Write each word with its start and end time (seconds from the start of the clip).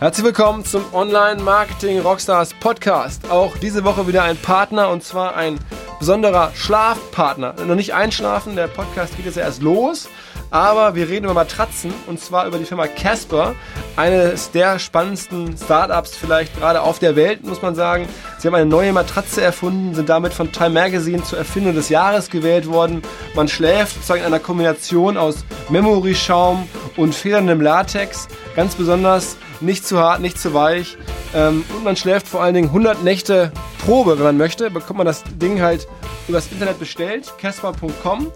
Herzlich 0.00 0.26
willkommen 0.26 0.64
zum 0.64 0.84
Online 0.92 1.40
Marketing 1.40 2.00
Rockstars 2.00 2.52
Podcast. 2.54 3.30
Auch 3.30 3.56
diese 3.56 3.84
Woche 3.84 4.06
wieder 4.08 4.24
ein 4.24 4.36
Partner 4.36 4.90
und 4.90 5.04
zwar 5.04 5.36
ein 5.36 5.58
besonderer 5.98 6.50
Schlafpartner. 6.54 7.54
Noch 7.66 7.76
nicht 7.76 7.94
einschlafen, 7.94 8.56
der 8.56 8.66
Podcast 8.66 9.16
geht 9.16 9.24
jetzt 9.24 9.38
erst 9.38 9.62
los, 9.62 10.08
aber 10.50 10.94
wir 10.96 11.08
reden 11.08 11.24
über 11.24 11.34
Matratzen 11.34 11.94
und 12.06 12.20
zwar 12.20 12.46
über 12.46 12.58
die 12.58 12.64
Firma 12.64 12.88
Casper, 12.88 13.54
eines 13.96 14.50
der 14.50 14.78
spannendsten 14.78 15.56
Startups 15.56 16.16
vielleicht 16.16 16.58
gerade 16.58 16.82
auf 16.82 16.98
der 16.98 17.16
Welt, 17.16 17.44
muss 17.44 17.62
man 17.62 17.74
sagen. 17.74 18.06
Sie 18.38 18.48
haben 18.48 18.54
eine 18.56 18.66
neue 18.66 18.92
Matratze 18.92 19.40
erfunden, 19.42 19.94
sind 19.94 20.08
damit 20.08 20.34
von 20.34 20.52
Time 20.52 20.70
Magazine 20.70 21.22
zur 21.22 21.38
Erfindung 21.38 21.74
des 21.74 21.88
Jahres 21.88 22.28
gewählt 22.28 22.66
worden. 22.66 23.00
Man 23.34 23.48
schläft 23.48 23.94
sozusagen 23.94 24.20
in 24.20 24.26
einer 24.26 24.40
Kombination 24.40 25.16
aus 25.16 25.44
Memory-Schaum 25.70 26.68
und 26.96 27.14
federndem 27.14 27.60
Latex. 27.60 28.28
Ganz 28.54 28.74
besonders 28.74 29.36
nicht 29.60 29.86
zu 29.86 29.98
hart, 29.98 30.20
nicht 30.20 30.38
zu 30.38 30.54
weich. 30.54 30.96
Ähm, 31.34 31.64
und 31.76 31.84
man 31.84 31.96
schläft 31.96 32.28
vor 32.28 32.42
allen 32.42 32.54
Dingen 32.54 32.68
100 32.68 33.02
Nächte 33.02 33.52
Probe, 33.84 34.16
wenn 34.16 34.24
man 34.24 34.36
möchte. 34.36 34.70
Bekommt 34.70 34.98
man 34.98 35.06
das 35.06 35.24
Ding 35.40 35.60
halt 35.60 35.86
übers 36.28 36.50
Internet 36.50 36.78
bestellt, 36.78 37.32
casper.com. 37.38 38.30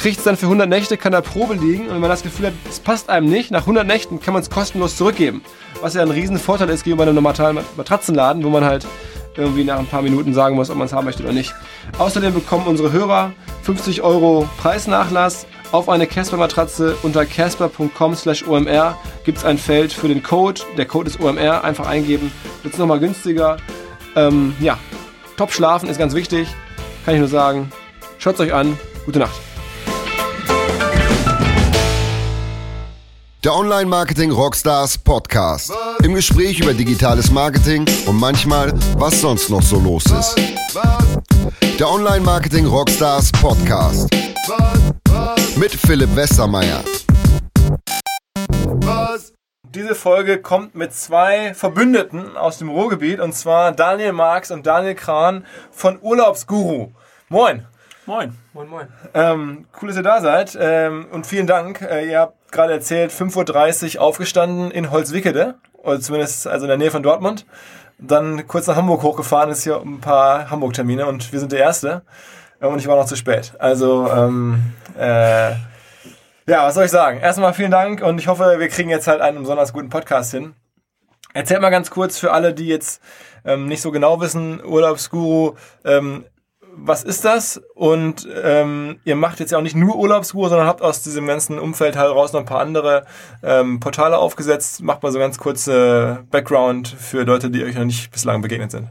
Kriegt 0.00 0.18
es 0.18 0.24
dann 0.24 0.36
für 0.36 0.46
100 0.46 0.68
Nächte, 0.68 0.96
kann 0.96 1.12
da 1.12 1.20
Probe 1.20 1.54
liegen. 1.54 1.88
Und 1.88 1.94
wenn 1.94 2.00
man 2.00 2.10
das 2.10 2.22
Gefühl 2.22 2.46
hat, 2.46 2.54
es 2.68 2.80
passt 2.80 3.10
einem 3.10 3.28
nicht, 3.28 3.50
nach 3.50 3.62
100 3.62 3.86
Nächten 3.86 4.20
kann 4.20 4.32
man 4.32 4.42
es 4.42 4.50
kostenlos 4.50 4.96
zurückgeben. 4.96 5.42
Was 5.82 5.94
ja 5.94 6.02
ein 6.02 6.10
riesen 6.10 6.38
Vorteil 6.38 6.70
ist 6.70 6.84
gegenüber 6.84 7.02
einem 7.04 7.16
normalen 7.16 7.58
Matratzenladen, 7.76 8.42
wo 8.42 8.48
man 8.48 8.64
halt 8.64 8.86
irgendwie 9.36 9.64
nach 9.64 9.78
ein 9.78 9.86
paar 9.86 10.02
Minuten 10.02 10.34
sagen 10.34 10.56
muss, 10.56 10.70
ob 10.70 10.76
man 10.76 10.86
es 10.86 10.92
haben 10.92 11.04
möchte 11.04 11.22
oder 11.22 11.32
nicht. 11.32 11.54
Außerdem 11.98 12.34
bekommen 12.34 12.66
unsere 12.66 12.92
Hörer 12.92 13.32
50 13.62 14.02
Euro 14.02 14.48
Preisnachlass 14.58 15.46
auf 15.72 15.88
eine 15.88 16.06
Casper-Matratze 16.06 16.96
unter 17.02 17.24
casper.com 17.24 18.14
slash 18.14 18.46
omr 18.46 18.96
gibt 19.24 19.38
es 19.38 19.44
ein 19.44 19.58
Feld 19.58 19.92
für 19.92 20.08
den 20.08 20.22
Code. 20.22 20.60
Der 20.76 20.86
Code 20.86 21.08
ist 21.08 21.20
OMR. 21.20 21.64
Einfach 21.64 21.86
eingeben. 21.86 22.32
Wird 22.62 22.74
es 22.74 22.78
nochmal 22.78 23.00
günstiger. 23.00 23.56
Ähm, 24.16 24.54
ja, 24.60 24.78
top 25.36 25.52
schlafen 25.52 25.88
ist 25.88 25.98
ganz 25.98 26.14
wichtig. 26.14 26.48
Kann 27.04 27.14
ich 27.14 27.20
nur 27.20 27.28
sagen. 27.28 27.70
Schaut 28.18 28.40
euch 28.40 28.52
an. 28.52 28.78
Gute 29.06 29.20
Nacht. 29.20 29.49
Der 33.42 33.54
Online 33.54 33.86
Marketing 33.86 34.30
Rockstars 34.32 34.98
Podcast. 34.98 35.72
Im 36.02 36.14
Gespräch 36.14 36.60
über 36.60 36.74
digitales 36.74 37.30
Marketing 37.30 37.86
und 38.04 38.20
manchmal, 38.20 38.74
was 38.98 39.22
sonst 39.22 39.48
noch 39.48 39.62
so 39.62 39.80
los 39.80 40.04
ist. 40.04 40.36
Der 41.78 41.88
Online 41.88 42.20
Marketing 42.20 42.66
Rockstars 42.66 43.32
Podcast. 43.32 44.10
Mit 45.56 45.70
Philipp 45.70 46.14
Westermeier. 46.14 46.84
Diese 49.70 49.94
Folge 49.94 50.42
kommt 50.42 50.74
mit 50.74 50.92
zwei 50.92 51.54
Verbündeten 51.54 52.36
aus 52.36 52.58
dem 52.58 52.68
Ruhrgebiet 52.68 53.20
und 53.20 53.32
zwar 53.32 53.72
Daniel 53.72 54.12
Marx 54.12 54.50
und 54.50 54.66
Daniel 54.66 54.94
Kran 54.94 55.46
von 55.70 55.98
Urlaubsguru. 56.02 56.92
Moin. 57.30 57.66
Moin. 58.10 58.36
Moin, 58.54 58.68
moin. 58.68 58.88
Ähm, 59.14 59.66
cool, 59.80 59.86
dass 59.86 59.96
ihr 59.96 60.02
da 60.02 60.20
seid 60.20 60.58
ähm, 60.60 61.06
und 61.12 61.28
vielen 61.28 61.46
Dank. 61.46 61.80
Äh, 61.80 62.10
ihr 62.10 62.18
habt 62.18 62.50
gerade 62.50 62.72
erzählt, 62.72 63.12
5.30 63.12 63.98
Uhr 63.98 64.02
aufgestanden 64.02 64.72
in 64.72 64.90
Holzwickede, 64.90 65.54
oder 65.74 66.00
zumindest 66.00 66.48
also 66.48 66.64
in 66.64 66.70
der 66.70 66.76
Nähe 66.76 66.90
von 66.90 67.04
Dortmund. 67.04 67.46
Dann 67.98 68.48
kurz 68.48 68.66
nach 68.66 68.74
Hamburg 68.74 69.04
hochgefahren, 69.04 69.50
ist 69.50 69.62
hier 69.62 69.80
ein 69.80 70.00
paar 70.00 70.50
Hamburg-Termine 70.50 71.06
und 71.06 71.30
wir 71.30 71.38
sind 71.38 71.52
der 71.52 71.60
Erste. 71.60 72.02
Und 72.58 72.80
ich 72.80 72.88
war 72.88 72.96
noch 72.96 73.06
zu 73.06 73.14
spät. 73.14 73.52
Also, 73.60 74.10
ähm, 74.10 74.72
äh, 74.98 75.50
ja, 75.50 76.64
was 76.64 76.74
soll 76.74 76.86
ich 76.86 76.90
sagen? 76.90 77.20
Erstmal 77.20 77.54
vielen 77.54 77.70
Dank 77.70 78.02
und 78.02 78.18
ich 78.18 78.26
hoffe, 78.26 78.56
wir 78.58 78.68
kriegen 78.70 78.90
jetzt 78.90 79.06
halt 79.06 79.20
einen 79.20 79.38
besonders 79.38 79.72
guten 79.72 79.88
Podcast 79.88 80.32
hin. 80.32 80.54
Erzählt 81.32 81.60
mal 81.60 81.70
ganz 81.70 81.92
kurz 81.92 82.18
für 82.18 82.32
alle, 82.32 82.54
die 82.54 82.66
jetzt 82.66 83.00
ähm, 83.44 83.66
nicht 83.66 83.82
so 83.82 83.92
genau 83.92 84.20
wissen, 84.20 84.60
Urlaubsguru, 84.64 85.54
ähm, 85.84 86.24
was 86.76 87.02
ist 87.02 87.24
das? 87.24 87.60
Und 87.74 88.28
ähm, 88.42 89.00
ihr 89.04 89.16
macht 89.16 89.40
jetzt 89.40 89.50
ja 89.50 89.58
auch 89.58 89.62
nicht 89.62 89.76
nur 89.76 89.96
Urlaubsguru, 89.96 90.48
sondern 90.48 90.66
habt 90.66 90.82
aus 90.82 91.02
diesem 91.02 91.26
ganzen 91.26 91.58
Umfeld 91.58 91.96
heraus 91.96 92.32
noch 92.32 92.40
ein 92.40 92.46
paar 92.46 92.60
andere 92.60 93.06
ähm, 93.42 93.80
Portale 93.80 94.18
aufgesetzt. 94.18 94.82
Macht 94.82 95.02
mal 95.02 95.12
so 95.12 95.18
ganz 95.18 95.38
kurze 95.38 96.24
Background 96.30 96.88
für 96.88 97.24
Leute, 97.24 97.50
die 97.50 97.64
euch 97.64 97.74
noch 97.74 97.84
nicht 97.84 98.10
bislang 98.10 98.42
begegnet 98.42 98.70
sind. 98.70 98.88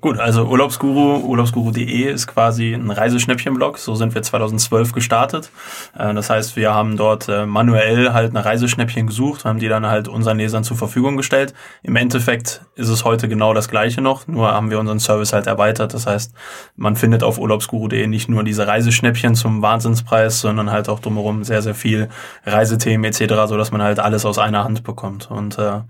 Gut, 0.00 0.18
also 0.18 0.46
Urlaubsguru, 0.46 1.26
urlaubsguru.de 1.26 2.10
ist 2.10 2.26
quasi 2.26 2.72
ein 2.72 2.90
Reiseschnäppchenblog. 2.90 3.76
So 3.76 3.94
sind 3.94 4.14
wir 4.14 4.22
2012 4.22 4.92
gestartet. 4.92 5.50
Äh, 5.94 6.14
das 6.14 6.30
heißt, 6.30 6.56
wir 6.56 6.72
haben 6.72 6.96
dort 6.96 7.28
äh, 7.28 7.44
manuell 7.44 8.14
halt 8.14 8.30
eine 8.30 8.42
Reiseschnäppchen 8.42 9.06
gesucht, 9.06 9.44
haben 9.44 9.58
die 9.58 9.68
dann 9.68 9.84
halt 9.84 10.08
unseren 10.08 10.38
Lesern 10.38 10.64
zur 10.64 10.78
Verfügung 10.78 11.18
gestellt. 11.18 11.52
Im 11.82 11.96
Endeffekt 11.96 12.62
ist 12.76 12.88
es 12.88 13.04
heute 13.04 13.28
genau 13.28 13.52
das 13.52 13.68
Gleiche 13.68 14.00
noch, 14.00 14.26
nur 14.26 14.50
haben 14.50 14.70
wir 14.70 14.80
unseren 14.80 15.00
Service 15.00 15.34
halt 15.34 15.46
erweitert. 15.46 15.92
Das 15.92 16.06
heißt, 16.06 16.32
man 16.76 16.96
findet 16.96 17.22
auf 17.22 17.38
urlaubsguru.de 17.38 18.06
nicht 18.06 18.30
nur 18.30 18.42
diese 18.42 18.66
Reiseschnäppchen 18.66 19.34
zum 19.34 19.60
Wahnsinnspreis, 19.60 20.40
sondern 20.40 20.70
halt 20.70 20.88
auch 20.88 21.00
drumherum 21.00 21.44
sehr, 21.44 21.60
sehr 21.60 21.74
viel 21.74 22.08
Reisethemen 22.46 23.04
etc., 23.04 23.34
so 23.46 23.58
dass 23.58 23.70
man 23.70 23.82
halt 23.82 23.98
alles 23.98 24.24
aus 24.24 24.38
einer 24.38 24.64
Hand 24.64 24.82
bekommt. 24.82 25.30
Und 25.30 25.58
äh, 25.58 25.80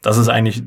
das 0.00 0.16
ist 0.16 0.30
eigentlich 0.30 0.62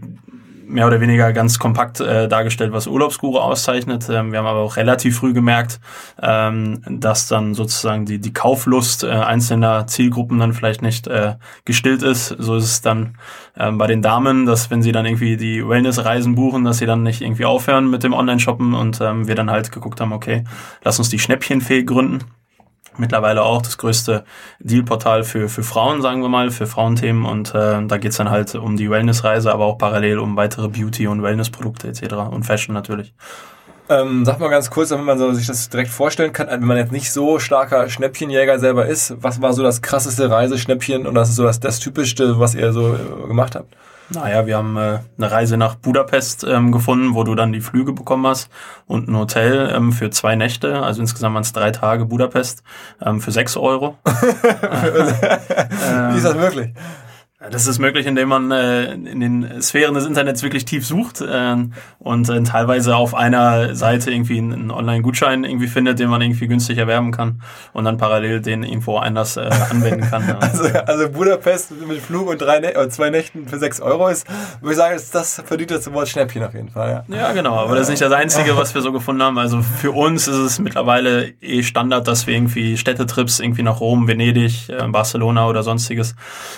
mehr 0.73 0.87
oder 0.87 0.99
weniger 0.99 1.31
ganz 1.33 1.59
kompakt 1.59 1.99
äh, 1.99 2.27
dargestellt, 2.27 2.73
was 2.73 2.87
Urlaubsguru 2.87 3.37
auszeichnet. 3.37 4.09
Ähm, 4.09 4.31
wir 4.31 4.39
haben 4.39 4.45
aber 4.45 4.59
auch 4.59 4.75
relativ 4.75 5.17
früh 5.17 5.33
gemerkt, 5.33 5.79
ähm, 6.21 6.81
dass 6.89 7.27
dann 7.27 7.53
sozusagen 7.53 8.05
die, 8.05 8.19
die 8.19 8.33
Kauflust 8.33 9.03
äh, 9.03 9.09
einzelner 9.09 9.87
Zielgruppen 9.87 10.39
dann 10.39 10.53
vielleicht 10.53 10.81
nicht 10.81 11.07
äh, 11.07 11.35
gestillt 11.65 12.03
ist. 12.03 12.27
So 12.27 12.55
ist 12.55 12.65
es 12.65 12.81
dann 12.81 13.17
ähm, 13.57 13.77
bei 13.77 13.87
den 13.87 14.01
Damen, 14.01 14.45
dass 14.45 14.71
wenn 14.71 14.81
sie 14.81 14.91
dann 14.91 15.05
irgendwie 15.05 15.37
die 15.37 15.67
Wellness-Reisen 15.67 16.35
buchen, 16.35 16.63
dass 16.63 16.79
sie 16.79 16.85
dann 16.85 17.03
nicht 17.03 17.21
irgendwie 17.21 17.45
aufhören 17.45 17.89
mit 17.89 18.03
dem 18.03 18.13
Online-Shoppen 18.13 18.73
und 18.73 18.99
ähm, 18.99 19.27
wir 19.27 19.35
dann 19.35 19.51
halt 19.51 19.71
geguckt 19.71 20.01
haben, 20.01 20.11
okay, 20.11 20.43
lass 20.83 20.99
uns 20.99 21.09
die 21.09 21.19
Schnäppchenfee 21.19 21.83
gründen 21.83 22.19
mittlerweile 22.97 23.43
auch 23.43 23.61
das 23.61 23.77
größte 23.77 24.23
Dealportal 24.59 25.23
für, 25.23 25.49
für 25.49 25.63
Frauen, 25.63 26.01
sagen 26.01 26.21
wir 26.21 26.29
mal, 26.29 26.51
für 26.51 26.67
Frauenthemen. 26.67 27.25
Und 27.25 27.53
äh, 27.55 27.85
da 27.85 27.97
geht's 27.97 28.17
dann 28.17 28.29
halt 28.29 28.55
um 28.55 28.77
die 28.77 28.89
Wellnessreise, 28.89 29.51
aber 29.51 29.65
auch 29.65 29.77
parallel 29.77 30.19
um 30.19 30.35
weitere 30.35 30.67
Beauty- 30.67 31.07
und 31.07 31.23
Wellnessprodukte 31.23 31.87
etc. 31.87 32.13
und 32.31 32.43
Fashion 32.43 32.73
natürlich. 32.73 33.13
Ähm, 33.89 34.23
sag 34.23 34.39
mal 34.39 34.49
ganz 34.49 34.69
kurz, 34.69 34.89
damit 34.89 35.05
man 35.05 35.17
so 35.17 35.33
sich 35.33 35.45
das 35.45 35.69
direkt 35.69 35.89
vorstellen 35.89 36.31
kann, 36.31 36.47
wenn 36.47 36.63
man 36.63 36.77
jetzt 36.77 36.93
nicht 36.93 37.11
so 37.11 37.37
starker 37.37 37.89
Schnäppchenjäger 37.89 38.57
selber 38.57 38.85
ist, 38.85 39.15
was 39.21 39.41
war 39.41 39.51
so 39.53 39.61
das 39.61 39.81
krasseste 39.81 40.29
Reiseschnäppchen 40.29 41.05
und 41.05 41.15
das 41.15 41.29
ist 41.29 41.35
so 41.35 41.43
das, 41.43 41.59
das 41.59 41.79
typischste, 41.79 42.39
was 42.39 42.55
ihr 42.55 42.71
so 42.71 42.95
äh, 42.95 43.27
gemacht 43.27 43.55
habt? 43.55 43.75
Naja, 44.09 44.45
wir 44.45 44.57
haben 44.57 44.77
äh, 44.77 44.99
eine 45.17 45.31
Reise 45.31 45.57
nach 45.57 45.75
Budapest 45.75 46.43
ähm, 46.43 46.71
gefunden, 46.71 47.15
wo 47.15 47.23
du 47.23 47.35
dann 47.35 47.51
die 47.51 47.61
Flüge 47.61 47.93
bekommen 47.93 48.27
hast 48.27 48.49
und 48.85 49.07
ein 49.07 49.17
Hotel 49.17 49.71
ähm, 49.73 49.91
für 49.91 50.09
zwei 50.09 50.35
Nächte, 50.35 50.81
also 50.81 51.01
insgesamt 51.01 51.35
waren 51.35 51.43
es 51.43 51.53
drei 51.53 51.71
Tage 51.71 52.05
Budapest 52.05 52.63
ähm, 53.01 53.21
für 53.21 53.31
sechs 53.31 53.57
Euro. 53.57 53.97
Wie 54.05 56.17
ist 56.17 56.25
das 56.25 56.35
möglich? 56.35 56.73
Das 57.51 57.67
ist 57.67 57.79
möglich, 57.79 58.05
indem 58.05 58.29
man 58.29 58.51
äh, 58.51 58.93
in 58.93 59.19
den 59.19 59.61
Sphären 59.61 59.93
des 59.93 60.05
Internets 60.05 60.43
wirklich 60.43 60.65
tief 60.65 60.85
sucht 60.85 61.21
äh, 61.21 61.55
und 61.99 62.29
äh, 62.29 62.43
teilweise 62.43 62.95
auf 62.95 63.13
einer 63.13 63.75
Seite 63.75 64.11
irgendwie 64.11 64.37
einen 64.37 64.71
Online-Gutschein 64.71 65.43
irgendwie 65.43 65.67
findet, 65.67 65.99
den 65.99 66.09
man 66.09 66.21
irgendwie 66.21 66.47
günstig 66.47 66.77
erwerben 66.77 67.11
kann 67.11 67.41
und 67.73 67.83
dann 67.83 67.97
parallel 67.97 68.41
den 68.41 68.63
irgendwo 68.63 68.97
anders 68.97 69.37
äh, 69.37 69.49
anwenden 69.69 70.09
kann. 70.09 70.23
also, 70.39 70.63
also 70.63 71.09
Budapest 71.09 71.71
mit 71.85 71.99
Flug 71.99 72.29
und 72.29 72.41
drei 72.41 72.59
Nä 72.59 72.73
zwei 72.89 73.09
Nächten 73.09 73.47
für 73.47 73.57
sechs 73.57 73.81
Euro 73.81 74.07
ist, 74.07 74.25
würde 74.61 74.71
ich 74.71 74.77
sagen, 74.77 74.95
ist 74.95 75.13
das 75.13 75.41
verdient 75.45 75.71
das 75.71 75.91
Wort 75.91 76.07
Schnäppchen 76.07 76.43
auf 76.43 76.53
jeden 76.53 76.69
Fall. 76.69 77.03
Ja. 77.09 77.15
ja, 77.15 77.31
genau, 77.33 77.55
aber 77.55 77.75
das 77.75 77.83
ist 77.83 77.89
nicht 77.89 78.01
das 78.01 78.13
Einzige, 78.13 78.55
was 78.55 78.73
wir 78.73 78.81
so 78.81 78.91
gefunden 78.91 79.21
haben. 79.21 79.37
Also 79.37 79.61
für 79.61 79.91
uns 79.91 80.27
ist 80.27 80.37
es 80.37 80.59
mittlerweile 80.59 81.33
eh 81.41 81.63
Standard, 81.63 82.07
dass 82.07 82.25
wir 82.27 82.35
irgendwie 82.35 82.77
Städtetrips 82.77 83.39
irgendwie 83.39 83.63
nach 83.63 83.79
Rom, 83.79 84.07
Venedig, 84.07 84.69
äh, 84.69 84.87
Barcelona 84.87 85.47
oder 85.47 85.63
sonstiges 85.63 86.15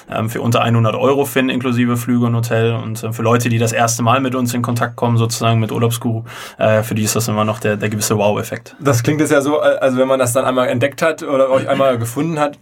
ähm, 0.10 0.30
für 0.30 0.42
unter 0.42 0.62
100 0.76 0.96
Euro 0.96 1.26
finden, 1.26 1.50
inklusive 1.50 1.98
Flüge 1.98 2.26
und 2.26 2.36
Hotel. 2.36 2.74
Und 2.74 3.04
äh, 3.04 3.12
für 3.12 3.22
Leute, 3.22 3.50
die 3.50 3.58
das 3.58 3.72
erste 3.72 4.04
Mal 4.04 4.20
mit 4.20 4.36
uns 4.36 4.54
in 4.54 4.62
Kontakt 4.62 4.96
kommen, 4.96 5.18
sozusagen 5.18 5.60
mit 5.60 5.72
Urlaubsguru, 5.72 6.24
äh, 6.58 6.84
für 6.84 6.96
die 6.96 7.04
ist 7.04 7.16
das 7.16 7.28
immer 7.28 7.46
noch 7.46 7.60
der, 7.60 7.78
der 7.78 7.90
gewisse 7.90 8.18
Wow-Effekt. 8.18 8.76
Das 8.80 9.04
klingt 9.04 9.22
jetzt 9.22 9.32
ja 9.32 9.42
so, 9.42 9.60
also 9.60 9.98
wenn 9.98 10.08
man 10.08 10.20
das 10.20 10.34
dann 10.34 10.46
einmal 10.46 10.68
entdeckt 10.68 11.02
hat 11.02 11.24
oder 11.24 11.50
euch 11.50 11.68
einmal 11.68 11.98
gefunden 12.00 12.40
hat, 12.40 12.58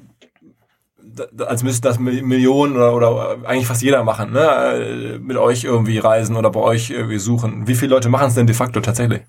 als 1.46 1.64
müsste 1.64 1.88
das 1.88 2.00
Millionen 2.00 2.76
oder, 2.76 2.96
oder 2.96 3.38
eigentlich 3.44 3.68
fast 3.68 3.84
jeder 3.84 4.04
machen, 4.04 4.32
ne? 4.32 5.20
mit 5.22 5.38
euch 5.38 5.64
irgendwie 5.64 6.00
reisen 6.00 6.36
oder 6.36 6.50
bei 6.50 6.60
euch 6.60 6.90
irgendwie 6.90 7.20
suchen. 7.20 7.68
Wie 7.68 7.76
viele 7.76 7.92
Leute 7.92 8.10
machen 8.10 8.28
es 8.28 8.34
denn 8.34 8.48
de 8.48 8.56
facto 8.56 8.80
tatsächlich? 8.80 9.22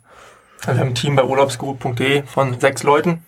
Also 0.60 0.78
wir 0.78 0.80
haben 0.80 0.92
ein 0.92 0.94
Team 0.94 1.14
bei 1.14 1.24
urlaubsguru.de 1.24 2.22
von 2.22 2.58
sechs 2.58 2.82
Leuten 2.84 3.22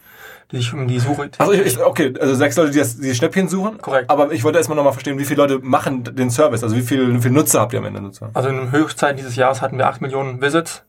die 0.52 0.58
sich 0.58 0.72
um 0.72 0.86
die 0.86 0.98
Suche. 0.98 1.30
Also 1.38 1.52
ich, 1.52 1.78
okay, 1.80 2.14
also 2.20 2.34
sechs 2.34 2.56
Leute, 2.56 2.70
die 2.70 2.78
das 2.78 2.98
die 2.98 3.14
Schnäppchen 3.14 3.48
suchen. 3.48 3.78
Korrekt. 3.78 4.10
Aber 4.10 4.32
ich 4.32 4.44
wollte 4.44 4.58
erstmal 4.58 4.76
nochmal 4.76 4.92
verstehen, 4.92 5.18
wie 5.18 5.24
viele 5.24 5.42
Leute 5.42 5.58
machen 5.60 6.04
den 6.04 6.30
Service? 6.30 6.62
Also 6.62 6.76
wie 6.76 6.82
viele, 6.82 7.12
wie 7.14 7.20
viele 7.20 7.34
Nutzer 7.34 7.60
habt 7.60 7.72
ihr 7.72 7.78
am 7.80 7.84
Ende 7.86 8.00
Nutzer? 8.00 8.30
Also 8.34 8.48
in 8.48 8.70
Höchstzeit 8.70 9.18
dieses 9.18 9.36
Jahres 9.36 9.62
hatten 9.62 9.78
wir 9.78 9.88
acht 9.88 10.00
Millionen 10.00 10.40
Visits 10.40 10.84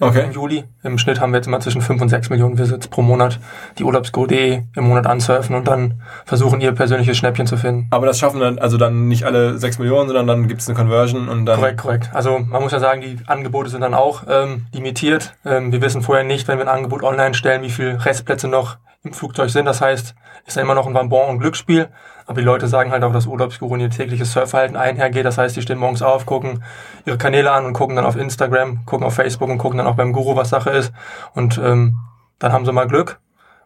Okay. 0.00 0.24
im 0.24 0.32
Juli. 0.32 0.64
Im 0.82 0.98
Schnitt 0.98 1.20
haben 1.20 1.32
wir 1.32 1.36
jetzt 1.36 1.46
immer 1.46 1.60
zwischen 1.60 1.80
5 1.80 2.02
und 2.02 2.08
6 2.08 2.30
Millionen 2.30 2.58
Visits 2.58 2.88
pro 2.88 3.02
Monat, 3.02 3.38
die 3.78 3.84
Urlaubsgo.de 3.84 4.62
im 4.74 4.84
Monat 4.84 5.06
ansurfen 5.06 5.54
und 5.54 5.68
dann 5.68 6.00
versuchen, 6.24 6.60
ihr 6.60 6.72
persönliches 6.72 7.16
Schnäppchen 7.16 7.46
zu 7.46 7.56
finden. 7.56 7.86
Aber 7.90 8.06
das 8.06 8.18
schaffen 8.18 8.40
dann 8.40 8.58
also 8.58 8.78
dann 8.78 9.06
nicht 9.06 9.24
alle 9.24 9.58
6 9.58 9.78
Millionen, 9.78 10.08
sondern 10.08 10.26
dann 10.26 10.48
gibt 10.48 10.60
es 10.60 10.68
eine 10.68 10.76
Conversion 10.76 11.28
und 11.28 11.46
dann. 11.46 11.56
Korrekt, 11.60 11.80
korrekt. 11.80 12.10
Also 12.12 12.40
man 12.40 12.62
muss 12.62 12.72
ja 12.72 12.80
sagen, 12.80 13.00
die 13.00 13.16
Angebote 13.26 13.70
sind 13.70 13.82
dann 13.82 13.94
auch 13.94 14.24
ähm, 14.28 14.66
limitiert. 14.74 15.34
Ähm, 15.44 15.70
wir 15.70 15.80
wissen 15.80 16.02
vorher 16.02 16.24
nicht, 16.24 16.48
wenn 16.48 16.58
wir 16.58 16.64
ein 16.66 16.74
Angebot 16.74 17.04
online 17.04 17.34
stellen, 17.34 17.62
wie 17.62 17.70
viele 17.70 18.04
Restplätze 18.04 18.48
noch 18.48 18.78
im 19.04 19.12
Flugzeug 19.12 19.50
sind. 19.50 19.66
Das 19.66 19.80
heißt, 19.80 20.14
ist 20.46 20.56
ja 20.56 20.62
immer 20.62 20.74
noch 20.74 20.86
ein 20.86 20.92
Bonbon 20.92 21.28
und 21.28 21.38
Glücksspiel. 21.38 21.88
Aber 22.26 22.40
die 22.40 22.46
Leute 22.46 22.68
sagen 22.68 22.92
halt 22.92 23.02
auch, 23.02 23.12
dass 23.12 23.26
Urlaubsguru 23.26 23.74
in 23.74 23.80
ihr 23.80 23.90
tägliches 23.90 24.32
Surfverhalten 24.32 24.76
einhergeht. 24.76 25.24
Das 25.24 25.38
heißt, 25.38 25.56
die 25.56 25.62
stehen 25.62 25.78
morgens 25.78 26.02
auf, 26.02 26.24
gucken 26.24 26.62
ihre 27.04 27.18
Kanäle 27.18 27.50
an 27.50 27.64
und 27.66 27.72
gucken 27.72 27.96
dann 27.96 28.04
auf 28.04 28.16
Instagram, 28.16 28.84
gucken 28.86 29.06
auf 29.06 29.14
Facebook 29.14 29.50
und 29.50 29.58
gucken 29.58 29.78
dann 29.78 29.86
auch 29.86 29.96
beim 29.96 30.12
Guru, 30.12 30.36
was 30.36 30.50
Sache 30.50 30.70
ist. 30.70 30.92
Und 31.34 31.58
ähm, 31.58 31.98
dann 32.38 32.52
haben 32.52 32.64
sie 32.64 32.72
mal 32.72 32.86
Glück. 32.86 33.20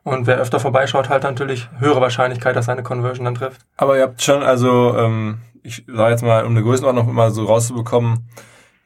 Und 0.05 0.27
wer 0.27 0.37
öfter 0.37 0.61
vorbeischaut, 0.61 1.09
hat 1.09 1.25
natürlich 1.25 1.69
höhere 1.79 2.01
Wahrscheinlichkeit, 2.01 2.55
dass 2.55 2.67
seine 2.67 2.83
Conversion 2.83 3.25
dann 3.25 3.35
trifft. 3.35 3.63
Aber 3.77 3.97
ihr 3.97 4.05
habt 4.05 4.23
schon, 4.23 4.43
also, 4.43 4.97
ähm, 4.97 5.39
ich 5.63 5.85
sage 5.93 6.13
jetzt 6.13 6.23
mal, 6.23 6.45
um 6.45 6.53
eine 6.53 6.63
Größenordnung 6.63 7.13
mal 7.13 7.33
so 7.33 7.45
rauszubekommen, 7.45 8.29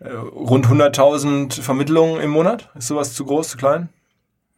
äh, 0.00 0.08
rund 0.08 0.67
100.000 0.67 1.61
Vermittlungen 1.61 2.20
im 2.23 2.31
Monat? 2.31 2.70
Ist 2.75 2.88
sowas 2.88 3.12
zu 3.12 3.26
groß, 3.26 3.50
zu 3.50 3.58
klein? 3.58 3.91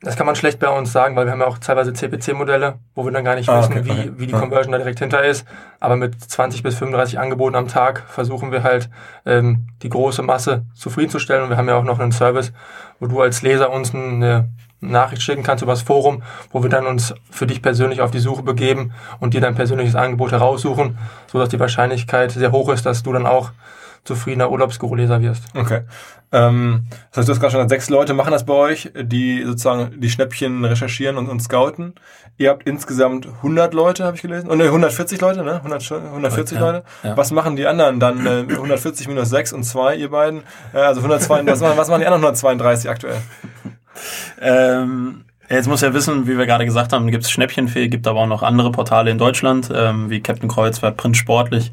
Das 0.02 0.16
kann 0.16 0.26
man 0.26 0.34
schlecht 0.34 0.58
bei 0.58 0.68
uns 0.68 0.92
sagen, 0.92 1.14
weil 1.14 1.26
wir 1.26 1.32
haben 1.32 1.40
ja 1.40 1.46
auch 1.46 1.58
teilweise 1.58 1.92
CPC-Modelle, 1.92 2.74
wo 2.96 3.04
wir 3.04 3.12
dann 3.12 3.24
gar 3.24 3.36
nicht 3.36 3.48
Ah, 3.48 3.60
wissen, 3.60 3.72
okay, 3.72 3.84
wie, 3.84 3.90
okay. 3.92 4.12
wie 4.16 4.26
die 4.26 4.32
Ja. 4.32 4.40
Conversion 4.40 4.72
da 4.72 4.78
direkt 4.78 4.98
hinter 4.98 5.24
ist. 5.24 5.46
Aber 5.78 5.96
mit 5.96 6.20
20 6.20 6.62
bis 6.64 6.76
35 6.76 7.20
Angeboten 7.20 7.54
am 7.54 7.68
Tag 7.68 8.02
versuchen 8.08 8.50
wir 8.50 8.64
halt, 8.64 8.90
ähm, 9.26 9.68
die 9.82 9.88
große 9.88 10.22
Masse 10.22 10.64
zufriedenzustellen. 10.74 11.44
Und 11.44 11.50
wir 11.50 11.56
haben 11.56 11.68
ja 11.68 11.76
auch 11.76 11.84
noch 11.84 12.00
einen 12.00 12.10
Service, 12.12 12.52
wo 12.98 13.06
du 13.06 13.20
als 13.20 13.42
Leser 13.42 13.70
uns 13.70 13.94
eine 13.94 14.48
Nachricht 14.80 15.22
schicken 15.22 15.44
kannst 15.44 15.62
übers 15.62 15.82
Forum, 15.82 16.24
wo 16.50 16.64
wir 16.64 16.68
dann 16.70 16.86
uns 16.86 17.14
für 17.30 17.46
dich 17.46 17.62
persönlich 17.62 18.00
auf 18.00 18.10
die 18.10 18.18
Suche 18.18 18.42
begeben 18.42 18.92
und 19.20 19.34
dir 19.34 19.40
dein 19.40 19.54
persönliches 19.54 19.94
Angebot 19.94 20.32
heraussuchen, 20.32 20.98
sodass 21.28 21.50
die 21.50 21.60
Wahrscheinlichkeit 21.60 22.32
sehr 22.32 22.50
hoch 22.50 22.68
ist, 22.70 22.84
dass 22.84 23.04
du 23.04 23.12
dann 23.12 23.26
auch 23.26 23.52
zufriedener 24.04 24.50
Urlaubsguru-Leser 24.50 25.20
wirst. 25.22 25.44
Okay. 25.54 25.82
Ähm, 26.32 26.86
das 27.10 27.18
heißt, 27.18 27.28
du 27.28 27.32
hast 27.32 27.40
gerade 27.40 27.50
schon 27.52 27.58
gesagt, 27.58 27.70
sechs 27.70 27.90
Leute 27.90 28.14
machen 28.14 28.32
das 28.32 28.46
bei 28.46 28.54
euch, 28.54 28.90
die 29.00 29.42
sozusagen 29.44 30.00
die 30.00 30.08
Schnäppchen 30.10 30.64
recherchieren 30.64 31.16
und, 31.18 31.28
und 31.28 31.40
scouten. 31.40 31.94
Ihr 32.38 32.48
habt 32.50 32.66
insgesamt 32.66 33.26
100 33.26 33.74
Leute, 33.74 34.04
habe 34.04 34.16
ich 34.16 34.22
gelesen. 34.22 34.48
Und 34.48 34.58
ne, 34.58 34.64
140 34.64 35.20
Leute, 35.20 35.42
ne? 35.44 35.56
100, 35.56 35.82
schon- 35.82 36.02
140 36.06 36.58
Ja, 36.58 36.64
Leute. 36.66 36.84
ja. 37.02 37.16
Was 37.16 37.30
machen 37.32 37.56
die 37.56 37.66
anderen 37.66 38.00
dann? 38.00 38.26
Äh, 38.26 38.46
140 38.50 39.06
minus 39.08 39.28
6 39.28 39.52
und 39.52 39.64
2, 39.64 39.96
ihr 39.96 40.10
beiden. 40.10 40.42
Äh, 40.72 40.78
also 40.78 41.00
102, 41.02 41.46
was, 41.46 41.60
machen, 41.60 41.76
was 41.76 41.88
machen 41.88 42.00
die 42.00 42.06
anderen 42.06 42.22
132 42.24 42.88
aktuell? 42.90 43.16
Ähm, 44.40 45.24
jetzt 45.48 45.68
muss 45.68 45.82
er 45.82 45.94
wissen, 45.94 46.26
wie 46.26 46.38
wir 46.38 46.46
gerade 46.46 46.64
gesagt 46.64 46.92
haben, 46.92 47.10
gibt 47.10 47.24
es 47.24 47.30
Schnäppchenfee, 47.30 47.88
gibt 47.88 48.06
aber 48.06 48.20
auch 48.20 48.26
noch 48.26 48.42
andere 48.42 48.72
Portale 48.72 49.10
in 49.10 49.18
Deutschland, 49.18 49.70
ähm, 49.74 50.10
wie 50.10 50.20
Captain 50.20 50.48
Kreuzfahrt, 50.48 50.96
Print 50.96 51.16
Sportlich, 51.16 51.72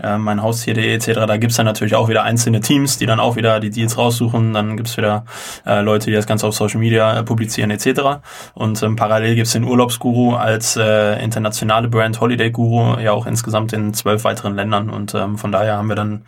äh, 0.00 0.18
mein 0.18 0.42
Haustier.de 0.42 0.94
etc. 0.94 1.26
Da 1.26 1.36
gibt's 1.36 1.56
dann 1.56 1.66
natürlich 1.66 1.94
auch 1.94 2.08
wieder 2.08 2.22
einzelne 2.22 2.60
Teams, 2.60 2.98
die 2.98 3.06
dann 3.06 3.20
auch 3.20 3.36
wieder 3.36 3.60
die 3.60 3.70
Deals 3.70 3.98
raussuchen. 3.98 4.52
Dann 4.52 4.76
gibt's 4.76 4.96
wieder 4.96 5.24
äh, 5.66 5.80
Leute, 5.82 6.06
die 6.06 6.16
das 6.16 6.26
Ganze 6.26 6.46
auf 6.46 6.54
Social 6.54 6.80
Media 6.80 7.18
äh, 7.18 7.22
publizieren 7.22 7.70
etc. 7.70 8.22
Und 8.54 8.82
ähm, 8.82 8.96
parallel 8.96 9.34
gibt's 9.34 9.52
den 9.52 9.64
Urlaubsguru 9.64 10.34
als 10.34 10.76
äh, 10.76 11.22
internationale 11.22 11.88
Brand 11.88 12.20
Holiday 12.20 12.50
Guru, 12.50 12.98
ja 13.00 13.12
auch 13.12 13.26
insgesamt 13.26 13.72
in 13.72 13.94
zwölf 13.94 14.24
weiteren 14.24 14.54
Ländern. 14.54 14.90
Und 14.90 15.14
ähm, 15.14 15.38
von 15.38 15.52
daher 15.52 15.76
haben 15.76 15.88
wir 15.88 15.96
dann 15.96 16.22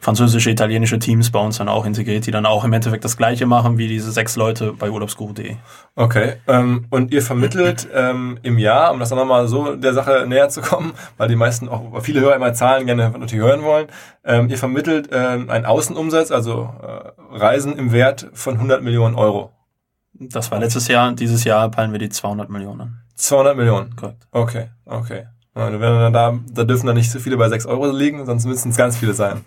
französische, 0.00 0.50
italienische 0.50 0.98
Teams 0.98 1.30
bei 1.30 1.38
uns 1.38 1.58
dann 1.58 1.68
auch 1.68 1.84
integriert, 1.86 2.26
die 2.26 2.30
dann 2.30 2.46
auch 2.46 2.64
im 2.64 2.72
Endeffekt 2.72 3.04
das 3.04 3.16
gleiche 3.16 3.46
machen 3.46 3.78
wie 3.78 3.88
diese 3.88 4.10
sechs 4.10 4.36
Leute 4.36 4.72
bei 4.72 4.90
urlaubsguru.de. 4.90 5.56
Okay. 5.94 6.34
Ähm, 6.48 6.86
und 6.90 7.12
ihr 7.12 7.22
vermittelt 7.22 7.88
ähm, 7.94 8.38
im 8.42 8.58
Jahr, 8.58 8.92
um 8.92 8.98
das 8.98 9.10
nochmal 9.10 9.48
so 9.48 9.76
der 9.76 9.92
Sache 9.92 10.24
näher 10.26 10.48
zu 10.48 10.60
kommen, 10.62 10.92
weil 11.18 11.28
die 11.28 11.36
meisten 11.36 11.68
auch, 11.68 12.02
viele 12.02 12.20
Hörer 12.20 12.36
immer 12.36 12.54
Zahlen 12.54 12.86
gerne 12.86 13.11
natürlich 13.20 13.44
hören 13.44 13.62
wollen, 13.62 13.88
ähm, 14.24 14.48
ihr 14.48 14.58
vermittelt 14.58 15.08
ähm, 15.12 15.50
einen 15.50 15.64
Außenumsatz, 15.66 16.30
also 16.30 16.70
äh, 16.82 17.10
Reisen 17.36 17.76
im 17.78 17.92
Wert 17.92 18.28
von 18.32 18.54
100 18.54 18.82
Millionen 18.82 19.14
Euro. 19.14 19.52
Das 20.14 20.50
war 20.50 20.58
letztes 20.58 20.88
Jahr, 20.88 21.12
dieses 21.12 21.44
Jahr 21.44 21.70
peilen 21.70 21.92
wir 21.92 21.98
die 21.98 22.08
200 22.10 22.48
Millionen 22.50 22.80
an. 22.80 22.98
200 23.16 23.56
Millionen. 23.56 23.96
Korrekt. 23.96 24.26
Okay, 24.30 24.68
okay. 24.84 25.26
Ja, 25.54 25.68
dann 25.68 26.12
da, 26.14 26.38
da 26.50 26.64
dürfen 26.64 26.86
dann 26.86 26.96
nicht 26.96 27.10
so 27.10 27.18
viele 27.18 27.36
bei 27.36 27.48
6 27.48 27.66
Euro 27.66 27.90
liegen, 27.90 28.24
sonst 28.24 28.46
müssen 28.46 28.70
es 28.70 28.76
ganz 28.76 28.96
viele 28.96 29.12
sein. 29.12 29.42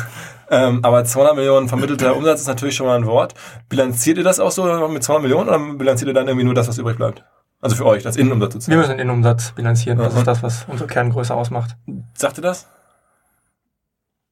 ähm, 0.50 0.80
aber 0.84 1.04
200 1.04 1.36
Millionen 1.36 1.68
vermittelter 1.68 2.16
Umsatz 2.16 2.40
ist 2.40 2.48
natürlich 2.48 2.74
schon 2.74 2.86
mal 2.86 2.96
ein 2.96 3.06
Wort. 3.06 3.34
Bilanziert 3.68 4.18
ihr 4.18 4.24
das 4.24 4.40
auch 4.40 4.50
so 4.50 4.64
mit 4.88 5.04
200 5.04 5.22
Millionen 5.22 5.48
oder 5.48 5.58
bilanziert 5.78 6.08
ihr 6.08 6.14
dann 6.14 6.26
irgendwie 6.26 6.44
nur 6.44 6.54
das, 6.54 6.66
was 6.68 6.78
übrig 6.78 6.96
bleibt? 6.96 7.24
Also 7.60 7.76
für 7.76 7.86
euch, 7.86 8.02
das 8.02 8.16
Innenumsatz 8.16 8.54
Wir 8.54 8.60
sozusagen. 8.60 8.80
müssen 8.80 8.98
den 8.98 9.10
Umsatz 9.10 9.52
bilanzieren. 9.52 9.98
Das 9.98 10.12
Ja. 10.12 10.18
ist 10.18 10.26
das, 10.26 10.42
was 10.42 10.66
unsere 10.68 10.88
Kerngröße 10.88 11.34
ausmacht. 11.34 11.76
Sagt 12.14 12.38
ihr 12.38 12.42
das? 12.42 12.68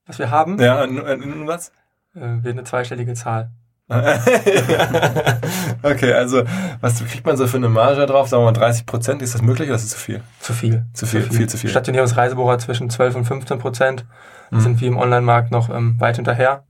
Was 0.06 0.18
wir 0.18 0.30
haben, 0.30 0.58
Ja, 0.60 0.80
ein 0.82 0.96
Innenumsatz? 0.98 1.72
äh, 2.14 2.20
wird 2.42 2.56
eine 2.58 2.64
zweistellige 2.64 3.14
Zahl. 3.14 3.50
okay, 5.82 6.12
also 6.14 6.44
was 6.80 7.04
kriegt 7.04 7.26
man 7.26 7.36
so 7.36 7.46
für 7.46 7.58
eine 7.58 7.68
Marge 7.68 8.06
drauf? 8.06 8.28
Sagen 8.28 8.42
wir 8.42 8.46
mal 8.46 8.58
30 8.58 8.86
Prozent, 8.86 9.20
ist 9.22 9.34
das 9.34 9.42
möglich 9.42 9.68
oder 9.68 9.76
ist 9.76 9.84
das 9.84 9.90
zu 9.90 9.98
viel? 9.98 10.22
Zu 10.40 10.54
viel. 10.54 10.84
Zu 10.94 11.06
viel, 11.06 11.22
viel 11.22 11.48
zu 11.48 11.58
viel. 11.58 11.68
Stationäres 11.68 12.14
zwischen 12.58 12.88
12 12.90 13.16
und 13.16 13.24
15 13.24 13.58
Prozent. 13.58 14.06
Mhm. 14.50 14.60
Sind 14.60 14.80
wir 14.80 14.88
im 14.88 14.96
Online-Markt 14.96 15.50
noch 15.50 15.68
ähm, 15.68 16.00
weit 16.00 16.16
hinterher. 16.16 16.64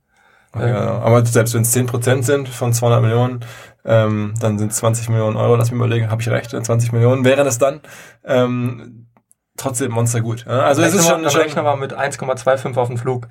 Okay, 0.51 0.65
Ähm, 0.69 0.73
genau. 0.75 0.99
Aber 0.99 1.25
selbst 1.25 1.53
wenn 1.53 1.61
es 1.61 1.71
10 1.71 1.85
Prozent 1.85 2.25
sind 2.25 2.49
von 2.49 2.73
200 2.73 3.01
Millionen, 3.01 3.39
ähm, 3.85 4.33
dann 4.39 4.57
sind 4.59 4.71
es 4.71 4.77
20 4.77 5.09
Millionen 5.09 5.35
Euro. 5.37 5.55
Lass 5.55 5.71
mich 5.71 5.77
überlegen, 5.77 6.09
habe 6.09 6.21
ich 6.21 6.29
recht? 6.29 6.51
20 6.51 6.91
Millionen 6.91 7.25
wären 7.25 7.47
es 7.47 7.57
dann. 7.57 7.81
Ähm, 8.25 9.07
trotzdem 9.57 9.91
Monster 9.91 10.21
gut. 10.21 10.45
Ja, 10.47 10.61
Also 10.61 10.81
es 10.81 10.93
ist 10.93 11.07
schon, 11.07 11.23
dann 11.23 11.31
schon 11.31 11.41
rechnen 11.41 11.65
wir 11.65 11.75
mit 11.75 11.93
1,25 11.93 12.77
auf 12.77 12.87
den 12.87 12.97
Flug. 12.97 13.27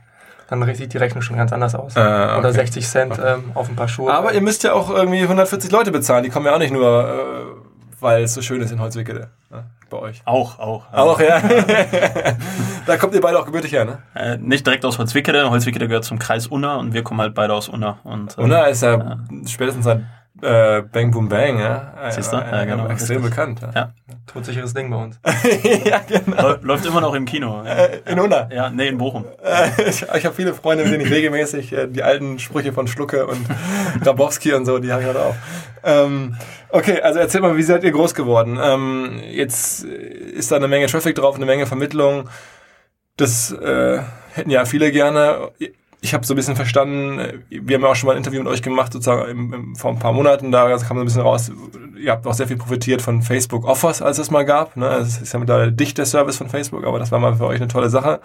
Dann 0.49 0.75
sieht 0.75 0.93
die 0.93 0.99
Rechnung 0.99 1.23
schon 1.23 1.37
ganz 1.37 1.51
anders 1.53 1.75
aus. 1.75 1.97
Ah, 1.97 2.33
okay. 2.33 2.39
Oder 2.41 2.53
60 2.53 2.87
Cent 2.87 3.19
ähm, 3.25 3.53
auf 3.55 3.71
ein 3.71 3.77
paar 3.77 3.89
Schuhe. 3.89 4.13
Aber 4.13 4.35
ihr 4.35 4.43
müsst 4.43 4.63
ja 4.65 4.75
auch 4.75 4.91
irgendwie 4.91 5.23
140 5.23 5.71
Leute 5.71 5.91
bezahlen. 5.91 6.25
Die 6.25 6.29
kommen 6.29 6.45
ja 6.45 6.55
auch 6.55 6.59
nicht 6.59 6.73
nur, 6.73 7.09
äh, 7.09 8.01
weil 8.01 8.25
es 8.25 8.35
so 8.35 8.43
schön 8.43 8.61
ist 8.61 8.71
in 8.71 8.79
Holzwickede. 8.79 9.31
Ne? 9.51 9.65
Bei 9.89 9.97
euch. 9.99 10.21
Auch, 10.27 10.59
auch. 10.59 10.93
Auch, 10.93 11.21
ja. 11.21 11.41
da 12.87 12.97
kommt 12.99 13.15
ihr 13.15 13.23
beide 13.23 13.39
auch 13.39 13.47
gebürtig 13.47 13.73
her, 13.73 13.87
ne? 13.87 13.99
Äh, 14.15 14.37
nicht 14.37 14.67
direkt 14.67 14.85
aus 14.85 14.99
Holzwickede. 14.99 15.49
Holzwickede 15.49 15.89
gehört 15.89 16.05
zum 16.05 16.19
Kreis 16.19 16.47
Unna 16.49 16.77
und 16.77 16.93
wir 16.93 17.03
kommen 17.03 17.21
halt 17.23 17.35
beide 17.35 17.55
aus 17.55 17.71
Unna. 17.71 17.99
Und, 18.05 18.37
äh, 18.37 18.41
Unna 18.43 18.65
ist 18.67 18.83
ja, 18.83 19.19
spätestens 19.47 19.85
seit 19.85 20.03
äh, 20.43 20.83
Bang 20.83 21.11
Boom 21.11 21.29
Bang, 21.29 21.59
ja. 21.59 22.11
Siehst 22.11 22.33
du? 22.33 22.37
Äh, 22.37 22.51
Ja, 22.51 22.65
genau. 22.65 22.89
Extrem 22.89 23.23
bekannt. 23.23 23.61
Ja. 23.63 23.71
Ja. 23.75 23.93
Todsicheres 24.27 24.75
Ding 24.75 24.91
bei 24.91 24.97
uns. 24.97 25.19
ja, 25.85 26.01
genau. 26.07 26.43
Läu- 26.43 26.59
Läuft 26.63 26.87
immer 26.87 27.01
noch 27.01 27.15
im 27.15 27.25
Kino. 27.25 27.63
Ja, 27.65 27.85
In 28.11 28.19
Unna. 28.21 28.49
ja 28.53 28.71
nee, 28.71 28.89
in 28.89 28.99
Bochum. 28.99 29.25
Äh, 29.43 29.89
ich 29.89 30.03
ich 30.03 30.25
habe 30.25 30.35
viele 30.35 30.55
Freunde, 30.55 30.85
mit 30.85 30.93
denen 30.93 31.05
ich 31.07 31.11
regelmäßig 31.13 31.73
äh, 31.73 31.87
die 31.89 32.03
alten 32.03 32.39
Sprüche 32.39 32.73
von 32.73 32.87
Schlucke 32.87 33.27
und 33.27 33.39
Grabowski 34.03 34.53
und 34.53 34.65
so, 34.67 34.79
die 34.79 34.93
habe 34.93 35.03
ich 35.03 35.09
halt 35.09 35.17
auch. 35.19 35.35
Ähm, 35.85 36.37
okay, 36.71 37.01
also 37.01 37.19
erzähl 37.19 37.41
mal, 37.41 37.57
wie 37.57 37.63
seid 37.63 37.83
ihr 37.85 37.93
groß 37.93 38.15
geworden? 38.15 38.59
Ähm, 38.63 39.21
jetzt 39.31 39.85
ist 39.85 40.53
da 40.53 40.57
eine 40.57 40.69
Menge 40.69 40.87
Traffic 40.87 41.15
drauf, 41.17 41.37
eine 41.37 41.47
Menge 41.47 41.67
Vermittlung. 41.67 42.29
Das 43.17 43.53
äh, 43.53 44.01
hätten 44.35 44.51
ja 44.51 44.65
viele 44.65 44.91
gerne. 44.93 45.51
Ich 46.05 46.13
habe 46.15 46.27
so 46.27 46.35
ein 46.35 46.37
bisschen 46.37 46.57
verstanden, 46.57 47.19
äh, 47.19 47.39
wir 47.49 47.77
haben 47.77 47.83
ja 47.83 47.89
auch 47.89 47.97
schon 47.97 48.09
mal 48.09 48.13
ein 48.13 48.19
Interview 48.19 48.43
mit 48.43 48.53
euch 48.53 48.61
gemacht, 48.61 48.93
sozusagen 48.93 49.31
im, 49.31 49.53
im, 49.55 49.77
vor 49.77 49.91
ein 49.91 49.99
paar 49.99 50.13
Monaten, 50.13 50.53
da 50.53 50.69
kam 50.79 50.97
so 50.97 51.03
ein 51.03 51.05
bisschen 51.05 51.23
raus, 51.23 51.51
ihr 51.97 52.11
habt 52.11 52.27
auch 52.27 52.35
sehr 52.35 52.49
viel 52.49 52.59
profitiert 52.59 53.01
von 53.01 53.23
Facebook 53.23 53.65
Offers, 53.65 54.03
als 54.03 54.19
es 54.19 54.31
mal 54.31 54.45
gab. 54.45 54.77
Ne? 54.77 54.89
Es 54.97 55.23
ist 55.23 55.33
ja 55.33 55.39
mittlerweile 55.39 55.73
dicht 55.73 55.97
der 55.99 56.07
Service 56.07 56.37
von 56.37 56.49
Facebook, 56.49 56.85
aber 56.85 56.99
das 56.99 57.13
war 57.13 57.21
mal 57.21 57.37
für 57.37 57.47
euch 57.47 57.61
eine 57.61 57.69
tolle 57.69 57.89
Sache. 57.89 58.21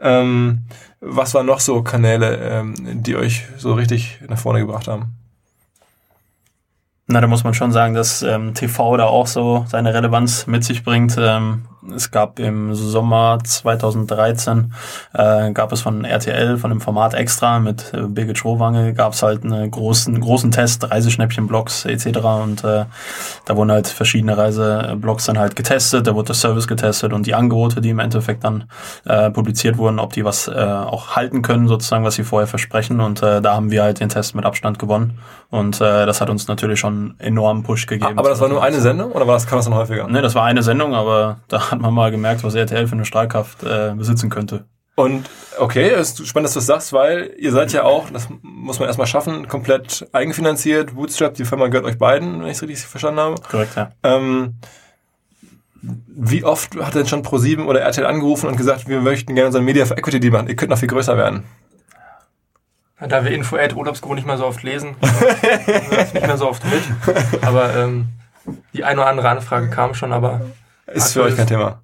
Ähm, 0.00 0.64
was 1.00 1.32
waren 1.34 1.46
noch 1.46 1.60
so 1.60 1.82
Kanäle, 1.82 2.36
ähm, 2.36 2.74
die 3.02 3.16
euch 3.16 3.46
so 3.56 3.74
richtig 3.74 4.18
nach 4.28 4.38
vorne 4.38 4.60
gebracht 4.60 4.88
haben? 4.88 5.14
Na, 7.06 7.20
da 7.20 7.26
muss 7.26 7.44
man 7.44 7.54
schon 7.54 7.72
sagen, 7.72 7.94
dass 7.94 8.22
ähm, 8.22 8.54
TV 8.54 8.96
da 8.96 9.04
auch 9.04 9.26
so 9.26 9.64
seine 9.68 9.92
Relevanz 9.92 10.46
mit 10.46 10.64
sich 10.64 10.82
bringt. 10.82 11.16
Ähm, 11.18 11.62
es 11.94 12.10
gab 12.10 12.38
im 12.38 12.74
Sommer 12.74 13.38
2013 13.42 14.72
äh, 15.14 15.52
gab 15.52 15.72
es 15.72 15.80
von 15.80 16.04
RTL, 16.04 16.56
von 16.58 16.70
dem 16.70 16.80
Format 16.80 17.14
Extra 17.14 17.58
mit 17.58 17.92
äh, 17.92 18.02
Birgit 18.02 18.38
Schrowange, 18.38 18.94
gab 18.94 19.14
es 19.14 19.22
halt 19.22 19.44
einen 19.44 19.70
großen, 19.70 20.20
großen 20.20 20.50
Test, 20.50 20.88
Reiseschnäppchen-Blogs 20.88 21.84
etc. 21.86 22.18
Und 22.18 22.64
äh, 22.64 22.84
da 23.44 23.56
wurden 23.56 23.72
halt 23.72 23.88
verschiedene 23.88 24.36
Reiseblogs 24.36 25.26
dann 25.26 25.38
halt 25.38 25.56
getestet, 25.56 26.06
da 26.06 26.14
wurde 26.14 26.28
der 26.28 26.36
Service 26.36 26.68
getestet 26.68 27.12
und 27.12 27.26
die 27.26 27.34
Angebote, 27.34 27.80
die 27.80 27.90
im 27.90 27.98
Endeffekt 27.98 28.44
dann 28.44 28.64
äh, 29.04 29.30
publiziert 29.30 29.76
wurden, 29.78 29.98
ob 29.98 30.12
die 30.12 30.24
was 30.24 30.48
äh, 30.48 30.52
auch 30.52 31.16
halten 31.16 31.42
können, 31.42 31.66
sozusagen, 31.66 32.04
was 32.04 32.14
sie 32.14 32.24
vorher 32.24 32.46
versprechen. 32.46 33.00
Und 33.00 33.22
äh, 33.22 33.40
da 33.42 33.54
haben 33.54 33.70
wir 33.70 33.82
halt 33.82 34.00
den 34.00 34.08
Test 34.08 34.34
mit 34.34 34.44
Abstand 34.44 34.78
gewonnen. 34.78 35.18
Und 35.50 35.80
äh, 35.80 36.06
das 36.06 36.20
hat 36.20 36.30
uns 36.30 36.48
natürlich 36.48 36.80
schon 36.80 37.14
enormen 37.18 37.62
Push 37.62 37.86
gegeben. 37.86 38.18
Aber 38.18 38.30
das 38.30 38.40
war 38.40 38.48
nur 38.48 38.62
eine 38.62 38.80
Sendung 38.80 39.12
oder 39.12 39.26
war 39.26 39.34
das, 39.34 39.46
kam 39.46 39.58
das 39.58 39.66
dann 39.66 39.74
häufiger? 39.74 40.08
Ne, 40.08 40.22
das 40.22 40.34
war 40.34 40.44
eine 40.44 40.62
Sendung, 40.62 40.94
aber 40.94 41.40
da 41.48 41.71
hat 41.72 41.80
man 41.80 41.92
mal 41.92 42.10
gemerkt, 42.10 42.44
was 42.44 42.54
RTL 42.54 42.86
für 42.86 42.94
eine 42.94 43.04
Strahlkraft 43.04 43.62
äh, 43.64 43.94
besitzen 43.96 44.30
könnte. 44.30 44.66
Und 44.94 45.28
okay, 45.58 45.88
es 45.88 46.20
ist 46.20 46.28
spannend, 46.28 46.46
dass 46.46 46.52
du 46.52 46.58
das 46.58 46.66
sagst, 46.66 46.92
weil 46.92 47.34
ihr 47.38 47.50
seid 47.50 47.72
ja 47.72 47.84
auch, 47.84 48.10
das 48.10 48.28
muss 48.42 48.78
man 48.78 48.88
erstmal 48.88 49.06
schaffen, 49.06 49.48
komplett 49.48 50.06
eigenfinanziert, 50.12 50.94
Bootstrap, 50.94 51.34
die 51.34 51.46
Firma 51.46 51.68
gehört 51.68 51.86
euch 51.86 51.96
beiden, 51.96 52.40
wenn 52.40 52.48
ich 52.48 52.56
es 52.56 52.62
richtig 52.62 52.80
verstanden 52.80 53.20
habe. 53.20 53.40
Korrekt, 53.40 53.74
ja. 53.74 53.90
Ähm, 54.02 54.58
wie 55.80 56.44
oft 56.44 56.76
hat 56.76 56.94
denn 56.94 57.06
schon 57.06 57.22
Pro7 57.22 57.64
oder 57.64 57.80
RTL 57.80 58.06
angerufen 58.06 58.48
und 58.48 58.56
gesagt, 58.56 58.86
wir 58.86 59.00
möchten 59.00 59.34
gerne 59.34 59.56
ein 59.56 59.64
Media 59.64 59.86
for 59.86 59.96
Equity 59.96 60.20
Deal 60.20 60.32
machen, 60.32 60.48
ihr 60.48 60.56
könnt 60.56 60.70
noch 60.70 60.78
viel 60.78 60.88
größer 60.88 61.16
werden? 61.16 61.44
Da 63.00 63.24
wir 63.24 63.32
Info-Ad 63.32 63.74
Urlaubsguru 63.74 64.14
nicht 64.14 64.26
mehr 64.26 64.38
so 64.38 64.46
oft 64.46 64.62
lesen, 64.62 64.94
nicht 66.12 66.26
mehr 66.26 66.36
so 66.36 66.48
oft 66.48 66.62
mit. 66.64 66.82
Aber 67.42 67.74
ähm, 67.74 68.08
die 68.74 68.84
eine 68.84 69.00
oder 69.00 69.10
andere 69.10 69.28
Anfrage 69.28 69.70
kam 69.70 69.94
schon, 69.94 70.12
aber 70.12 70.42
ist 70.94 71.12
für 71.12 71.22
euch 71.22 71.36
kein 71.36 71.46
Thema. 71.46 71.80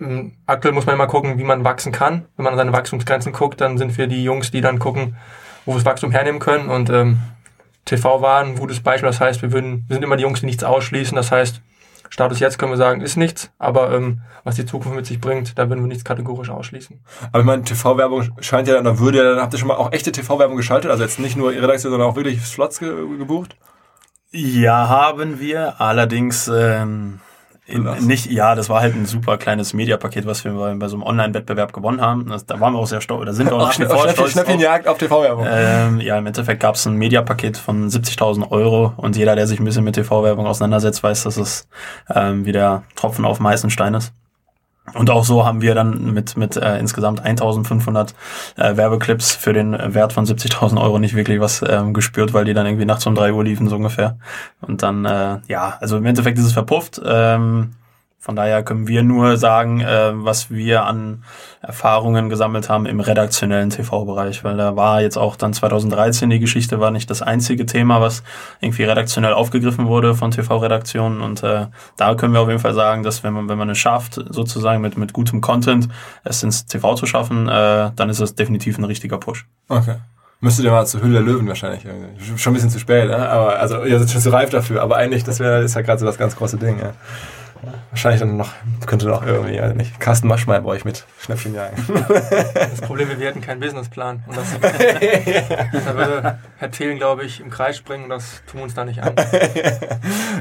Ähm, 0.00 0.32
aktuell 0.46 0.74
muss 0.74 0.86
man 0.86 0.94
immer 0.94 1.06
gucken, 1.06 1.38
wie 1.38 1.44
man 1.44 1.64
wachsen 1.64 1.92
kann. 1.92 2.26
Wenn 2.36 2.44
man 2.44 2.54
an 2.54 2.58
seine 2.58 2.72
Wachstumsgrenzen 2.72 3.32
guckt, 3.32 3.60
dann 3.60 3.78
sind 3.78 3.96
wir 3.98 4.06
die 4.06 4.24
Jungs, 4.24 4.50
die 4.50 4.60
dann 4.60 4.78
gucken, 4.78 5.16
wo 5.64 5.72
wir 5.72 5.76
das 5.76 5.84
Wachstum 5.84 6.10
hernehmen 6.10 6.40
können. 6.40 6.68
Und 6.68 6.90
ähm, 6.90 7.18
TV 7.84 8.20
war 8.22 8.42
ein 8.42 8.56
gutes 8.56 8.80
Beispiel. 8.80 9.08
Das 9.08 9.20
heißt, 9.20 9.42
wir, 9.42 9.52
würden, 9.52 9.84
wir 9.88 9.94
sind 9.94 10.02
immer 10.02 10.16
die 10.16 10.22
Jungs, 10.22 10.40
die 10.40 10.46
nichts 10.46 10.64
ausschließen. 10.64 11.14
Das 11.14 11.30
heißt, 11.30 11.62
Status 12.12 12.40
jetzt 12.40 12.58
können 12.58 12.70
wir 12.70 12.76
sagen, 12.76 13.00
ist 13.00 13.16
nichts, 13.16 13.50
aber 13.58 13.90
ähm, 13.94 14.20
was 14.44 14.56
die 14.56 14.66
Zukunft 14.66 14.94
mit 14.94 15.06
sich 15.06 15.18
bringt, 15.18 15.56
da 15.58 15.70
würden 15.70 15.80
wir 15.80 15.88
nichts 15.88 16.04
kategorisch 16.04 16.50
ausschließen. 16.50 17.00
Aber 17.28 17.40
ich 17.40 17.46
meine, 17.46 17.62
TV-Werbung 17.62 18.32
scheint 18.40 18.68
ja, 18.68 18.78
oder 18.78 18.98
würde 18.98 19.16
ja, 19.16 19.24
dann 19.24 19.40
habt 19.40 19.54
ihr 19.54 19.58
schon 19.58 19.68
mal 19.68 19.78
auch 19.78 19.92
echte 19.92 20.12
TV-Werbung 20.12 20.58
geschaltet, 20.58 20.90
also 20.90 21.02
jetzt 21.04 21.18
nicht 21.18 21.36
nur 21.36 21.52
Redaktion, 21.52 21.90
sondern 21.90 22.10
auch 22.10 22.16
wirklich 22.16 22.44
Slots 22.44 22.80
ge 22.80 22.90
gebucht? 23.16 23.56
Ja, 24.30 24.90
haben 24.90 25.40
wir. 25.40 25.80
Allerdings 25.80 26.48
ähm, 26.48 27.20
in, 27.64 27.84
nicht, 28.06 28.26
ja, 28.26 28.56
das 28.56 28.68
war 28.68 28.80
halt 28.80 28.96
ein 28.96 29.06
super 29.06 29.38
kleines 29.38 29.72
Mediapaket, 29.72 30.26
was 30.26 30.44
wir 30.44 30.52
bei, 30.52 30.74
bei 30.74 30.88
so 30.88 30.96
einem 30.96 31.04
Online-Wettbewerb 31.04 31.72
gewonnen 31.72 32.00
haben. 32.00 32.28
Das, 32.28 32.44
da 32.44 32.58
waren 32.58 32.72
wir 32.72 32.80
auch 32.80 32.88
sehr 32.88 33.00
stolz, 33.00 33.22
oder 33.22 33.32
sind 33.32 33.50
wir 33.50 33.54
auch 33.54 33.58
nach 33.68 33.78
wie 33.78 33.84
vor 33.84 33.98
Schnäppchen, 33.98 34.28
Schnäppchenjagd 34.28 34.88
auf 34.88 34.98
TV-Werbung. 34.98 35.46
Ähm, 35.48 36.00
ja, 36.00 36.18
im 36.18 36.26
Endeffekt 36.26 36.60
gab 36.60 36.74
es 36.74 36.86
ein 36.86 36.96
Mediapaket 36.96 37.56
von 37.56 37.88
70.000 37.88 38.50
Euro 38.50 38.92
und 38.96 39.16
jeder, 39.16 39.36
der 39.36 39.46
sich 39.46 39.60
ein 39.60 39.64
bisschen 39.64 39.84
mit 39.84 39.94
TV-Werbung 39.94 40.46
auseinandersetzt, 40.46 41.02
weiß, 41.04 41.22
dass 41.22 41.36
es 41.36 41.68
ähm, 42.12 42.44
wie 42.44 42.52
der 42.52 42.82
Tropfen 42.96 43.24
auf 43.24 43.36
dem 43.36 43.46
heißen 43.46 43.70
Stein 43.70 43.94
ist. 43.94 44.12
Und 44.94 45.10
auch 45.10 45.24
so 45.24 45.44
haben 45.46 45.62
wir 45.62 45.74
dann 45.74 46.12
mit, 46.12 46.36
mit 46.36 46.56
äh, 46.56 46.78
insgesamt 46.78 47.24
1500 47.24 48.14
äh, 48.56 48.76
Werbeclips 48.76 49.34
für 49.34 49.52
den 49.52 49.72
Wert 49.94 50.12
von 50.12 50.26
70.000 50.26 50.80
Euro 50.80 50.98
nicht 50.98 51.14
wirklich 51.14 51.40
was 51.40 51.64
ähm, 51.66 51.94
gespürt, 51.94 52.32
weil 52.32 52.44
die 52.44 52.54
dann 52.54 52.66
irgendwie 52.66 52.84
nachts 52.84 53.06
um 53.06 53.14
drei 53.14 53.32
Uhr 53.32 53.44
liefen, 53.44 53.68
so 53.68 53.76
ungefähr. 53.76 54.18
Und 54.60 54.82
dann, 54.82 55.04
äh, 55.04 55.38
ja, 55.48 55.76
also 55.80 55.96
im 55.96 56.06
Endeffekt 56.06 56.38
ist 56.38 56.46
es 56.46 56.52
verpufft. 56.52 57.00
Ähm, 57.04 57.72
von 58.22 58.36
daher 58.36 58.62
können 58.62 58.86
wir 58.86 59.02
nur 59.02 59.36
sagen, 59.36 59.80
äh, 59.80 60.12
was 60.14 60.48
wir 60.48 60.84
an 60.84 61.24
Erfahrungen 61.60 62.28
gesammelt 62.28 62.68
haben 62.68 62.86
im 62.86 63.00
redaktionellen 63.00 63.70
TV-Bereich, 63.70 64.44
weil 64.44 64.56
da 64.56 64.76
war 64.76 65.02
jetzt 65.02 65.16
auch 65.16 65.34
dann 65.34 65.52
2013 65.52 66.30
die 66.30 66.38
Geschichte, 66.38 66.78
war 66.78 66.92
nicht 66.92 67.10
das 67.10 67.20
einzige 67.20 67.66
Thema, 67.66 68.00
was 68.00 68.22
irgendwie 68.60 68.84
redaktionell 68.84 69.32
aufgegriffen 69.32 69.88
wurde 69.88 70.14
von 70.14 70.30
TV-Redaktionen 70.30 71.20
und 71.20 71.42
äh, 71.42 71.66
da 71.96 72.14
können 72.14 72.32
wir 72.32 72.40
auf 72.40 72.48
jeden 72.48 72.60
Fall 72.60 72.74
sagen, 72.74 73.02
dass 73.02 73.24
wenn 73.24 73.32
man 73.32 73.48
wenn 73.48 73.58
man 73.58 73.70
es 73.70 73.78
schafft, 73.78 74.14
sozusagen 74.14 74.80
mit 74.80 74.96
mit 74.96 75.12
gutem 75.12 75.40
Content 75.40 75.88
es 76.22 76.44
ins 76.44 76.64
TV 76.66 76.94
zu 76.94 77.06
schaffen, 77.06 77.48
äh, 77.48 77.90
dann 77.96 78.08
ist 78.08 78.20
es 78.20 78.36
definitiv 78.36 78.78
ein 78.78 78.84
richtiger 78.84 79.18
Push. 79.18 79.46
Okay. 79.68 79.96
Müsstet 80.38 80.64
ihr 80.64 80.70
mal 80.70 80.86
zur 80.86 81.02
Hülle 81.02 81.14
der 81.14 81.22
Löwen 81.22 81.48
wahrscheinlich. 81.48 81.82
Schon 82.36 82.52
ein 82.52 82.54
bisschen 82.54 82.70
zu 82.70 82.78
spät, 82.78 83.08
ne? 83.08 83.28
aber 83.28 83.58
also 83.58 83.84
ihr 83.84 83.98
seid 83.98 84.10
schon 84.10 84.20
zu 84.20 84.30
reif 84.30 84.50
dafür, 84.50 84.80
aber 84.80 84.96
eigentlich 84.96 85.24
das 85.24 85.40
wäre 85.40 85.62
ist 85.62 85.74
ja 85.74 85.82
gerade 85.82 85.98
so 85.98 86.06
das 86.06 86.18
ganz 86.18 86.36
große 86.36 86.56
Ding. 86.56 86.78
Ja. 86.78 86.92
Wahrscheinlich 87.90 88.20
dann 88.20 88.36
noch, 88.36 88.50
könnte 88.86 89.06
noch 89.06 89.24
irgendwie, 89.24 89.60
also 89.60 89.74
nicht, 89.74 90.00
Carsten 90.00 90.28
Maschmeyer 90.28 90.60
bei 90.62 90.70
euch 90.70 90.84
mit 90.84 91.04
Schnäppchen 91.20 91.54
jagen. 91.54 91.76
Das 92.54 92.80
Problem 92.80 93.10
ist, 93.10 93.20
wir 93.20 93.28
hatten 93.28 93.40
keinen 93.40 93.60
Businessplan. 93.60 94.24
Und 94.26 94.36
das, 94.36 94.46
da 94.60 95.96
würde 95.96 96.38
Herr 96.58 96.70
Thelen, 96.70 96.98
glaube 96.98 97.24
ich, 97.24 97.40
im 97.40 97.50
Kreis 97.50 97.76
springen 97.76 98.04
und 98.04 98.10
das 98.10 98.42
tun 98.46 98.60
wir 98.60 98.64
uns 98.64 98.74
da 98.74 98.84
nicht 98.84 99.02
an. 99.02 99.14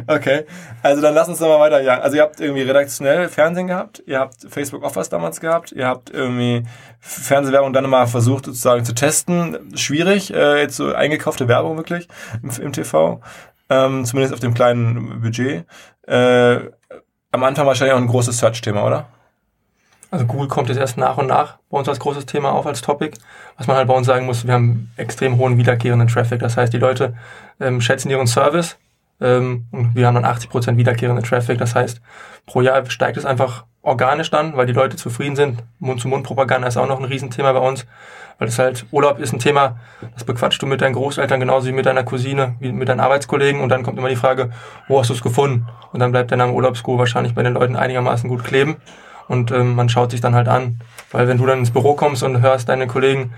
Okay, 0.08 0.46
also 0.82 1.02
dann 1.02 1.14
lass 1.14 1.28
uns 1.28 1.40
doch 1.40 1.48
mal 1.48 1.60
weiter 1.60 1.82
jagen. 1.82 2.02
Also 2.02 2.18
ihr 2.18 2.24
habt 2.24 2.40
irgendwie 2.40 2.64
redaktionell 2.64 3.30
Fernsehen 3.30 3.68
gehabt, 3.68 4.02
ihr 4.06 4.20
habt 4.20 4.36
Facebook 4.50 4.84
Offers 4.84 5.10
damals 5.10 5.40
gehabt, 5.40 5.72
ihr 5.72 5.86
habt 5.86 6.10
irgendwie 6.10 6.64
Fernsehwerbung 7.00 7.74
dann 7.74 7.90
mal 7.90 8.08
versucht 8.08 8.46
sozusagen 8.46 8.84
zu 8.84 8.94
testen. 8.94 9.76
Schwierig, 9.76 10.34
äh, 10.34 10.62
jetzt 10.62 10.76
so 10.76 10.94
eingekaufte 10.94 11.48
Werbung 11.48 11.78
wirklich 11.78 12.08
im, 12.42 12.50
im 12.50 12.74
TV, 12.74 13.22
ähm, 13.70 14.06
zumindest 14.06 14.34
auf 14.34 14.40
dem 14.40 14.54
kleinen 14.54 15.22
Budget. 15.22 15.66
Äh, 16.08 16.72
am 17.32 17.44
Anfang 17.44 17.66
wahrscheinlich 17.66 17.94
auch 17.94 18.00
ein 18.00 18.08
großes 18.08 18.38
Search-Thema, 18.38 18.86
oder? 18.86 19.08
Also 20.12 20.26
Google 20.26 20.50
kommt 20.50 20.68
jetzt 20.68 20.78
erst 20.78 20.98
nach 20.98 21.18
und 21.18 21.28
nach 21.28 21.58
bei 21.70 21.78
uns 21.78 21.88
als 21.88 22.00
großes 22.00 22.26
Thema 22.26 22.52
auf, 22.52 22.68
als 22.68 22.82
Topic. 22.82 23.18
Was 23.58 23.68
man 23.68 23.78
halt 23.78 23.88
bei 23.88 23.94
uns 23.94 24.06
sagen 24.06 24.26
muss, 24.26 24.46
wir 24.46 24.54
haben 24.54 24.92
extrem 24.98 25.38
hohen 25.38 25.58
wiederkehrenden 25.58 26.10
Traffic. 26.10 26.40
Das 26.40 26.58
heißt, 26.58 26.74
die 26.74 26.80
Leute 26.80 27.16
ähm, 27.62 27.80
schätzen 27.80 28.10
ihren 28.10 28.28
Service 28.28 28.78
ähm, 29.22 29.68
und 29.72 29.96
wir 29.96 30.08
haben 30.08 30.16
dann 30.16 30.26
80% 30.26 30.78
wiederkehrenden 30.78 31.24
Traffic. 31.24 31.58
Das 31.58 31.76
heißt, 31.76 32.02
pro 32.46 32.62
Jahr 32.62 32.90
steigt 32.90 33.18
es 33.18 33.26
einfach 33.26 33.66
organisch 33.84 34.30
dann, 34.30 34.56
weil 34.58 34.66
die 34.66 34.74
Leute 34.74 34.98
zufrieden 34.98 35.36
sind. 35.36 35.64
Mund-zu-Mund-Propaganda 35.80 36.68
ist 36.68 36.78
auch 36.78 36.88
noch 36.88 37.00
ein 37.00 37.06
Riesenthema 37.06 37.52
bei 37.54 37.60
uns, 37.60 37.86
weil 38.38 38.48
es 38.48 38.60
halt, 38.60 38.86
Urlaub 38.92 39.20
ist 39.20 39.34
ein 39.34 39.40
Thema, 39.40 39.78
das 40.14 40.24
bequatschst 40.24 40.62
du 40.62 40.68
mit 40.68 40.82
deinen 40.82 40.94
Großeltern 40.94 41.40
genauso 41.40 41.68
wie 41.68 41.72
mit 41.72 41.86
deiner 41.86 42.04
Cousine, 42.04 42.56
wie 42.60 42.72
mit 42.72 42.90
deinen 42.90 43.00
Arbeitskollegen 43.00 43.62
und 43.62 43.70
dann 43.70 43.84
kommt 43.84 43.98
immer 43.98 44.10
die 44.10 44.16
Frage, 44.16 44.52
wo 44.88 45.00
hast 45.00 45.10
du 45.10 45.14
es 45.14 45.22
gefunden? 45.22 45.68
Und 45.92 46.00
dann 46.00 46.12
bleibt 46.12 46.30
der 46.32 46.38
Name 46.38 46.54
Urlaubsguru 46.54 47.00
wahrscheinlich 47.00 47.34
bei 47.34 47.44
den 47.44 47.54
Leuten 47.54 47.76
einigermaßen 47.76 48.30
gut 48.30 48.44
kleben 48.44 48.78
und 49.28 49.52
ähm, 49.52 49.76
man 49.76 49.90
schaut 49.90 50.12
sich 50.12 50.22
dann 50.22 50.36
halt 50.36 50.48
an, 50.48 50.80
weil 51.12 51.28
wenn 51.28 51.38
du 51.38 51.46
dann 51.46 51.60
ins 51.60 51.72
Büro 51.72 51.96
kommst 51.96 52.22
und 52.22 52.42
hörst 52.42 52.70
deine 52.70 52.86
Kollegen, 52.86 53.34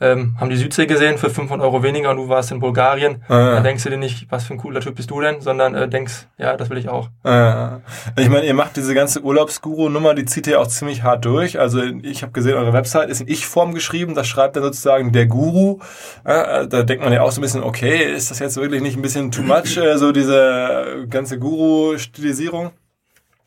ähm, 0.00 0.36
haben 0.40 0.50
die 0.50 0.56
Südsee 0.56 0.86
gesehen 0.86 1.18
für 1.18 1.30
500 1.30 1.64
Euro 1.64 1.82
weniger 1.82 2.10
und 2.10 2.16
du 2.16 2.28
warst 2.28 2.50
in 2.52 2.58
Bulgarien, 2.60 3.22
Ah, 3.28 3.38
ja. 3.38 3.54
dann 3.54 3.64
denkst 3.64 3.84
du 3.84 3.90
dir 3.90 3.96
nicht, 3.96 4.26
was 4.30 4.44
für 4.44 4.54
ein 4.54 4.58
cooler 4.58 4.80
Typ 4.80 4.94
bist 4.96 5.10
du 5.10 5.20
denn, 5.20 5.40
sondern 5.40 5.74
äh, 5.74 5.88
denkst, 5.88 6.26
ja, 6.38 6.56
das 6.56 6.70
will 6.70 6.78
ich 6.78 6.88
auch. 6.88 7.08
Äh, 7.24 7.76
ich 8.20 8.28
meine, 8.28 8.44
ihr 8.46 8.54
macht 8.54 8.76
diese 8.76 8.94
ganze 8.94 9.22
Urlaubsguru-Nummer, 9.22 10.14
die 10.14 10.24
zieht 10.24 10.46
ihr 10.46 10.60
auch 10.60 10.66
ziemlich 10.66 11.02
hart 11.02 11.24
durch. 11.24 11.58
Also 11.58 11.82
ich 12.02 12.22
habe 12.22 12.32
gesehen, 12.32 12.54
eure 12.54 12.72
Website 12.72 13.08
ist 13.10 13.20
in 13.20 13.28
Ich-Form 13.28 13.74
geschrieben, 13.74 14.14
da 14.14 14.24
schreibt 14.24 14.56
dann 14.56 14.62
sozusagen 14.62 15.12
der 15.12 15.26
Guru. 15.26 15.78
Äh, 16.24 16.66
da 16.66 16.82
denkt 16.82 17.04
man 17.04 17.12
ja 17.12 17.22
auch 17.22 17.30
so 17.32 17.40
ein 17.40 17.42
bisschen, 17.42 17.62
okay, 17.62 18.02
ist 18.12 18.30
das 18.30 18.38
jetzt 18.38 18.56
wirklich 18.56 18.82
nicht 18.82 18.96
ein 18.96 19.02
bisschen 19.02 19.30
too 19.30 19.42
much, 19.42 19.76
äh, 19.76 19.96
so 19.98 20.12
diese 20.12 21.06
ganze 21.08 21.38
Guru-Stilisierung? 21.38 22.70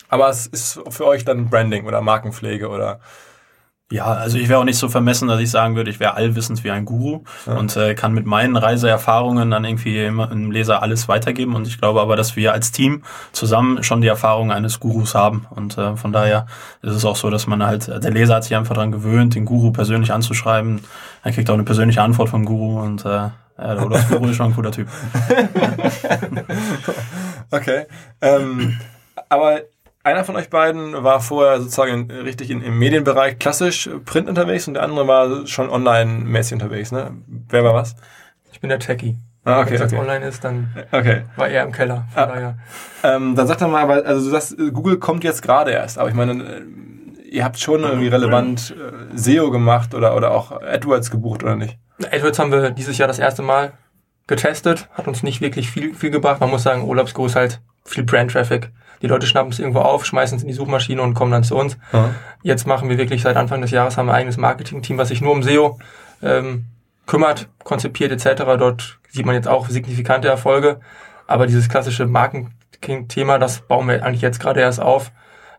Aber 0.10 0.30
es 0.30 0.48
ist 0.48 0.80
für 0.90 1.06
euch 1.06 1.26
dann 1.26 1.50
Branding 1.50 1.86
oder 1.86 2.02
Markenpflege 2.02 2.70
oder 2.70 3.00
Ja, 3.90 4.06
also 4.06 4.38
ich 4.38 4.50
wäre 4.50 4.60
auch 4.60 4.66
nicht 4.66 4.78
so 4.78 4.90
vermessen, 4.90 5.30
dass 5.30 5.40
ich 5.40 5.50
sagen 5.50 5.78
würde, 5.78 5.90
ich 5.90 6.02
wäre 6.02 6.16
allwissend 6.16 6.62
wie 6.66 6.72
ein 6.72 6.84
Guru 6.84 7.22
und 7.46 7.78
äh, 7.78 7.96
kann 7.96 8.12
mit 8.14 8.26
meinen 8.26 8.58
Reiseerfahrungen 8.58 9.50
dann 9.50 9.64
irgendwie 9.64 10.04
immer 10.04 10.30
einem 10.30 10.52
Leser 10.52 10.82
alles 10.82 11.08
weitergeben. 11.08 11.56
Und 11.56 11.68
ich 11.68 11.80
glaube 11.80 12.02
aber, 12.02 12.18
dass 12.18 12.36
wir 12.36 12.52
als 12.52 12.74
Team 12.74 13.04
zusammen 13.32 13.84
schon 13.84 14.02
die 14.02 14.10
Erfahrung 14.10 14.52
eines 14.52 14.82
Gurus 14.82 15.16
haben. 15.16 15.48
Und 15.52 15.78
äh, 15.78 15.96
von 15.96 16.12
daher 16.12 16.48
ist 16.82 16.96
es 16.96 17.06
auch 17.06 17.16
so, 17.16 17.30
dass 17.30 17.48
man 17.48 17.66
halt, 17.66 17.88
der 17.88 18.12
Leser 18.12 18.36
hat 18.36 18.44
sich 18.44 18.58
einfach 18.58 18.76
daran 18.76 18.92
gewöhnt, 18.92 19.36
den 19.36 19.46
Guru 19.46 19.72
persönlich 19.72 20.12
anzuschreiben. 20.12 20.82
Er 21.24 21.32
kriegt 21.32 21.50
auch 21.50 21.54
eine 21.54 21.64
persönliche 21.64 22.02
Antwort 22.02 22.28
vom 22.28 22.44
Guru 22.44 22.82
und 22.82 23.06
äh, 23.06 23.08
ja, 23.08 23.32
der 23.58 23.86
Olaf 23.86 24.10
Guru 24.10 24.28
ist 24.28 24.36
schon 24.36 24.48
ein 24.48 24.56
cooler 24.56 24.72
Typ. 24.72 24.90
Okay. 27.50 27.86
Ähm, 28.22 28.78
aber 29.30 29.62
einer 30.08 30.24
von 30.24 30.36
euch 30.36 30.50
beiden 30.50 31.04
war 31.04 31.20
vorher 31.20 31.60
sozusagen 31.62 32.10
richtig 32.10 32.50
in, 32.50 32.62
im 32.64 32.80
Medienbereich 32.80 33.38
klassisch 33.40 33.90
Print 34.06 34.28
unterwegs 34.30 34.68
und 34.68 34.74
der 34.76 34.84
andere 34.84 35.08
war 35.08 35.46
schon 35.48 35.70
online-mäßig 35.70 36.54
unterwegs, 36.54 36.92
ne? 36.92 37.12
Wer 37.50 37.64
war 37.64 37.74
was? 37.74 37.96
Ich 38.52 38.60
bin 38.62 38.70
der 38.70 38.80
Techie. 38.80 39.18
Ah, 39.44 39.58
Wenn 39.58 39.64
okay, 39.66 39.74
es 39.76 39.82
jetzt 39.82 39.94
okay. 39.94 40.02
online 40.02 40.26
ist, 40.26 40.44
dann 40.44 40.74
Okay. 40.92 41.24
war 41.36 41.48
er 41.48 41.64
im 41.64 41.72
Keller. 41.72 42.06
Von 42.14 42.24
Ah. 42.24 42.26
daher. 42.26 42.58
Ähm, 43.04 43.36
dann 43.36 43.48
sag 43.48 43.58
doch 43.60 43.70
mal, 43.70 43.84
aber, 43.84 44.06
also 44.06 44.26
du 44.26 44.32
sagst, 44.32 44.58
Google 44.74 44.98
kommt 44.98 45.24
jetzt 45.24 45.42
gerade 45.42 45.72
erst, 45.72 45.98
aber 46.00 46.10
ich 46.10 46.16
meine, 46.16 46.44
äh, 46.44 46.62
ihr 47.30 47.44
habt 47.44 47.60
schon 47.60 47.82
irgendwie 47.84 48.08
relevant 48.08 48.76
äh, 48.78 49.18
SEO 49.18 49.52
gemacht 49.52 49.94
oder, 49.94 50.16
oder 50.16 50.32
auch 50.32 50.52
AdWords 50.52 51.12
gebucht, 51.12 51.44
oder 51.44 51.56
nicht? 51.56 51.78
AdWords 52.12 52.40
haben 52.40 52.52
wir 52.52 52.72
dieses 52.72 52.98
Jahr 52.98 53.08
das 53.08 53.20
erste 53.20 53.42
Mal 53.42 53.74
getestet, 54.28 54.90
hat 54.94 55.08
uns 55.08 55.24
nicht 55.24 55.40
wirklich 55.42 55.70
viel, 55.70 55.94
viel 55.94 56.12
gebracht. 56.12 56.40
Man 56.42 56.50
muss 56.50 56.64
sagen, 56.64 56.84
Urlaubsguru 56.84 57.28
ist 57.28 57.36
halt 57.36 57.62
viel 57.86 58.04
Brand-Traffic. 58.04 58.72
Die 59.02 59.08
Leute 59.08 59.28
schnappen 59.28 59.52
es 59.52 59.60
irgendwo 59.60 59.80
auf, 59.80 60.06
schmeißen 60.06 60.38
es 60.38 60.44
in 60.44 60.48
die 60.48 60.54
Suchmaschine 60.54 61.02
und 61.02 61.14
kommen 61.14 61.32
dann 61.32 61.44
zu 61.44 61.56
uns. 61.56 61.78
Ja. 61.94 62.16
Jetzt 62.44 62.68
machen 62.68 62.90
wir 62.90 62.98
wirklich 62.98 63.22
seit 63.22 63.36
Anfang 63.36 63.62
des 63.62 63.72
Jahres 63.72 63.98
haben 63.98 64.08
wir 64.08 64.14
ein 64.14 64.20
eigenes 64.20 64.38
Marketing-Team, 64.38 64.98
was 64.98 65.10
sich 65.10 65.22
nur 65.22 65.32
um 65.32 65.44
SEO 65.44 65.80
ähm, 66.22 66.66
kümmert, 67.06 67.48
konzipiert 67.64 68.12
etc. 68.12 68.44
Dort 68.58 69.00
sieht 69.10 69.26
man 69.26 69.36
jetzt 69.36 69.48
auch 69.48 69.70
signifikante 69.70 70.28
Erfolge. 70.28 70.80
Aber 71.28 71.46
dieses 71.46 71.70
klassische 71.70 72.06
Marketing-Thema, 72.06 73.38
das 73.38 73.62
bauen 73.62 73.88
wir 73.88 74.04
eigentlich 74.04 74.22
jetzt 74.22 74.40
gerade 74.40 74.62
erst 74.62 74.80
auf. 74.80 75.12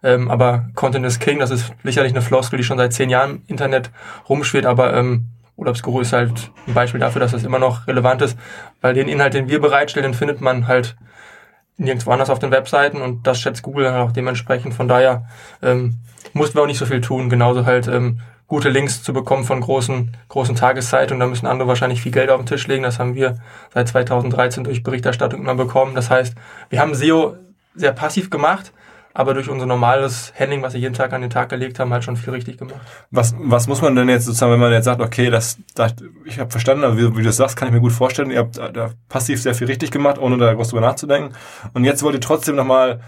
Ähm, 0.02 0.30
aber 0.30 0.68
Content 0.74 1.04
is 1.04 1.18
King, 1.18 1.38
das 1.40 1.50
ist 1.50 1.72
sicherlich 1.82 2.12
eine 2.12 2.22
Floskel, 2.22 2.56
die 2.56 2.64
schon 2.64 2.78
seit 2.78 2.92
zehn 2.92 3.10
Jahren 3.10 3.30
im 3.30 3.42
Internet 3.48 3.90
rumschwirrt, 4.28 4.64
aber 4.64 4.94
ähm, 4.94 5.26
Urlaubsguru 5.56 6.00
ist 6.00 6.12
halt 6.12 6.52
ein 6.68 6.74
Beispiel 6.74 7.00
dafür, 7.00 7.20
dass 7.20 7.32
das 7.32 7.42
immer 7.42 7.58
noch 7.58 7.88
relevant 7.88 8.22
ist, 8.22 8.38
weil 8.80 8.94
den 8.94 9.08
Inhalt, 9.08 9.34
den 9.34 9.48
wir 9.48 9.60
bereitstellen, 9.60 10.12
den 10.12 10.16
findet 10.16 10.40
man 10.40 10.68
halt 10.68 10.96
nirgendwo 11.78 12.10
anders 12.10 12.28
auf 12.28 12.38
den 12.38 12.50
Webseiten 12.50 13.00
und 13.00 13.26
das 13.26 13.40
schätzt 13.40 13.62
Google 13.62 13.84
dann 13.84 13.96
auch 13.96 14.12
dementsprechend. 14.12 14.74
Von 14.74 14.88
daher 14.88 15.26
ähm, 15.62 15.98
mussten 16.32 16.56
wir 16.56 16.62
auch 16.62 16.66
nicht 16.66 16.78
so 16.78 16.86
viel 16.86 17.00
tun. 17.00 17.30
Genauso 17.30 17.64
halt 17.64 17.86
ähm, 17.86 18.20
gute 18.48 18.68
Links 18.68 19.02
zu 19.02 19.12
bekommen 19.12 19.44
von 19.44 19.60
großen, 19.60 20.16
großen 20.28 20.56
Tageszeitungen. 20.56 21.20
Da 21.20 21.26
müssen 21.26 21.46
andere 21.46 21.68
wahrscheinlich 21.68 22.02
viel 22.02 22.12
Geld 22.12 22.30
auf 22.30 22.40
den 22.40 22.46
Tisch 22.46 22.66
legen. 22.66 22.82
Das 22.82 22.98
haben 22.98 23.14
wir 23.14 23.36
seit 23.72 23.88
2013 23.88 24.64
durch 24.64 24.82
Berichterstattung 24.82 25.40
immer 25.40 25.54
bekommen. 25.54 25.94
Das 25.94 26.10
heißt, 26.10 26.34
wir 26.68 26.80
haben 26.80 26.94
SEO 26.94 27.36
sehr 27.74 27.92
passiv 27.92 28.30
gemacht, 28.30 28.72
aber 29.18 29.34
durch 29.34 29.50
unser 29.50 29.66
normales 29.66 30.32
Handling, 30.38 30.62
was 30.62 30.74
wir 30.74 30.80
jeden 30.80 30.94
Tag 30.94 31.12
an 31.12 31.22
den 31.22 31.30
Tag 31.30 31.48
gelegt 31.48 31.80
haben, 31.80 31.92
halt 31.92 32.04
schon 32.04 32.16
viel 32.16 32.32
richtig 32.32 32.56
gemacht. 32.56 32.80
Was, 33.10 33.34
was 33.36 33.66
muss 33.66 33.82
man 33.82 33.96
denn 33.96 34.08
jetzt 34.08 34.26
sozusagen, 34.26 34.52
wenn 34.52 34.60
man 34.60 34.70
jetzt 34.70 34.84
sagt, 34.84 35.00
okay, 35.00 35.28
das, 35.28 35.58
das 35.74 35.96
ich 36.24 36.38
habe 36.38 36.52
verstanden, 36.52 36.84
aber 36.84 36.96
wie, 36.96 37.10
wie, 37.16 37.22
du 37.22 37.24
das 37.24 37.36
sagst, 37.36 37.56
kann 37.56 37.66
ich 37.66 37.74
mir 37.74 37.80
gut 37.80 37.90
vorstellen, 37.90 38.30
ihr 38.30 38.38
habt 38.38 38.58
da 38.58 38.90
passiv 39.08 39.42
sehr 39.42 39.56
viel 39.56 39.66
richtig 39.66 39.90
gemacht, 39.90 40.18
ohne 40.18 40.38
da 40.38 40.54
groß 40.54 40.68
drüber 40.68 40.82
nachzudenken. 40.82 41.34
Und 41.74 41.82
jetzt 41.82 42.04
wollt 42.04 42.14
ihr 42.14 42.20
trotzdem 42.20 42.54
nochmal 42.54 43.00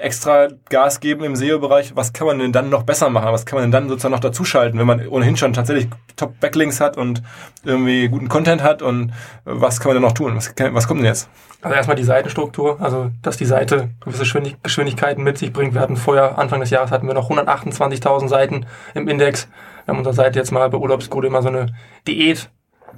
extra 0.00 0.48
Gas 0.70 1.00
geben 1.00 1.22
im 1.22 1.36
SEO-Bereich, 1.36 1.94
was 1.94 2.14
kann 2.14 2.26
man 2.26 2.38
denn 2.38 2.52
dann 2.52 2.70
noch 2.70 2.82
besser 2.82 3.10
machen? 3.10 3.30
Was 3.30 3.44
kann 3.44 3.58
man 3.58 3.64
denn 3.64 3.72
dann 3.72 3.88
sozusagen 3.88 4.12
noch 4.12 4.20
dazuschalten, 4.20 4.78
wenn 4.78 4.86
man 4.86 5.06
ohnehin 5.06 5.36
schon 5.36 5.52
tatsächlich 5.52 5.88
Top-Backlinks 6.16 6.80
hat 6.80 6.96
und 6.96 7.22
irgendwie 7.62 8.08
guten 8.08 8.28
Content 8.28 8.62
hat 8.62 8.80
und 8.80 9.12
was 9.44 9.80
kann 9.80 9.90
man 9.90 9.96
denn 9.96 10.02
noch 10.02 10.12
tun? 10.12 10.34
Was, 10.34 10.54
was 10.56 10.88
kommt 10.88 11.00
denn 11.00 11.06
jetzt? 11.06 11.28
Also 11.60 11.76
erstmal 11.76 11.96
die 11.96 12.04
Seitenstruktur, 12.04 12.80
also 12.80 13.10
dass 13.22 13.36
die 13.36 13.44
Seite 13.44 13.90
gewisse 14.00 14.24
Geschwindigkeiten 14.62 15.22
mit 15.22 15.36
sich 15.36 15.52
bringt. 15.52 15.74
Wir 15.74 15.80
hatten 15.80 15.96
vorher, 15.96 16.38
Anfang 16.38 16.60
des 16.60 16.70
Jahres 16.70 16.90
hatten 16.90 17.06
wir 17.06 17.14
noch 17.14 17.30
128.000 17.30 18.28
Seiten 18.28 18.66
im 18.94 19.08
Index. 19.08 19.48
Wir 19.84 19.92
haben 19.92 19.98
unsere 19.98 20.14
Seite 20.14 20.38
jetzt 20.38 20.52
mal 20.52 20.68
bei 20.70 20.78
Urlaubscode 20.78 21.26
immer 21.26 21.42
so 21.42 21.48
eine 21.48 21.74
Diät 22.06 22.48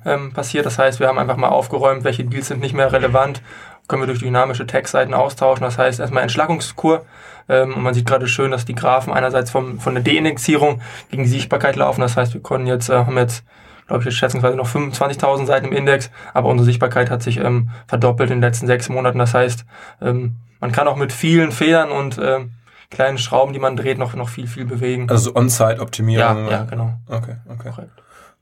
ähm, 0.05 0.33
passiert. 0.33 0.67
Das 0.67 0.79
heißt, 0.79 1.00
wir 1.00 1.09
haben 1.09 1.19
einfach 1.19 1.37
mal 1.37 1.49
aufgeräumt, 1.49 2.05
welche 2.05 2.25
Deals 2.25 2.49
sind 2.49 2.61
nicht 2.61 2.75
mehr 2.75 2.93
relevant 2.93 3.43
können 3.88 4.02
wir 4.02 4.07
durch 4.07 4.21
dynamische 4.21 4.66
Textseiten 4.66 5.14
austauschen. 5.14 5.64
Das 5.64 5.78
heißt 5.78 6.00
erstmal 6.00 6.23
Entschlackungskur. 6.23 7.05
Ähm, 7.49 7.75
und 7.75 7.83
man 7.83 7.95
sieht 7.95 8.07
gerade 8.07 8.26
schön, 8.28 8.50
dass 8.50 8.64
die 8.64 8.75
Graphen 8.75 9.12
einerseits 9.12 9.50
vom, 9.50 9.78
von 9.81 9.95
der 9.95 10.02
Deindexierung 10.02 10.81
gegen 11.11 11.23
die 11.23 11.28
Sichtbarkeit 11.28 11.76
laufen. 11.76 12.00
Das 12.00 12.16
heißt, 12.16 12.35
wir 12.35 12.43
konnten 12.43 12.66
jetzt, 12.66 12.88
äh, 12.88 12.95
haben 12.95 13.16
jetzt, 13.16 13.45
glaube 13.87 14.02
ich, 14.02 14.07
jetzt 14.07 14.16
schätzungsweise 14.16 14.57
noch 14.57 14.69
25.000 14.69 15.47
Seiten 15.47 15.66
im 15.66 15.73
Index, 15.73 16.11
aber 16.35 16.49
unsere 16.49 16.64
Sichtbarkeit 16.64 17.11
hat 17.11 17.23
sich 17.23 17.38
ähm, 17.38 17.71
verdoppelt 17.87 18.31
in 18.31 18.37
den 18.37 18.43
letzten 18.43 18.66
sechs 18.66 18.88
Monaten. 18.88 19.19
Das 19.19 19.35
heißt, 19.35 19.64
ähm, 20.02 20.37
man 20.61 20.73
kann 20.73 20.88
auch 20.88 20.97
mit 20.97 21.12
vielen 21.12 21.52
Fehlern 21.52 21.90
und 21.90 22.19
ähm, 22.19 22.52
kleinen 22.90 23.19
Schrauben, 23.19 23.52
die 23.52 23.59
man 23.59 23.76
dreht, 23.76 23.99
noch, 23.99 24.14
noch 24.14 24.28
viel, 24.28 24.47
viel 24.47 24.64
bewegen. 24.64 25.09
Also 25.11 25.35
On-Site-Optimierung. 25.35 26.47
Ja, 26.47 26.50
ja, 26.50 26.64
genau. 26.64 26.95
Okay, 27.09 27.37
okay. 27.49 27.87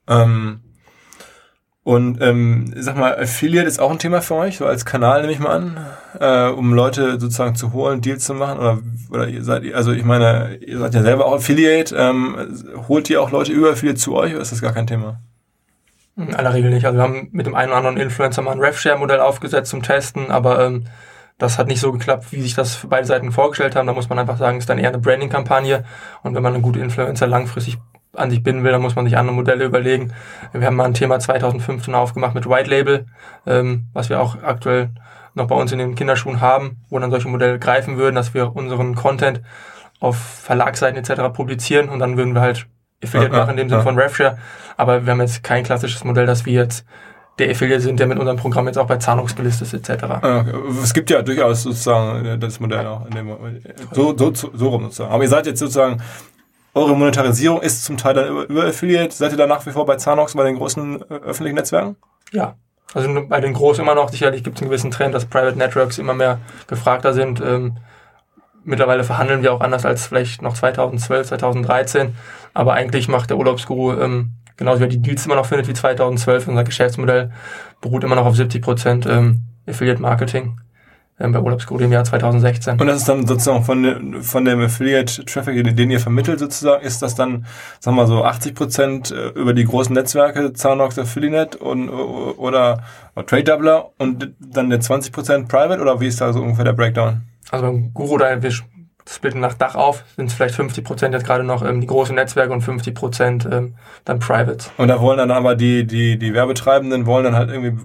Ähm, 0.07 0.61
und 1.85 2.21
ähm, 2.23 2.73
sag 2.76 2.97
mal, 2.97 3.17
Affiliate 3.19 3.69
ist 3.69 3.79
auch 3.79 3.91
ein 3.91 3.99
Thema 3.99 4.23
für 4.23 4.35
euch, 4.37 4.57
so 4.57 4.67
als 4.67 4.87
Kanal 4.87 5.21
nehme 5.21 5.33
ich 5.33 5.38
mal 5.38 5.50
an, 5.50 5.87
äh, 6.19 6.50
um 6.50 6.73
Leute 6.73 7.21
sozusagen 7.21 7.55
zu 7.55 7.75
holen, 7.75 8.00
Deals 8.00 8.25
zu 8.25 8.35
machen 8.35 8.59
oder 8.59 8.79
oder 9.11 9.29
ihr 9.29 9.45
seid, 9.45 9.73
also 9.75 9.93
ich 9.93 10.05
meine, 10.05 10.57
ihr 10.57 10.79
seid 10.79 10.95
ja 10.95 11.03
selber 11.03 11.26
auch 11.26 11.35
Affiliate, 11.35 11.95
ähm, 11.95 12.64
holt 12.88 13.11
ihr 13.11 13.23
auch 13.23 13.31
Leute 13.31 13.53
über 13.53 13.71
Affiliate 13.71 14.00
zu 14.00 14.14
euch 14.17 14.33
oder 14.33 14.41
ist 14.41 14.53
das 14.53 14.62
gar 14.62 14.73
kein 14.73 14.87
Thema? 14.87 15.21
In 16.17 16.35
aller 16.35 16.55
Regel 16.55 16.71
nicht. 16.71 16.87
Also 16.87 16.99
wir 16.99 17.03
haben 17.03 17.29
mit 17.33 17.47
dem 17.47 17.55
einen 17.55 17.71
oder 17.71 17.79
anderen 17.79 17.97
Influencer 17.97 18.41
mal 18.41 18.53
ein 18.53 18.61
RevShare-Modell 18.61 19.21
aufgesetzt 19.21 19.71
zum 19.71 19.83
Testen, 19.83 20.31
aber 20.31 20.64
ähm, 20.64 20.85
das 21.38 21.59
hat 21.59 21.67
nicht 21.67 21.81
so 21.81 21.91
geklappt, 21.91 22.26
wie 22.31 22.41
sich 22.41 22.55
das 22.55 22.76
für 22.76 22.87
beide 22.87 23.07
Seiten 23.07 23.33
vorgestellt 23.33 23.75
haben. 23.75 23.87
Da 23.87 23.93
muss 23.93 24.09
man 24.09 24.19
einfach 24.19 24.38
sagen, 24.38 24.59
ist 24.59 24.71
dann 24.71 24.79
eher 24.79 24.88
eine 24.88 24.99
Branding-Kampagne 24.99 25.85
und 26.23 26.35
wenn 26.35 26.43
man 26.43 26.55
einen 26.55 26.62
guten 26.62 26.81
Influencer 26.81 27.26
langfristig 27.26 27.79
an 28.16 28.30
sich 28.30 28.42
binden 28.42 28.64
will, 28.64 28.73
dann 28.73 28.83
muss 28.83 28.97
man 28.97 29.04
sich 29.04 29.16
andere 29.16 29.35
Modelle 29.35 29.64
überlegen. 29.64 30.12
Wir 30.52 30.66
haben 30.66 30.76
mal 30.76 30.85
ein 30.85 30.94
Thema 30.94 31.18
2015 31.18 31.94
aufgemacht 31.94 32.35
mit 32.35 32.49
White 32.49 32.71
Label, 32.71 33.06
ähm, 33.47 33.87
was 33.92 34.09
wir 34.09 34.21
auch 34.21 34.42
aktuell 34.42 34.90
noch 35.35 35.49
bei 35.49 35.56
uns 35.56 35.73
in 35.73 35.78
den 35.78 35.94
Kinderschuhen 35.94 36.40
haben, 36.40 36.78
wo 36.88 36.99
dann 36.99 37.11
solche 37.11 37.28
Modelle 37.28 37.59
greifen 37.59 37.97
würden, 37.97 38.14
dass 38.14 38.35
wir 38.35 38.54
unseren 38.54 38.94
Content 38.94 39.42
auf 40.00 40.16
Verlagsseiten 40.16 40.99
etc. 40.99 41.33
publizieren 41.33 41.88
und 41.88 41.99
dann 41.99 42.16
würden 42.16 42.35
wir 42.35 42.40
halt 42.40 42.66
Affiliate 43.02 43.33
ja, 43.33 43.40
machen 43.40 43.50
in 43.52 43.56
dem 43.56 43.68
ja. 43.68 43.71
Sinne 43.71 43.83
von 43.83 43.99
RevShare. 43.99 44.38
Aber 44.76 45.06
wir 45.06 45.12
haben 45.12 45.21
jetzt 45.21 45.42
kein 45.42 45.64
klassisches 45.64 46.04
Modell, 46.04 46.26
dass 46.26 46.47
wir 46.47 46.52
jetzt 46.52 46.85
der 47.38 47.50
Affiliate 47.50 47.80
sind, 47.80 47.99
der 47.99 48.06
mit 48.06 48.18
unserem 48.18 48.37
Programm 48.37 48.66
jetzt 48.66 48.78
auch 48.78 48.87
bei 48.87 48.97
Zahnungs 48.97 49.35
gelistet 49.35 49.73
ist, 49.73 49.90
etc. 49.90 50.04
Ah, 50.04 50.44
es 50.83 50.94
gibt 50.94 51.11
ja 51.11 51.21
durchaus 51.23 51.64
sozusagen 51.64 52.38
das 52.38 52.61
Modell 52.61 52.87
auch 52.87 53.06
in 53.06 53.12
dem, 53.12 53.37
so, 53.92 54.16
so, 54.16 54.33
so 54.33 54.68
rum 54.68 54.85
sozusagen. 54.85 55.12
Aber 55.12 55.23
ihr 55.25 55.28
seid 55.28 55.47
jetzt 55.47 55.59
sozusagen 55.59 56.00
eure 56.75 56.97
Monetarisierung 56.97 57.62
ist 57.62 57.85
zum 57.85 57.97
Teil 57.97 58.14
dann 58.14 58.28
über, 58.28 58.45
über 58.45 58.64
Affiliate. 58.64 59.14
Seid 59.14 59.33
ihr 59.33 59.38
da 59.38 59.47
nach 59.47 59.64
wie 59.66 59.71
vor 59.71 59.87
bei 59.87 59.97
Zanox, 59.97 60.35
bei 60.35 60.45
den 60.45 60.57
großen 60.57 61.02
äh, 61.02 61.14
öffentlichen 61.14 61.57
Netzwerken? 61.57 61.96
Ja. 62.33 62.57
Also 62.92 63.09
bei 63.29 63.40
den 63.40 63.55
großen 63.55 63.83
immer 63.83 63.94
noch, 63.94 64.11
sicherlich 64.11 64.44
gibt 64.44 64.57
es 64.57 64.62
einen 64.62 64.70
gewissen 64.70 64.90
Trend, 64.90 65.14
dass 65.14 65.25
Private 65.25 65.59
Networks 65.59 65.99
immer 65.99 66.14
mehr 66.14 66.38
gefragter 66.66 67.12
sind. 67.12 67.40
Ähm, 67.40 67.79
mittlerweile 68.62 69.05
verhandeln 69.05 69.42
wir 69.42 69.53
auch 69.53 69.61
anders 69.61 69.85
als 69.85 70.07
vielleicht 70.07 70.42
noch 70.42 70.55
2012, 70.55 71.29
2013. 71.29 72.14
Aber 72.53 72.75
eigentlich 72.75 73.09
macht 73.09 73.31
der 73.31 73.37
Urlaubsguru, 73.37 73.94
ähm, 74.01 74.33
genauso 74.57 74.81
wie 74.81 74.85
er 74.85 74.88
die 74.88 75.03
Deals 75.03 75.27
immer 75.27 75.35
noch 75.35 75.46
findet 75.46 75.66
wie 75.66 75.75
2012, 75.75 76.49
unser 76.49 76.64
Geschäftsmodell 76.64 77.33
beruht 77.81 78.05
immer 78.05 78.16
noch 78.16 78.27
auf 78.27 78.37
70 78.37 78.62
Prozent 78.62 79.07
ähm, 79.07 79.42
Affiliate 79.66 80.01
Marketing 80.01 80.61
bei 81.16 81.38
Urlaubsguru 81.38 81.81
im 81.81 81.92
Jahr 81.92 82.05
2016. 82.05 82.81
Und 82.81 82.87
das 82.87 82.98
ist 82.98 83.09
dann 83.09 83.27
sozusagen 83.27 83.62
von, 83.62 84.22
von 84.22 84.44
dem 84.44 84.61
Affiliate-Traffic, 84.61 85.77
den 85.77 85.90
ihr 85.90 86.00
vermittelt 86.00 86.40
sozusagen, 86.40 86.85
ist 86.85 87.03
das 87.03 87.14
dann, 87.14 87.46
sagen 87.79 87.96
wir 87.96 88.07
so, 88.07 88.24
80 88.24 88.55
Prozent 88.55 89.11
äh, 89.12 89.29
über 89.29 89.55
die 89.55 89.64
großen 89.64 89.94
Netzwerke, 89.94 90.53
Zanox, 90.53 90.98
Affiliate 90.98 91.59
und, 91.59 91.88
oder, 91.88 92.83
oder 93.14 93.27
Trade 93.27 93.44
Doubler 93.44 93.90
und 93.98 94.35
dann 94.40 94.70
der 94.70 94.81
20 94.81 95.12
Prozent 95.12 95.48
Private 95.48 95.81
oder 95.81 96.00
wie 96.00 96.09
ist 96.09 96.20
da 96.20 96.33
so 96.33 96.40
ungefähr 96.40 96.64
der 96.64 96.72
Breakdown? 96.72 97.22
Also 97.50 97.66
beim 97.66 97.94
Guru, 97.94 98.18
da 98.18 98.42
wir 98.42 98.53
splitten 99.09 99.40
nach 99.40 99.55
Dach 99.55 99.74
auf, 99.74 100.05
sind 100.16 100.27
es 100.27 100.35
vielleicht 100.35 100.55
50 100.55 100.85
Prozent 100.85 101.14
jetzt 101.14 101.27
gerade 101.27 101.44
noch 101.44 101.64
ähm, 101.64 101.81
die 101.81 101.87
großen 101.87 102.14
Netzwerke 102.14 102.53
und 102.53 102.62
50 102.62 102.94
Prozent 102.94 103.48
ähm, 103.50 103.74
dann 104.05 104.18
Private. 104.18 104.70
Und 104.79 104.88
da 104.88 105.00
wollen 105.00 105.18
dann 105.18 105.31
aber 105.31 105.55
die, 105.55 105.87
die, 105.87 106.18
die 106.18 106.35
Werbetreibenden 106.35 107.07
wollen 107.07 107.24
dann 107.24 107.37
halt 107.37 107.50
irgendwie 107.50 107.77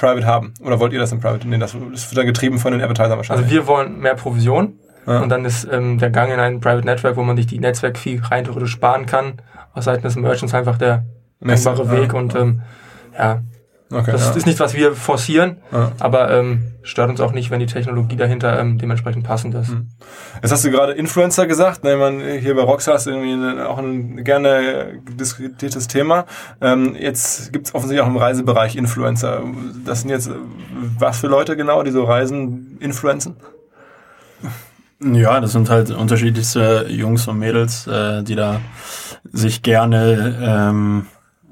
Private 0.00 0.26
haben? 0.26 0.54
Oder 0.64 0.80
wollt 0.80 0.92
ihr 0.92 0.98
das 0.98 1.12
in 1.12 1.20
Private? 1.20 1.46
Nee, 1.46 1.58
das, 1.58 1.72
das 1.92 2.10
wird 2.10 2.18
dann 2.18 2.26
getrieben 2.26 2.58
von 2.58 2.72
den 2.72 2.80
Advertisern 2.80 3.16
wahrscheinlich. 3.16 3.44
Also 3.44 3.54
wir 3.54 3.66
wollen 3.66 4.00
mehr 4.00 4.14
Provision. 4.14 4.74
Ja. 5.06 5.20
Und 5.20 5.28
dann 5.28 5.44
ist 5.44 5.68
ähm, 5.70 5.98
der 5.98 6.10
Gang 6.10 6.32
in 6.32 6.40
ein 6.40 6.60
Private 6.60 6.86
Network, 6.86 7.16
wo 7.16 7.22
man 7.22 7.36
sich 7.36 7.46
die 7.46 7.58
Netzwerkfee 7.58 8.20
rein 8.22 8.44
theoretisch 8.44 8.72
sparen 8.72 9.06
kann. 9.06 9.34
Aus 9.72 9.84
Seiten 9.84 10.02
des 10.02 10.16
Merchants 10.16 10.54
einfach 10.54 10.78
der 10.78 11.04
gangbare 11.40 11.90
Weg. 11.90 12.12
Ja. 12.12 12.18
Und 12.18 12.34
ähm, 12.34 12.62
ja, 13.16 13.40
Okay, 13.92 14.12
das 14.12 14.26
ja. 14.26 14.32
ist 14.34 14.46
nichts, 14.46 14.60
was 14.60 14.74
wir 14.74 14.94
forcieren, 14.94 15.56
ja. 15.72 15.90
aber 15.98 16.30
ähm, 16.30 16.62
stört 16.82 17.10
uns 17.10 17.20
auch 17.20 17.32
nicht, 17.32 17.50
wenn 17.50 17.58
die 17.58 17.66
Technologie 17.66 18.14
dahinter 18.14 18.60
ähm, 18.60 18.78
dementsprechend 18.78 19.24
passend 19.24 19.54
ist. 19.56 19.70
Hm. 19.70 19.88
Jetzt 20.40 20.52
hast 20.52 20.64
du 20.64 20.70
gerade 20.70 20.92
Influencer 20.92 21.48
gesagt, 21.48 21.82
ne, 21.82 21.96
man, 21.96 22.20
hier 22.20 22.54
bei 22.54 22.62
Rockstar 22.62 22.94
ist 22.94 23.08
irgendwie 23.08 23.60
auch 23.62 23.78
ein 23.78 24.22
gerne 24.22 25.00
diskutiertes 25.18 25.88
Thema. 25.88 26.26
Ähm, 26.60 26.94
jetzt 26.94 27.52
gibt 27.52 27.66
es 27.66 27.74
offensichtlich 27.74 28.04
auch 28.04 28.10
im 28.10 28.16
Reisebereich 28.16 28.76
Influencer. 28.76 29.42
Das 29.84 30.02
sind 30.02 30.10
jetzt 30.10 30.30
was 30.98 31.18
für 31.18 31.26
Leute 31.26 31.56
genau, 31.56 31.82
die 31.82 31.90
so 31.90 32.04
Reisen 32.04 32.78
influenzen? 32.80 33.36
Ja, 35.02 35.40
das 35.40 35.52
sind 35.52 35.70
halt 35.70 35.90
unterschiedlichste 35.90 36.86
Jungs 36.88 37.26
und 37.26 37.38
Mädels, 37.38 37.86
äh, 37.86 38.22
die 38.22 38.34
da 38.34 38.60
sich 39.32 39.62
gerne 39.62 40.36
ähm, 40.42 41.06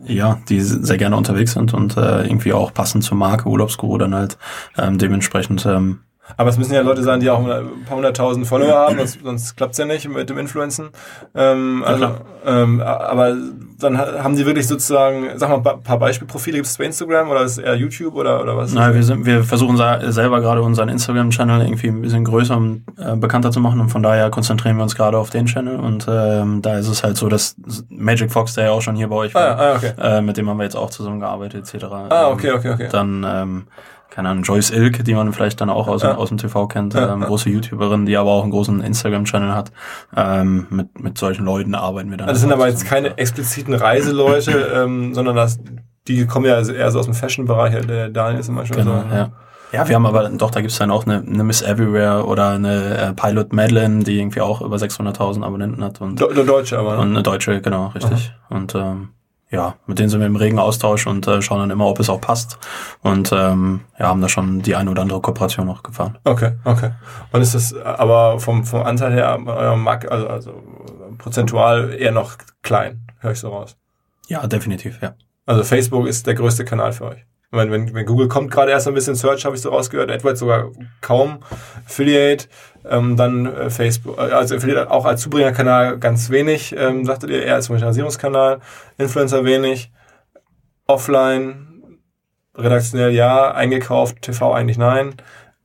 ja, 0.05 0.41
die 0.49 0.61
sehr 0.61 0.97
gerne 0.97 1.17
unterwegs 1.17 1.53
sind 1.53 1.75
und 1.75 1.97
äh, 1.97 2.23
irgendwie 2.23 2.53
auch 2.53 2.73
passend 2.73 3.05
zur 3.05 3.17
Marke 3.17 3.49
Urlaubsguru 3.49 3.99
dann 3.99 4.15
halt 4.15 4.39
ähm, 4.77 4.99
dementsprechend. 4.99 5.67
Ähm, 5.67 6.01
aber 6.37 6.51
es 6.51 6.59
müssen 6.59 6.75
ja 6.75 6.83
Leute 6.83 7.03
sein, 7.03 7.21
die 7.21 7.31
auch 7.31 7.39
ein 7.39 7.85
paar 7.87 7.97
hunderttausend 7.97 8.47
Follower 8.47 8.75
haben, 8.75 8.99
sonst, 8.99 9.19
sonst 9.23 9.57
klappt's 9.57 9.79
ja 9.79 9.85
nicht 9.85 10.09
mit 10.09 10.29
dem 10.29 10.39
Influencen. 10.39 10.91
Ähm, 11.35 11.83
also, 11.85 12.05
ja, 12.05 12.21
ähm, 12.47 12.81
aber 12.81 13.37
dann 13.79 13.97
haben 13.97 14.37
die 14.37 14.45
wirklich 14.45 14.67
sozusagen, 14.67 15.29
sag 15.37 15.49
mal, 15.51 15.57
ein 15.57 15.83
paar 15.83 15.99
Beispielprofile, 15.99 16.57
gibt 16.57 16.67
es 16.67 16.77
bei 16.77 16.85
Instagram 16.85 17.31
oder 17.31 17.43
ist 17.43 17.53
es 17.53 17.59
eher 17.59 17.75
YouTube 17.77 18.15
oder, 18.15 18.43
oder 18.43 18.57
was? 18.57 18.73
Nein, 18.73 18.95
wir, 18.95 19.03
sind, 19.03 19.25
wir 19.25 19.45
versuchen 19.45 19.77
selber 19.77 20.41
gerade 20.41 20.63
unseren 20.63 20.89
Instagram-Channel 20.89 21.63
irgendwie 21.63 21.89
ein 21.89 22.03
bisschen 22.03 22.25
größer 22.25 22.57
und 22.57 22.85
äh, 22.99 23.17
bekannter 23.17 23.53
zu 23.53 23.61
machen 23.61 23.81
und 23.81 23.91
von 23.91 24.03
daher 24.03 24.31
konzentrieren 24.31 24.77
wir 24.77 24.83
uns 24.83 24.97
gerade 24.97 25.17
auf 25.17 25.31
den 25.31 25.47
Channel 25.47 25.77
und 25.79 26.07
ähm, 26.09 26.61
da 26.61 26.79
ist 26.79 26.89
es 26.89 27.05
halt 27.05 27.17
so, 27.17 27.29
dass 27.29 27.57
Magic 27.89 28.33
Fox, 28.33 28.55
der 28.55 28.65
ja 28.65 28.71
auch 28.73 28.83
schon 28.83 28.97
hier 28.97 29.09
bei 29.09 29.17
euch 29.17 29.35
war, 29.35 29.59
ah, 29.59 29.73
ah, 29.73 29.77
okay. 29.77 29.93
äh, 30.01 30.21
mit 30.21 30.37
dem 30.37 30.49
haben 30.49 30.59
wir 30.59 30.65
jetzt 30.65 30.77
auch 30.77 30.91
zusammengearbeitet 30.91 31.73
etc. 31.73 31.85
Ah, 32.09 32.29
okay, 32.29 32.53
okay, 32.53 32.71
okay. 32.71 32.89
Dann 32.91 33.25
ähm, 33.29 33.67
keine 34.19 34.31
Ahnung, 34.31 34.43
Joyce 34.43 34.73
Ilk, 34.73 35.05
die 35.05 35.15
man 35.15 35.33
vielleicht 35.33 35.61
dann 35.61 35.71
auch 35.71 35.87
aus, 35.87 36.03
ja. 36.03 36.17
aus 36.17 36.31
dem 36.31 36.39
TV 36.39 36.67
kennt, 36.67 36.97
ähm, 36.97 37.21
große 37.21 37.51
YouTuberin, 37.51 38.05
die 38.05 38.17
aber 38.17 38.33
auch 38.33 38.43
einen 38.43 38.51
großen 38.51 38.81
Instagram-Channel 38.81 39.55
hat. 39.55 39.71
Ähm, 40.17 40.67
mit, 40.71 40.99
mit 40.99 41.17
solchen 41.17 41.45
Leuten 41.45 41.77
arbeiten 41.77 42.11
wir 42.11 42.17
dann. 42.17 42.27
Also 42.29 42.35
das 42.35 42.43
sind 42.43 42.53
aber 42.53 42.67
jetzt 42.67 42.85
keine 42.85 43.17
expliziten 43.17 43.75
Reiseleute, 43.75 44.73
ähm, 44.75 45.15
sondern 45.15 45.37
das, 45.37 45.61
die 46.09 46.27
kommen 46.27 46.47
ja 46.47 46.61
eher 46.61 46.91
so 46.91 46.99
aus 46.99 47.05
dem 47.05 47.15
Fashion-Bereich, 47.15 47.87
der 47.87 48.09
Daniel 48.09 48.41
ist 48.41 48.47
zum 48.47 48.57
Beispiel 48.57 48.79
genau, 48.79 49.05
so. 49.09 49.15
Ja. 49.15 49.31
Ja, 49.71 49.87
wir 49.87 49.95
haben 49.95 50.07
aber 50.07 50.29
doch, 50.31 50.51
da 50.51 50.63
gibt's 50.63 50.79
dann 50.79 50.91
auch 50.91 51.07
eine, 51.07 51.23
eine 51.25 51.45
Miss 51.45 51.63
Everywhere 51.63 52.27
oder 52.27 52.49
eine 52.49 52.99
äh, 52.99 53.13
Pilot 53.13 53.53
Madeline, 53.53 54.03
die 54.03 54.19
irgendwie 54.19 54.41
auch 54.41 54.63
über 54.63 54.79
600.000 54.79 55.45
Abonnenten 55.45 55.85
hat. 55.85 56.01
Und, 56.01 56.21
eine 56.21 56.45
Deutsche 56.45 56.77
aber, 56.77 56.97
ne? 56.97 57.03
Und 57.03 57.11
eine 57.11 57.23
Deutsche, 57.23 57.61
genau, 57.61 57.89
richtig. 57.95 58.33
Aha. 58.49 58.57
Und 58.57 58.75
ähm, 58.75 59.11
ja, 59.51 59.77
mit 59.87 59.99
denen 59.99 60.09
sind 60.09 60.21
wir 60.21 60.27
im 60.27 60.37
regen 60.37 60.59
Austausch 60.59 61.07
und 61.07 61.27
äh, 61.27 61.41
schauen 61.41 61.61
dann 61.61 61.71
immer, 61.71 61.87
ob 61.87 61.99
es 62.01 62.11
auch 62.11 62.21
passt. 62.21 62.59
Und 63.03 63.33
ähm, 63.33 63.81
ja, 63.99 64.09
haben 64.09 64.21
da 64.21 64.29
schon 64.29 64.61
die 64.61 64.77
eine 64.77 64.91
oder 64.91 65.03
andere 65.03 65.21
Kooperation 65.21 65.67
noch 65.67 65.83
gefahren. 65.83 66.19
Okay, 66.25 66.53
okay. 66.65 66.91
Und 67.33 67.41
ist 67.41 67.55
das 67.55 67.75
aber 67.75 68.41
vom, 68.41 68.65
vom 68.65 68.83
Anteil 68.83 69.13
her, 69.13 69.39
euer 69.47 69.77
Markt, 69.77 70.11
also, 70.11 70.29
also 70.29 70.63
prozentual 71.17 71.95
eher 71.95 72.13
noch 72.13 72.37
klein, 72.63 73.07
höre 73.21 73.33
ich 73.33 73.41
so 73.41 73.49
raus. 73.49 73.77
Ja, 74.29 74.47
definitiv, 74.47 75.01
ja. 75.01 75.15
Also 75.47 75.65
Facebook 75.65 76.07
ist 76.07 76.27
der 76.27 76.35
größte 76.35 76.67
Kanal 76.67 76.93
für 76.93 77.07
euch. 77.07 77.25
Wenn, 77.51 77.71
wenn, 77.71 77.95
wenn 77.95 78.05
Google 78.05 78.29
kommt 78.29 78.51
gerade 78.51 78.71
erst 78.71 78.87
ein 78.87 78.93
bisschen 78.93 79.15
Search, 79.15 79.47
habe 79.47 79.57
ich 79.57 79.63
so 79.63 79.71
rausgehört, 79.71 80.11
AdWords 80.11 80.41
sogar 80.41 80.71
kaum, 81.01 81.39
Affiliate, 81.87 82.47
ähm, 82.85 83.17
dann 83.17 83.47
äh, 83.47 83.71
Facebook, 83.71 84.19
äh, 84.19 84.33
also 84.33 84.57
Affiliate 84.57 84.91
auch 84.91 85.05
als 85.05 85.23
Zubringerkanal 85.23 85.99
ganz 85.99 86.31
wenig, 86.31 86.75
ähm, 86.77 87.05
sagtet 87.05 87.31
ihr, 87.31 87.43
eher 87.43 87.55
als 87.55 87.69
Monetarisierungskanal, 87.69 88.61
Influencer 88.99 89.45
wenig, 89.45 89.91
Offline, 90.87 91.99
redaktionell 92.57 93.13
ja, 93.13 93.53
eingekauft, 93.53 94.23
TV 94.23 94.53
eigentlich 94.53 94.79
nein, 94.79 95.15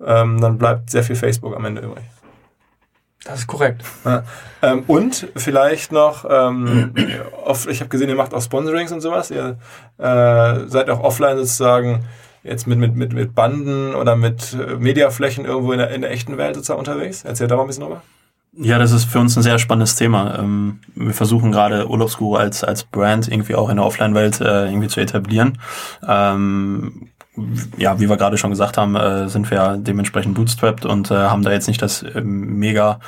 ähm, 0.06 0.40
dann 0.42 0.58
bleibt 0.58 0.90
sehr 0.90 1.04
viel 1.04 1.16
Facebook 1.16 1.56
am 1.56 1.66
Ende 1.66 1.82
übrig. 1.82 2.04
Das 3.24 3.40
ist 3.40 3.48
korrekt. 3.48 3.84
Ja. 4.04 4.24
Ähm, 4.62 4.84
und 4.88 5.30
vielleicht 5.36 5.92
noch, 5.94 6.26
ähm, 6.30 6.94
oft, 7.46 7.68
ich 7.70 7.80
habe 7.80 7.90
gesehen, 7.90 8.10
ihr 8.10 8.16
macht 8.16 8.34
auch 8.34 8.42
Sponsorings 8.42 8.92
und 8.92 9.02
sowas. 9.02 9.32
Ihr 9.32 9.58
äh, 9.98 10.68
seid 10.68 10.90
auch 10.90 11.02
offline 11.02 11.38
sozusagen 11.38 12.06
jetzt 12.44 12.68
mit, 12.68 12.78
mit, 12.78 12.96
mit, 12.96 13.14
mit 13.14 13.36
Banden 13.36 13.96
oder 13.96 14.16
mit 14.16 14.54
äh, 14.54 14.76
Mediaflächen 14.76 15.46
irgendwo 15.46 15.72
in 15.72 15.80
der, 15.80 15.92
in 15.92 16.02
der 16.02 16.12
echten 16.12 16.38
Welt 16.38 16.56
sozusagen 16.56 16.80
unterwegs. 16.80 17.24
Erzähl 17.24 17.48
da 17.48 17.56
mal 17.56 17.62
ein 17.62 17.68
bisschen 17.68 17.84
drüber. 17.84 18.02
Ja, 18.56 18.78
das 18.78 18.92
ist 18.92 19.06
für 19.06 19.20
uns 19.20 19.36
ein 19.36 19.42
sehr 19.42 19.58
spannendes 19.58 19.96
Thema. 19.96 20.38
Ähm, 20.38 20.80
wir 20.94 21.14
versuchen 21.14 21.52
gerade 21.52 21.90
Urlaubsguru 21.90 22.36
als, 22.36 22.64
als 22.64 22.84
Brand 22.84 23.28
irgendwie 23.28 23.56
auch 23.56 23.70
in 23.70 23.78
der 23.78 23.86
Offline-Welt 23.86 24.42
äh, 24.42 24.68
irgendwie 24.68 24.90
zu 24.90 25.00
etablieren. 25.00 25.58
Ähm, 26.08 27.10
ja, 27.78 28.00
wie 28.00 28.08
wir 28.10 28.18
gerade 28.18 28.38
schon 28.38 28.52
gesagt 28.52 28.78
haben, 28.78 28.96
äh, 28.96 29.28
sind 29.28 29.50
wir 29.50 29.78
dementsprechend 29.78 30.36
bootstrapped 30.36 30.86
und 30.86 31.10
haben 31.10 31.42
da 31.42 31.52
jetzt 31.52 31.68
nicht 31.68 31.82
das 31.82 32.06
mega 32.14 33.00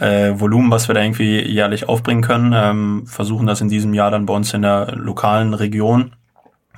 Volumen, 0.00 0.70
was 0.70 0.88
wir 0.88 0.94
da 0.94 1.02
irgendwie 1.02 1.42
jährlich 1.42 1.86
aufbringen 1.86 2.22
können. 2.22 2.54
Ähm, 2.56 3.06
versuchen 3.06 3.46
das 3.46 3.60
in 3.60 3.68
diesem 3.68 3.92
Jahr 3.92 4.10
dann 4.10 4.24
bei 4.24 4.32
uns 4.32 4.54
in 4.54 4.62
der 4.62 4.92
lokalen 4.96 5.52
Region 5.52 6.15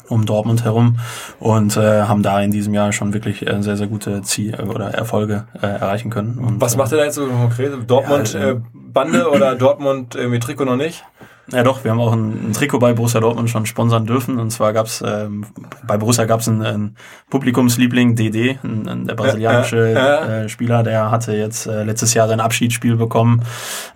um 0.08 0.26
Dortmund 0.26 0.64
herum 0.64 0.98
und 1.40 1.76
äh, 1.76 2.02
haben 2.02 2.22
da 2.22 2.40
in 2.40 2.50
diesem 2.50 2.74
Jahr 2.74 2.92
schon 2.92 3.12
wirklich 3.12 3.46
äh, 3.46 3.62
sehr, 3.62 3.76
sehr 3.76 3.86
gute 3.86 4.22
Ziele 4.22 4.64
oder 4.64 4.88
Erfolge 4.94 5.46
äh, 5.60 5.66
erreichen 5.66 6.10
können. 6.10 6.38
Und, 6.38 6.60
was 6.60 6.76
macht 6.76 6.92
ihr 6.92 6.98
da 6.98 7.04
jetzt 7.04 7.16
so 7.16 7.26
konkret? 7.26 7.72
Dortmund 7.86 8.32
ja, 8.32 8.50
äh, 8.50 8.60
Bande 8.72 9.30
oder 9.30 9.54
Dortmund 9.54 10.14
irgendwie 10.14 10.38
Trikot 10.38 10.64
noch 10.64 10.76
nicht? 10.76 11.04
Ja 11.50 11.62
doch, 11.62 11.82
wir 11.82 11.90
haben 11.90 12.00
auch 12.00 12.12
ein, 12.12 12.50
ein 12.50 12.52
Trikot 12.52 12.78
bei 12.78 12.92
Borussia 12.92 13.20
Dortmund 13.20 13.48
schon 13.48 13.64
sponsern 13.64 14.04
dürfen. 14.04 14.38
Und 14.38 14.50
zwar 14.50 14.74
gab's 14.74 15.02
ähm, 15.06 15.46
bei 15.86 15.96
Borussia 15.96 16.26
gab's 16.26 16.46
einen, 16.46 16.62
einen 16.62 16.96
Publikumsliebling 17.30 18.16
DD, 18.16 18.58
ein, 18.62 18.86
ein, 18.86 19.06
der 19.06 19.14
brasilianische 19.14 19.94
äh, 19.94 20.44
äh, 20.44 20.48
Spieler, 20.50 20.82
der 20.82 21.10
hatte 21.10 21.32
jetzt 21.32 21.66
äh, 21.66 21.84
letztes 21.84 22.12
Jahr 22.12 22.28
sein 22.28 22.40
Abschiedsspiel 22.40 22.96
bekommen 22.96 23.44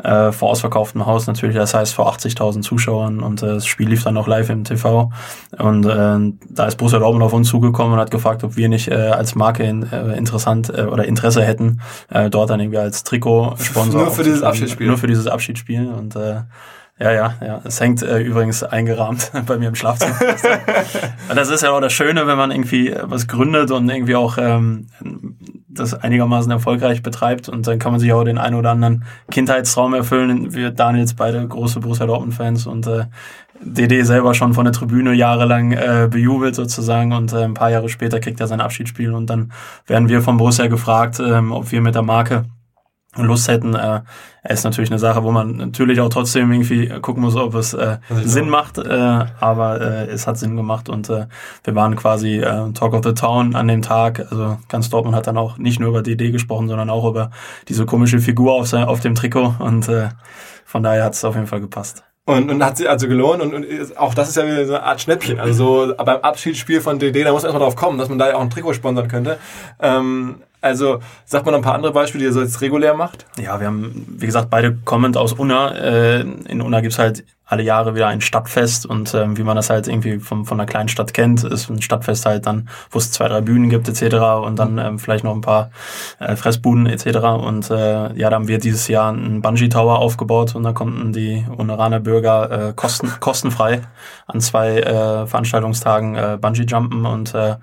äh, 0.02 0.32
vor 0.32 0.50
ausverkauftem 0.50 1.04
Haus 1.04 1.26
natürlich, 1.26 1.56
das 1.56 1.74
heißt 1.74 1.94
vor 1.94 2.10
80.000 2.10 2.62
Zuschauern 2.62 3.20
und 3.20 3.42
äh, 3.42 3.46
das 3.46 3.66
Spiel 3.66 3.88
lief 3.88 4.02
dann 4.02 4.16
auch 4.16 4.26
live 4.26 4.48
im 4.48 4.64
TV. 4.64 5.10
Und 5.58 5.84
äh, 5.84 6.32
da 6.48 6.66
ist 6.66 6.76
Borussia 6.76 6.98
Dortmund 6.98 7.22
auf 7.22 7.34
uns 7.34 7.48
zugekommen 7.48 7.92
und 7.92 8.00
hat 8.00 8.10
gefragt, 8.10 8.44
ob 8.44 8.56
wir 8.56 8.70
nicht 8.70 8.88
äh, 8.88 8.94
als 8.94 9.34
Marke 9.34 9.64
in, 9.64 9.82
äh, 9.92 10.16
interessant 10.16 10.72
äh, 10.74 10.84
oder 10.84 11.04
Interesse 11.04 11.42
hätten, 11.42 11.80
äh, 12.08 12.30
dort 12.30 12.48
dann 12.48 12.60
irgendwie 12.60 12.78
als 12.78 13.04
Trikot-Sponsor. 13.04 14.04
Nur 14.04 14.10
für 14.10 14.24
dieses 14.24 14.42
Abschiedsspiel. 14.42 14.86
Nur 14.86 14.96
für 14.96 15.06
dieses 15.06 15.26
Abschiedsspiel 15.26 15.88
und 15.88 16.16
äh, 16.16 16.40
ja, 17.02 17.10
ja, 17.10 17.34
ja. 17.44 17.60
Es 17.64 17.80
hängt 17.80 18.02
äh, 18.02 18.20
übrigens 18.20 18.62
eingerahmt 18.62 19.32
bei 19.46 19.58
mir 19.58 19.68
im 19.68 19.74
Schlafzimmer. 19.74 20.14
das 21.34 21.50
ist 21.50 21.62
ja 21.62 21.72
auch 21.72 21.80
das 21.80 21.92
Schöne, 21.92 22.26
wenn 22.26 22.36
man 22.36 22.50
irgendwie 22.50 22.94
was 23.02 23.26
gründet 23.26 23.70
und 23.72 23.88
irgendwie 23.88 24.14
auch 24.14 24.38
ähm, 24.38 24.86
das 25.68 25.94
einigermaßen 25.94 26.52
erfolgreich 26.52 27.02
betreibt 27.02 27.48
und 27.48 27.66
dann 27.66 27.78
kann 27.78 27.92
man 27.92 28.00
sich 28.00 28.12
auch 28.12 28.22
den 28.24 28.38
einen 28.38 28.54
oder 28.54 28.70
anderen 28.70 29.04
Kindheitstraum 29.30 29.94
erfüllen. 29.94 30.54
Wir 30.54 30.70
Daniels 30.70 31.14
beide 31.14 31.46
große 31.46 31.80
Borussia 31.80 32.06
Dortmund-Fans 32.06 32.66
und 32.66 32.86
äh, 32.86 33.06
DD 33.60 34.02
selber 34.04 34.34
schon 34.34 34.54
von 34.54 34.64
der 34.64 34.72
Tribüne 34.72 35.12
jahrelang 35.12 35.72
äh, 35.72 36.08
bejubelt 36.10 36.54
sozusagen 36.54 37.12
und 37.12 37.32
äh, 37.32 37.44
ein 37.44 37.54
paar 37.54 37.70
Jahre 37.70 37.88
später 37.88 38.20
kriegt 38.20 38.40
er 38.40 38.46
sein 38.46 38.60
Abschiedsspiel 38.60 39.12
und 39.12 39.28
dann 39.28 39.52
werden 39.86 40.08
wir 40.08 40.22
von 40.22 40.36
Borussia 40.36 40.66
gefragt, 40.68 41.20
ähm, 41.20 41.52
ob 41.52 41.72
wir 41.72 41.80
mit 41.80 41.94
der 41.94 42.02
Marke 42.02 42.44
Lust 43.16 43.48
hätten, 43.48 43.74
äh, 43.74 44.00
ist 44.48 44.64
natürlich 44.64 44.90
eine 44.90 44.98
Sache, 44.98 45.22
wo 45.22 45.30
man 45.30 45.56
natürlich 45.56 46.00
auch 46.00 46.08
trotzdem 46.08 46.50
irgendwie 46.50 46.88
gucken 47.00 47.22
muss, 47.22 47.36
ob 47.36 47.54
es 47.54 47.74
äh, 47.74 47.98
Sinn 48.24 48.48
macht, 48.48 48.78
äh, 48.78 49.24
aber 49.38 49.80
äh, 49.80 50.06
es 50.06 50.26
hat 50.26 50.38
Sinn 50.38 50.56
gemacht 50.56 50.88
und 50.88 51.10
äh, 51.10 51.26
wir 51.62 51.74
waren 51.74 51.94
quasi 51.94 52.38
äh, 52.38 52.72
Talk 52.72 52.94
of 52.94 53.04
the 53.04 53.12
Town 53.12 53.54
an 53.54 53.68
dem 53.68 53.82
Tag, 53.82 54.20
also 54.30 54.58
ganz 54.68 54.88
Dortmund 54.88 55.14
hat 55.14 55.26
dann 55.26 55.36
auch 55.36 55.58
nicht 55.58 55.78
nur 55.78 55.90
über 55.90 56.02
DD 56.02 56.32
gesprochen, 56.32 56.68
sondern 56.68 56.88
auch 56.88 57.08
über 57.08 57.30
diese 57.68 57.84
komische 57.84 58.18
Figur 58.18 58.54
auf, 58.54 58.66
sein, 58.66 58.84
auf 58.84 59.00
dem 59.00 59.14
Trikot 59.14 59.56
und 59.58 59.88
äh, 59.88 60.08
von 60.64 60.82
daher 60.82 61.04
hat 61.04 61.12
es 61.12 61.24
auf 61.24 61.34
jeden 61.34 61.46
Fall 61.46 61.60
gepasst. 61.60 62.02
Und, 62.24 62.50
und 62.50 62.64
hat 62.64 62.76
sie 62.76 62.86
also 62.86 63.08
gelohnt 63.08 63.42
und, 63.42 63.52
und 63.52 63.66
auch 63.96 64.14
das 64.14 64.28
ist 64.28 64.36
ja 64.36 64.46
wieder 64.46 64.64
so 64.64 64.74
eine 64.74 64.84
Art 64.84 65.00
Schnäppchen. 65.00 65.40
Also 65.40 65.88
so 65.88 65.94
beim 65.96 66.20
Abschiedsspiel 66.20 66.80
von 66.80 67.00
DD, 67.00 67.24
da 67.24 67.32
muss 67.32 67.42
man 67.42 67.50
erstmal 67.50 67.68
drauf 67.68 67.76
kommen, 67.76 67.98
dass 67.98 68.08
man 68.08 68.18
da 68.18 68.28
ja 68.28 68.36
auch 68.36 68.40
ein 68.40 68.50
Trikot 68.50 68.74
sponsern 68.74 69.08
könnte. 69.08 69.38
Ähm, 69.80 70.36
also 70.62 71.00
sagt 71.26 71.44
man 71.44 71.52
noch 71.52 71.58
ein 71.58 71.64
paar 71.64 71.74
andere 71.74 71.92
Beispiele, 71.92 72.22
die 72.22 72.28
ihr 72.28 72.32
so 72.32 72.40
jetzt 72.40 72.60
regulär 72.60 72.94
macht? 72.94 73.26
Ja, 73.36 73.60
wir 73.60 73.66
haben, 73.66 74.06
wie 74.08 74.26
gesagt, 74.26 74.48
beide 74.48 74.78
kommend 74.84 75.16
aus 75.16 75.34
Unna. 75.34 75.74
Äh, 75.74 76.20
in 76.20 76.62
Unna 76.62 76.80
gibt's 76.80 76.98
halt 76.98 77.24
alle 77.52 77.62
Jahre 77.62 77.94
wieder 77.94 78.08
ein 78.08 78.22
Stadtfest 78.22 78.86
und 78.86 79.12
ähm, 79.12 79.36
wie 79.36 79.42
man 79.42 79.56
das 79.56 79.68
halt 79.68 79.86
irgendwie 79.86 80.18
von, 80.20 80.46
von 80.46 80.58
einer 80.58 80.66
kleinen 80.66 80.88
Stadt 80.88 81.12
kennt, 81.12 81.44
ist 81.44 81.68
ein 81.68 81.82
Stadtfest 81.82 82.24
halt 82.24 82.46
dann, 82.46 82.70
wo 82.90 82.98
es 82.98 83.12
zwei, 83.12 83.28
drei 83.28 83.42
Bühnen 83.42 83.68
gibt 83.68 83.86
etc. 83.88 84.16
und 84.42 84.58
dann 84.58 84.78
ähm, 84.78 84.98
vielleicht 84.98 85.22
noch 85.22 85.34
ein 85.34 85.42
paar 85.42 85.70
äh, 86.18 86.34
Fressbuden 86.34 86.86
etc. 86.86 87.18
Und 87.44 87.70
äh, 87.70 88.14
ja, 88.14 88.30
da 88.30 88.36
haben 88.36 88.48
wir 88.48 88.58
dieses 88.58 88.88
Jahr 88.88 89.12
einen 89.12 89.42
Bungee 89.42 89.68
Tower 89.68 89.98
aufgebaut 89.98 90.54
und 90.54 90.62
da 90.62 90.72
konnten 90.72 91.12
die 91.12 91.44
Uneraner 91.54 92.00
Bürger 92.00 92.68
äh, 92.68 92.72
kosten, 92.72 93.12
kostenfrei 93.20 93.82
an 94.26 94.40
zwei 94.40 94.78
äh, 94.78 95.26
Veranstaltungstagen 95.26 96.14
äh, 96.14 96.38
Bungee 96.40 96.64
jumpen 96.64 97.04
und 97.04 97.34
äh, 97.34 97.56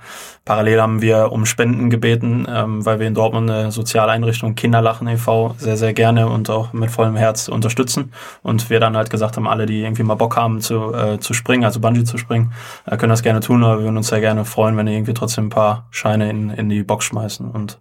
parallel 0.45 0.81
haben 0.81 1.01
wir 1.01 1.31
um 1.31 1.47
Spenden 1.47 1.89
gebeten, 1.89 2.47
ähm, 2.47 2.85
weil 2.85 2.99
wir 2.99 3.07
in 3.07 3.15
Dortmund 3.15 3.49
eine 3.49 3.71
Sozialeinrichtung 3.71 4.53
Kinderlachen 4.53 5.07
e.V. 5.07 5.55
sehr, 5.57 5.77
sehr 5.77 5.93
gerne 5.93 6.27
und 6.27 6.49
auch 6.51 6.73
mit 6.73 6.91
vollem 6.91 7.15
Herz 7.15 7.47
unterstützen 7.47 8.11
und 8.43 8.69
wir 8.69 8.79
dann 8.79 8.95
halt 8.95 9.09
gesagt 9.09 9.35
haben, 9.37 9.47
alle, 9.47 9.65
die 9.65 9.78
die 9.79 9.85
irgendwie 9.85 10.03
mal 10.03 10.15
Bock 10.15 10.35
haben 10.35 10.61
zu, 10.61 10.93
äh, 10.93 11.19
zu 11.19 11.33
springen, 11.33 11.63
also 11.63 11.79
Bungee 11.79 12.03
zu 12.03 12.17
springen, 12.17 12.53
äh, 12.85 12.97
können 12.97 13.09
das 13.09 13.23
gerne 13.23 13.39
tun, 13.39 13.63
aber 13.63 13.77
wir 13.77 13.85
würden 13.85 13.97
uns 13.97 14.07
sehr 14.07 14.19
gerne 14.19 14.45
freuen, 14.45 14.77
wenn 14.77 14.85
die 14.85 14.93
irgendwie 14.93 15.13
trotzdem 15.13 15.47
ein 15.47 15.49
paar 15.49 15.87
Scheine 15.91 16.29
in, 16.29 16.49
in 16.49 16.69
die 16.69 16.83
Box 16.83 17.05
schmeißen. 17.05 17.49
Und 17.49 17.79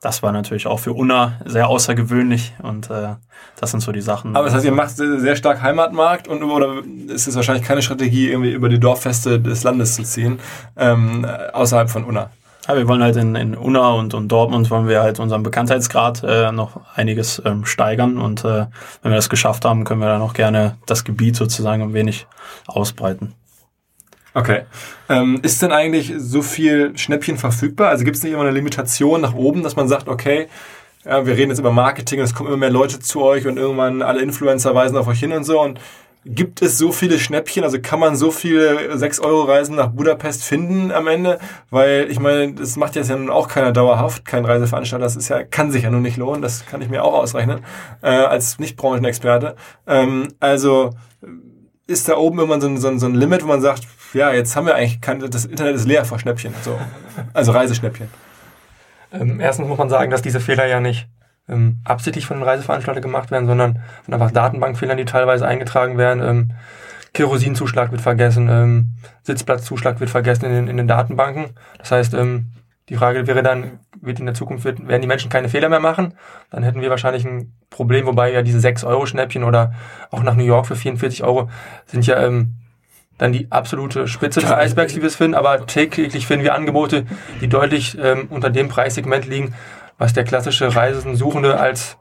das 0.00 0.22
war 0.22 0.32
natürlich 0.32 0.66
auch 0.66 0.80
für 0.80 0.92
Unna 0.92 1.40
sehr 1.44 1.68
außergewöhnlich 1.68 2.52
und 2.62 2.90
äh, 2.90 3.14
das 3.58 3.70
sind 3.70 3.80
so 3.80 3.92
die 3.92 4.02
Sachen. 4.02 4.36
Aber 4.36 4.46
das 4.46 4.54
heißt, 4.54 4.64
ihr 4.64 4.72
macht 4.72 4.90
sehr 4.96 5.36
stark 5.36 5.62
Heimatmarkt 5.62 6.28
und 6.28 6.42
oder 6.42 6.82
ist 7.08 7.26
es 7.26 7.36
wahrscheinlich 7.36 7.64
keine 7.64 7.80
Strategie, 7.82 8.28
irgendwie 8.30 8.52
über 8.52 8.68
die 8.68 8.78
Dorffeste 8.78 9.40
des 9.40 9.62
Landes 9.62 9.94
zu 9.94 10.02
ziehen, 10.02 10.40
ähm, 10.76 11.26
außerhalb 11.52 11.88
von 11.88 12.04
Unna? 12.04 12.30
Ja, 12.66 12.76
wir 12.76 12.88
wollen 12.88 13.02
halt 13.02 13.16
in, 13.16 13.34
in 13.34 13.54
Unna 13.54 13.90
und, 13.92 14.14
und 14.14 14.28
Dortmund 14.28 14.70
wollen 14.70 14.88
wir 14.88 15.02
halt 15.02 15.20
unseren 15.20 15.42
Bekanntheitsgrad 15.42 16.22
äh, 16.26 16.50
noch 16.50 16.80
einiges 16.94 17.42
ähm, 17.44 17.66
steigern 17.66 18.16
und 18.16 18.44
äh, 18.44 18.66
wenn 19.02 19.12
wir 19.12 19.16
das 19.16 19.28
geschafft 19.28 19.64
haben, 19.64 19.84
können 19.84 20.00
wir 20.00 20.08
dann 20.08 20.22
auch 20.22 20.32
gerne 20.32 20.78
das 20.86 21.04
Gebiet 21.04 21.36
sozusagen 21.36 21.82
ein 21.82 21.92
wenig 21.92 22.26
ausbreiten. 22.66 23.34
Okay. 24.32 24.62
Ähm, 25.08 25.40
ist 25.42 25.62
denn 25.62 25.72
eigentlich 25.72 26.12
so 26.16 26.42
viel 26.42 26.96
Schnäppchen 26.96 27.38
verfügbar? 27.38 27.90
Also 27.90 28.04
gibt 28.04 28.16
es 28.16 28.22
nicht 28.22 28.32
immer 28.32 28.42
eine 28.42 28.50
Limitation 28.50 29.20
nach 29.20 29.34
oben, 29.34 29.62
dass 29.62 29.76
man 29.76 29.86
sagt, 29.86 30.08
okay, 30.08 30.48
ja, 31.04 31.26
wir 31.26 31.36
reden 31.36 31.50
jetzt 31.50 31.58
über 31.58 31.70
Marketing 31.70 32.20
und 32.20 32.24
es 32.24 32.34
kommen 32.34 32.48
immer 32.48 32.56
mehr 32.56 32.70
Leute 32.70 32.98
zu 32.98 33.22
euch 33.22 33.46
und 33.46 33.58
irgendwann 33.58 34.02
alle 34.02 34.22
Influencer 34.22 34.74
weisen 34.74 34.96
auf 34.96 35.06
euch 35.06 35.20
hin 35.20 35.32
und 35.32 35.44
so 35.44 35.60
und 35.60 35.78
Gibt 36.26 36.62
es 36.62 36.78
so 36.78 36.90
viele 36.90 37.18
Schnäppchen? 37.18 37.64
Also 37.64 37.78
kann 37.80 38.00
man 38.00 38.16
so 38.16 38.30
viele 38.30 38.94
6-Euro-Reisen 38.94 39.76
nach 39.76 39.88
Budapest 39.88 40.42
finden 40.42 40.90
am 40.90 41.06
Ende? 41.06 41.38
Weil 41.70 42.10
ich 42.10 42.18
meine, 42.18 42.54
das 42.54 42.76
macht 42.76 42.96
jetzt 42.96 43.10
ja 43.10 43.16
nun 43.16 43.28
auch 43.28 43.46
keiner 43.46 43.72
dauerhaft, 43.72 44.24
kein 44.24 44.46
Reiseveranstalter. 44.46 45.04
Das 45.04 45.16
ist 45.16 45.28
ja, 45.28 45.44
kann 45.44 45.70
sich 45.70 45.82
ja 45.82 45.90
nun 45.90 46.02
nicht 46.02 46.16
lohnen. 46.16 46.40
Das 46.40 46.64
kann 46.64 46.80
ich 46.80 46.88
mir 46.88 47.04
auch 47.04 47.12
ausrechnen, 47.12 47.60
äh, 48.02 48.08
als 48.08 48.58
Nicht-Branchenexperte. 48.58 49.56
Ähm, 49.86 50.28
also 50.40 50.90
ist 51.86 52.08
da 52.08 52.16
oben 52.16 52.40
immer 52.40 52.58
so 52.58 52.68
ein, 52.68 52.78
so, 52.78 52.88
ein, 52.88 52.98
so 52.98 53.06
ein 53.06 53.14
Limit, 53.14 53.42
wo 53.42 53.48
man 53.48 53.60
sagt, 53.60 53.86
ja, 54.14 54.32
jetzt 54.32 54.56
haben 54.56 54.66
wir 54.66 54.76
eigentlich 54.76 55.02
kein, 55.02 55.20
das 55.20 55.44
Internet 55.44 55.74
ist 55.74 55.86
leer 55.86 56.06
vor 56.06 56.18
Schnäppchen. 56.18 56.54
So. 56.62 56.78
Also 57.34 57.52
Reiseschnäppchen. 57.52 58.08
Ähm, 59.12 59.40
erstens 59.40 59.68
muss 59.68 59.78
man 59.78 59.90
sagen, 59.90 60.10
dass 60.10 60.22
diese 60.22 60.40
Fehler 60.40 60.66
ja 60.66 60.80
nicht 60.80 61.06
ähm, 61.48 61.80
absichtlich 61.84 62.26
von 62.26 62.38
den 62.38 62.44
Reiseveranstaltern 62.44 63.02
gemacht 63.02 63.30
werden, 63.30 63.46
sondern 63.46 63.80
von 64.04 64.14
einfach 64.14 64.30
Datenbankfehlern, 64.30 64.96
die 64.96 65.04
teilweise 65.04 65.46
eingetragen 65.46 65.98
werden. 65.98 66.22
Ähm, 66.22 66.52
Kerosinzuschlag 67.12 67.92
wird 67.92 68.00
vergessen, 68.00 68.48
ähm, 68.50 68.94
Sitzplatzzuschlag 69.22 70.00
wird 70.00 70.10
vergessen 70.10 70.46
in 70.46 70.52
den, 70.52 70.68
in 70.68 70.76
den 70.76 70.88
Datenbanken. 70.88 71.50
Das 71.78 71.92
heißt, 71.92 72.14
ähm, 72.14 72.50
die 72.88 72.96
Frage 72.96 73.26
wäre 73.26 73.42
dann, 73.42 73.78
wird 74.00 74.18
in 74.20 74.26
der 74.26 74.34
Zukunft, 74.34 74.64
wird, 74.64 74.86
werden 74.86 75.00
die 75.00 75.08
Menschen 75.08 75.30
keine 75.30 75.48
Fehler 75.48 75.68
mehr 75.68 75.80
machen? 75.80 76.14
Dann 76.50 76.62
hätten 76.62 76.82
wir 76.82 76.90
wahrscheinlich 76.90 77.24
ein 77.24 77.54
Problem, 77.70 78.06
wobei 78.06 78.32
ja 78.32 78.42
diese 78.42 78.58
6-Euro-Schnäppchen 78.58 79.44
oder 79.44 79.72
auch 80.10 80.22
nach 80.22 80.34
New 80.34 80.44
York 80.44 80.66
für 80.66 80.76
44 80.76 81.24
Euro 81.24 81.48
sind 81.86 82.06
ja 82.06 82.20
ähm, 82.22 82.56
dann 83.16 83.32
die 83.32 83.50
absolute 83.50 84.08
Spitze 84.08 84.40
des 84.40 84.50
Eisbergs, 84.50 84.96
wie 84.96 85.00
wir 85.00 85.06
es 85.06 85.16
finden, 85.16 85.34
aber 85.34 85.66
täglich 85.66 86.26
finden 86.26 86.44
wir 86.44 86.54
Angebote, 86.54 87.06
die 87.40 87.48
deutlich 87.48 87.96
ähm, 88.02 88.26
unter 88.28 88.50
dem 88.50 88.68
Preissegment 88.68 89.26
liegen, 89.26 89.54
was 89.98 90.12
der 90.12 90.24
klassische 90.24 90.74
Reisensuchende 90.74 91.58
als 91.58 91.98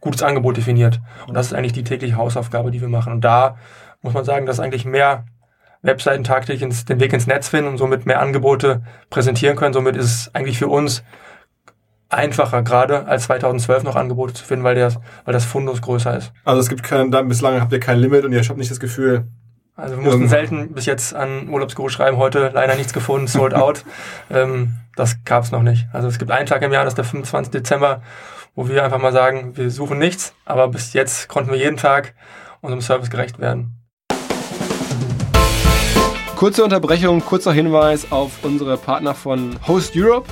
gutes 0.00 0.22
Angebot 0.22 0.56
definiert. 0.56 1.00
Und 1.26 1.34
das 1.34 1.46
ist 1.46 1.54
eigentlich 1.54 1.72
die 1.72 1.84
tägliche 1.84 2.16
Hausaufgabe, 2.16 2.70
die 2.70 2.80
wir 2.80 2.88
machen. 2.88 3.12
Und 3.12 3.20
da 3.22 3.56
muss 4.02 4.14
man 4.14 4.24
sagen, 4.24 4.46
dass 4.46 4.60
eigentlich 4.60 4.84
mehr 4.84 5.24
Webseiten 5.82 6.24
tagtäglich 6.24 6.62
ins, 6.62 6.84
den 6.84 7.00
Weg 7.00 7.12
ins 7.12 7.26
Netz 7.26 7.48
finden 7.48 7.70
und 7.70 7.78
somit 7.78 8.06
mehr 8.06 8.20
Angebote 8.20 8.82
präsentieren 9.10 9.56
können. 9.56 9.72
Somit 9.72 9.96
ist 9.96 10.04
es 10.04 10.34
eigentlich 10.34 10.58
für 10.58 10.68
uns 10.68 11.02
einfacher 12.08 12.62
gerade 12.62 13.06
als 13.06 13.24
2012 13.24 13.84
noch 13.84 13.96
Angebote 13.96 14.34
zu 14.34 14.44
finden, 14.44 14.64
weil, 14.64 14.74
der, 14.74 14.92
weil 15.24 15.32
das 15.32 15.44
Fundus 15.44 15.80
größer 15.80 16.16
ist. 16.16 16.32
Also 16.44 16.60
es 16.60 16.68
gibt 16.68 16.82
kein, 16.82 17.10
bislang 17.10 17.60
habt 17.60 17.72
ihr 17.72 17.80
kein 17.80 17.98
Limit 17.98 18.24
und 18.24 18.32
ihr 18.32 18.42
habt 18.42 18.58
nicht 18.58 18.70
das 18.70 18.80
Gefühl. 18.80 19.26
Also 19.82 19.96
wir 19.96 20.04
mussten 20.04 20.28
selten 20.28 20.74
bis 20.74 20.86
jetzt 20.86 21.12
an 21.12 21.48
Urlaubsguru 21.48 21.88
schreiben, 21.88 22.16
heute 22.16 22.52
leider 22.54 22.76
nichts 22.76 22.92
gefunden, 22.92 23.26
sold 23.26 23.52
out. 23.52 23.84
ähm, 24.30 24.74
das 24.94 25.24
gab 25.24 25.42
es 25.42 25.50
noch 25.50 25.64
nicht. 25.64 25.88
Also 25.92 26.06
es 26.06 26.20
gibt 26.20 26.30
einen 26.30 26.46
Tag 26.46 26.62
im 26.62 26.70
Jahr, 26.72 26.84
das 26.84 26.92
ist 26.92 26.98
der 26.98 27.04
25. 27.04 27.50
Dezember, 27.50 28.00
wo 28.54 28.68
wir 28.68 28.84
einfach 28.84 29.00
mal 29.00 29.12
sagen, 29.12 29.56
wir 29.56 29.72
suchen 29.72 29.98
nichts, 29.98 30.34
aber 30.44 30.68
bis 30.68 30.92
jetzt 30.92 31.28
konnten 31.28 31.50
wir 31.50 31.58
jeden 31.58 31.78
Tag 31.78 32.14
unserem 32.60 32.80
Service 32.80 33.10
gerecht 33.10 33.40
werden. 33.40 33.72
Kurze 36.36 36.62
Unterbrechung, 36.62 37.20
kurzer 37.24 37.52
Hinweis 37.52 38.12
auf 38.12 38.44
unsere 38.44 38.76
Partner 38.76 39.16
von 39.16 39.58
Host 39.66 39.94
Europe. 39.96 40.30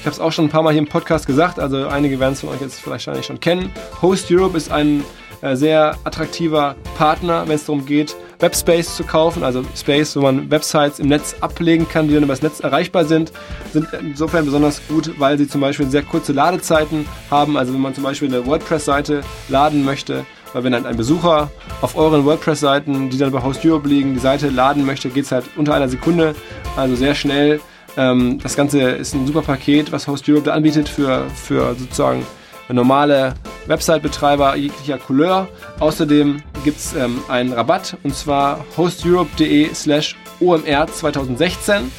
Ich 0.00 0.06
habe 0.06 0.14
es 0.14 0.20
auch 0.20 0.32
schon 0.32 0.46
ein 0.46 0.50
paar 0.50 0.62
Mal 0.62 0.72
hier 0.72 0.80
im 0.80 0.88
Podcast 0.88 1.26
gesagt, 1.26 1.60
also 1.60 1.86
einige 1.86 2.18
werden 2.18 2.32
es 2.32 2.40
von 2.40 2.48
euch 2.48 2.62
jetzt 2.62 2.80
vielleicht 2.80 3.26
schon 3.26 3.40
kennen. 3.40 3.70
Host 4.00 4.30
Europe 4.30 4.56
ist 4.56 4.72
ein 4.72 5.04
äh, 5.42 5.54
sehr 5.54 5.98
attraktiver 6.04 6.76
Partner, 6.96 7.46
wenn 7.46 7.56
es 7.56 7.66
darum 7.66 7.84
geht, 7.84 8.16
Webspace 8.40 8.96
zu 8.96 9.04
kaufen, 9.04 9.42
also 9.42 9.64
Space, 9.76 10.16
wo 10.16 10.20
man 10.20 10.50
Websites 10.50 10.98
im 10.98 11.08
Netz 11.08 11.36
ablegen 11.40 11.88
kann, 11.88 12.08
die 12.08 12.14
dann 12.14 12.24
über 12.24 12.32
das 12.32 12.42
Netz 12.42 12.60
erreichbar 12.60 13.04
sind, 13.04 13.32
sind 13.72 13.88
insofern 14.00 14.44
besonders 14.44 14.80
gut, 14.88 15.18
weil 15.18 15.38
sie 15.38 15.48
zum 15.48 15.60
Beispiel 15.60 15.86
sehr 15.88 16.02
kurze 16.02 16.32
Ladezeiten 16.32 17.06
haben. 17.30 17.56
Also 17.56 17.72
wenn 17.72 17.80
man 17.80 17.94
zum 17.94 18.04
Beispiel 18.04 18.28
eine 18.28 18.46
WordPress-Seite 18.46 19.22
laden 19.48 19.84
möchte, 19.84 20.26
weil 20.52 20.64
wenn 20.64 20.72
dann 20.72 20.86
ein 20.86 20.96
Besucher 20.96 21.50
auf 21.80 21.96
euren 21.96 22.24
WordPress-Seiten, 22.24 23.10
die 23.10 23.18
dann 23.18 23.32
bei 23.32 23.42
Host 23.42 23.64
Europe 23.64 23.88
liegen, 23.88 24.14
die 24.14 24.20
Seite 24.20 24.48
laden 24.48 24.84
möchte, 24.84 25.08
geht 25.08 25.24
es 25.24 25.32
halt 25.32 25.44
unter 25.56 25.74
einer 25.74 25.88
Sekunde, 25.88 26.34
also 26.76 26.94
sehr 26.94 27.14
schnell 27.14 27.60
ähm, 27.96 28.38
das 28.42 28.56
Ganze 28.56 28.82
ist 28.82 29.14
ein 29.14 29.26
super 29.26 29.42
Paket, 29.42 29.90
was 29.92 30.06
Host 30.06 30.28
Europe 30.28 30.44
da 30.44 30.52
anbietet 30.52 30.88
für, 30.88 31.24
für 31.30 31.74
sozusagen 31.74 32.26
normale 32.74 33.34
Website-Betreiber 33.66 34.56
jeglicher 34.56 34.98
Couleur. 34.98 35.48
Außerdem 35.80 36.42
gibt 36.64 36.78
es 36.78 36.94
ähm, 36.94 37.22
einen 37.28 37.52
Rabatt 37.52 37.96
und 38.02 38.14
zwar 38.14 38.64
hosteurope.de 38.76 39.72
slash 39.74 40.16
OMR 40.40 40.86
2016 40.86 41.92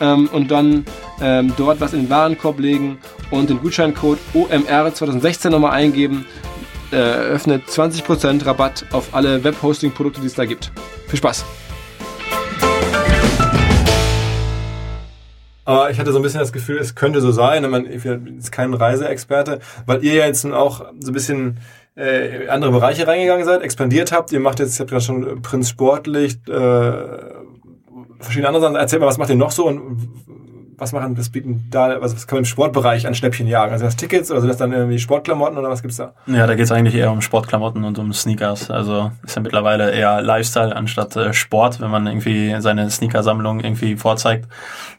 ähm, 0.00 0.28
und 0.32 0.50
dann 0.50 0.84
ähm, 1.20 1.52
dort 1.56 1.80
was 1.80 1.92
in 1.92 2.02
den 2.02 2.10
Warenkorb 2.10 2.58
legen 2.58 2.98
und 3.30 3.50
den 3.50 3.60
Gutscheincode 3.60 4.18
OMR 4.34 4.92
2016 4.94 5.50
nochmal 5.50 5.72
eingeben. 5.72 6.26
Äh, 6.90 6.96
eröffnet 6.96 7.64
20% 7.68 8.46
Rabatt 8.46 8.86
auf 8.92 9.08
alle 9.12 9.44
Webhosting-Produkte, 9.44 10.22
die 10.22 10.26
es 10.26 10.34
da 10.34 10.46
gibt. 10.46 10.72
Viel 11.06 11.18
Spaß! 11.18 11.44
Aber 15.68 15.90
ich 15.90 16.00
hatte 16.00 16.12
so 16.12 16.18
ein 16.18 16.22
bisschen 16.22 16.40
das 16.40 16.54
Gefühl, 16.54 16.78
es 16.78 16.94
könnte 16.94 17.20
so 17.20 17.30
sein. 17.30 17.70
Man 17.70 17.84
ist 17.84 18.50
kein 18.50 18.72
Reiseexperte, 18.72 19.58
weil 19.84 20.02
ihr 20.02 20.14
ja 20.14 20.24
jetzt 20.24 20.46
auch 20.46 20.86
so 20.98 21.10
ein 21.10 21.12
bisschen 21.12 21.58
äh, 21.94 22.48
andere 22.48 22.70
Bereiche 22.70 23.06
reingegangen 23.06 23.44
seid, 23.44 23.60
expandiert 23.60 24.10
habt. 24.10 24.32
Ihr 24.32 24.40
macht 24.40 24.60
jetzt, 24.60 24.72
ich 24.72 24.80
habt 24.80 24.88
gerade 24.88 25.04
schon 25.04 25.42
Prinz 25.42 25.68
Sportlicht, 25.68 26.48
äh, 26.48 26.92
verschiedene 28.18 28.48
andere 28.48 28.62
Sachen. 28.62 28.76
Erzähl 28.76 28.98
mal, 28.98 29.08
was 29.08 29.18
macht 29.18 29.28
ihr 29.28 29.36
noch 29.36 29.50
so 29.50 29.66
und 29.66 30.08
was 30.78 30.92
machen, 30.92 31.16
das 31.16 31.28
bieten 31.28 31.66
da, 31.70 32.00
was, 32.00 32.14
was 32.14 32.26
kann 32.26 32.36
man 32.36 32.42
im 32.42 32.46
Sportbereich 32.46 33.06
an 33.06 33.14
Schnäppchen 33.14 33.48
jagen? 33.48 33.72
Also 33.72 33.84
das 33.84 33.96
Tickets 33.96 34.30
oder 34.30 34.40
sind 34.40 34.48
das 34.48 34.58
dann 34.58 34.72
irgendwie 34.72 34.98
Sportklamotten 34.98 35.58
oder 35.58 35.68
was 35.68 35.82
gibt's 35.82 35.96
da? 35.96 36.12
Ja, 36.26 36.46
da 36.46 36.54
geht's 36.54 36.70
eigentlich 36.70 36.94
eher 36.94 37.10
um 37.10 37.20
Sportklamotten 37.20 37.84
und 37.84 37.98
um 37.98 38.12
Sneakers. 38.12 38.70
Also 38.70 39.10
ist 39.24 39.34
ja 39.34 39.42
mittlerweile 39.42 39.90
eher 39.90 40.22
Lifestyle 40.22 40.74
anstatt 40.74 41.16
äh, 41.16 41.32
Sport, 41.32 41.80
wenn 41.80 41.90
man 41.90 42.06
irgendwie 42.06 42.54
seine 42.60 42.88
Sneakersammlung 42.90 43.60
irgendwie 43.60 43.96
vorzeigt. 43.96 44.46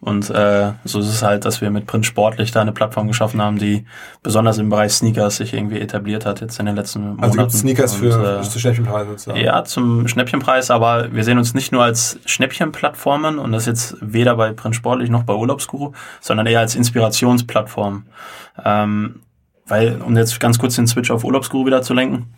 Und 0.01 0.29
äh, 0.29 0.71
so 0.83 0.99
ist 0.99 1.07
es 1.07 1.23
halt, 1.23 1.45
dass 1.45 1.61
wir 1.61 1.69
mit 1.71 1.87
Print 1.87 2.05
Sportlich 2.05 2.51
da 2.51 2.61
eine 2.61 2.73
Plattform 2.73 3.07
geschaffen 3.07 3.41
haben, 3.41 3.57
die 3.57 3.85
besonders 4.21 4.57
im 4.57 4.69
Bereich 4.69 4.93
Sneakers 4.93 5.37
sich 5.37 5.53
irgendwie 5.53 5.79
etabliert 5.79 6.25
hat 6.25 6.41
jetzt 6.41 6.59
in 6.59 6.65
den 6.65 6.75
letzten 6.75 7.01
Monaten. 7.01 7.23
Also 7.23 7.37
gibt 7.37 7.51
Sneakers 7.51 7.93
und, 7.93 7.99
für 7.99 8.39
äh, 8.39 8.41
zu 8.41 8.59
Schnäppchenpreis 8.59 9.07
sozusagen? 9.07 9.39
Ja, 9.39 9.63
zum 9.63 10.07
Schnäppchenpreis, 10.09 10.71
aber 10.71 11.13
wir 11.13 11.23
sehen 11.23 11.37
uns 11.37 11.53
nicht 11.53 11.71
nur 11.71 11.83
als 11.83 12.19
Schnäppchenplattformen 12.25 13.39
und 13.39 13.53
das 13.53 13.65
jetzt 13.65 13.95
weder 14.01 14.35
bei 14.35 14.51
Print 14.51 14.75
Sportlich 14.75 15.09
noch 15.09 15.23
bei 15.23 15.33
Urlaubs 15.33 15.68
Guru, 15.69 15.93
sondern 16.19 16.45
eher 16.45 16.59
als 16.59 16.75
Inspirationsplattform. 16.75 18.05
Ähm, 18.63 19.21
weil, 19.65 20.01
um 20.01 20.17
jetzt 20.17 20.39
ganz 20.39 20.59
kurz 20.59 20.75
den 20.75 20.87
Switch 20.87 21.11
auf 21.11 21.23
Urlaubsguru 21.23 21.65
wieder 21.65 21.81
zu 21.81 21.93
lenken, 21.93 22.33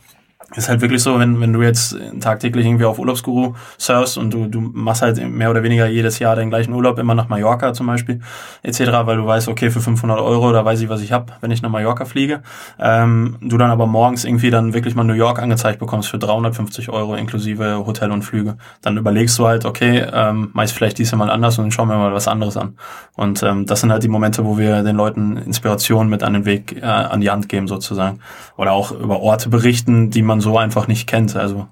ist 0.55 0.69
halt 0.69 0.81
wirklich 0.81 1.01
so, 1.01 1.17
wenn, 1.19 1.39
wenn 1.39 1.53
du 1.53 1.61
jetzt 1.61 1.97
tagtäglich 2.19 2.65
irgendwie 2.65 2.85
auf 2.85 2.99
Urlaubsguru 2.99 3.53
surfst 3.77 4.17
und 4.17 4.33
du, 4.33 4.47
du 4.47 4.59
machst 4.59 5.01
halt 5.01 5.25
mehr 5.29 5.49
oder 5.49 5.63
weniger 5.63 5.87
jedes 5.87 6.19
Jahr 6.19 6.35
den 6.35 6.49
gleichen 6.49 6.73
Urlaub, 6.73 6.99
immer 6.99 7.15
nach 7.15 7.29
Mallorca 7.29 7.73
zum 7.73 7.87
Beispiel, 7.87 8.19
etc., 8.63 8.79
weil 9.05 9.17
du 9.17 9.25
weißt, 9.25 9.47
okay, 9.47 9.69
für 9.69 9.79
500 9.79 10.19
Euro, 10.19 10.51
da 10.51 10.65
weiß 10.65 10.81
ich, 10.81 10.89
was 10.89 11.01
ich 11.01 11.11
hab, 11.11 11.37
wenn 11.41 11.51
ich 11.51 11.61
nach 11.61 11.69
Mallorca 11.69 12.05
fliege, 12.05 12.41
ähm, 12.79 13.37
du 13.41 13.57
dann 13.57 13.71
aber 13.71 13.87
morgens 13.87 14.25
irgendwie 14.25 14.49
dann 14.49 14.73
wirklich 14.73 14.95
mal 14.95 15.03
New 15.03 15.13
York 15.13 15.39
angezeigt 15.41 15.79
bekommst 15.79 16.09
für 16.09 16.19
350 16.19 16.89
Euro 16.89 17.15
inklusive 17.15 17.85
Hotel 17.85 18.11
und 18.11 18.23
Flüge, 18.23 18.57
dann 18.81 18.97
überlegst 18.97 19.39
du 19.39 19.47
halt, 19.47 19.65
okay, 19.65 20.05
ähm, 20.11 20.49
mach 20.53 20.63
ich 20.63 20.73
vielleicht 20.73 20.97
diesmal 20.97 21.29
anders 21.29 21.59
und 21.59 21.71
schauen 21.71 21.87
wir 21.87 21.97
mal 21.97 22.13
was 22.13 22.27
anderes 22.27 22.57
an. 22.57 22.77
Und 23.15 23.43
ähm, 23.43 23.65
das 23.65 23.81
sind 23.81 23.91
halt 23.91 24.03
die 24.03 24.07
Momente, 24.07 24.45
wo 24.45 24.57
wir 24.57 24.83
den 24.83 24.95
Leuten 24.95 25.37
Inspiration 25.37 26.09
mit 26.09 26.23
an 26.23 26.33
den 26.33 26.45
Weg, 26.45 26.77
äh, 26.81 26.85
an 26.85 27.21
die 27.21 27.29
Hand 27.29 27.49
geben 27.49 27.67
sozusagen. 27.67 28.19
Oder 28.57 28.73
auch 28.73 28.91
über 28.91 29.19
Orte 29.19 29.49
berichten, 29.49 30.09
die 30.09 30.21
man 30.21 30.30
so 30.39 30.57
einfach 30.57 30.87
nicht 30.87 31.07
kennt. 31.07 31.35
Also 31.35 31.67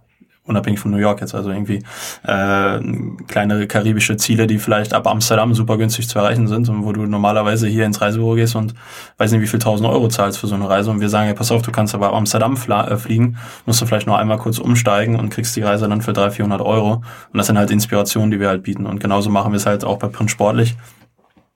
unabhängig 0.50 0.80
von 0.80 0.92
New 0.92 0.98
York 0.98 1.22
jetzt, 1.22 1.36
also 1.36 1.52
irgendwie 1.52 1.84
äh, 2.24 2.80
kleinere 3.28 3.68
karibische 3.68 4.18
Ziele, 4.18 4.48
die 4.48 4.58
vielleicht 4.58 4.94
ab 4.94 5.08
Amsterdam 5.08 5.54
super 5.54 5.78
günstig 5.78 6.10
zu 6.10 6.18
erreichen 6.18 6.48
sind 6.48 6.68
und 6.70 6.84
wo 6.84 6.92
du 6.92 7.06
normalerweise 7.06 7.68
hier 7.68 7.86
ins 7.86 8.02
Reisebüro 8.02 8.34
gehst 8.34 8.56
und 8.56 8.74
weiß 9.18 9.32
nicht, 9.32 9.42
wie 9.42 9.48
viel 9.48 9.60
tausend 9.60 9.88
Euro 9.88 10.10
zahlst 10.10 10.40
für 10.40 10.48
so 10.48 10.56
eine 10.56 10.68
Reise 10.68 10.90
und 10.90 11.00
wir 11.00 11.10
sagen, 11.10 11.28
ja, 11.28 11.36
pass 11.36 11.52
auf, 11.52 11.62
du 11.62 11.72
kannst 11.72 11.94
aber 11.94 12.08
ab 12.08 12.16
Amsterdam 12.16 12.56
äh, 12.56 12.98
fliegen, 12.98 13.38
musst 13.66 13.80
du 13.80 13.86
vielleicht 13.86 14.08
noch 14.08 14.18
einmal 14.18 14.40
kurz 14.40 14.58
umsteigen 14.58 15.18
und 15.18 15.30
kriegst 15.30 15.56
die 15.56 15.62
Reise 15.62 15.88
dann 15.88 16.02
für 16.02 16.14
300, 16.14 16.34
400 16.34 16.62
Euro 16.62 16.94
und 16.94 17.38
das 17.38 17.46
sind 17.48 17.58
halt 17.58 17.70
Inspirationen, 17.70 18.32
die 18.32 18.40
wir 18.40 18.50
halt 18.50 18.64
bieten 18.64 18.88
und 18.88 19.00
genauso 19.00 19.30
machen 19.30 19.52
wir 19.52 19.58
es 19.58 19.68
halt 19.68 19.86
auch 19.86 20.00
bei 20.00 20.08
Print 20.08 20.32
Sportlich 20.32 20.76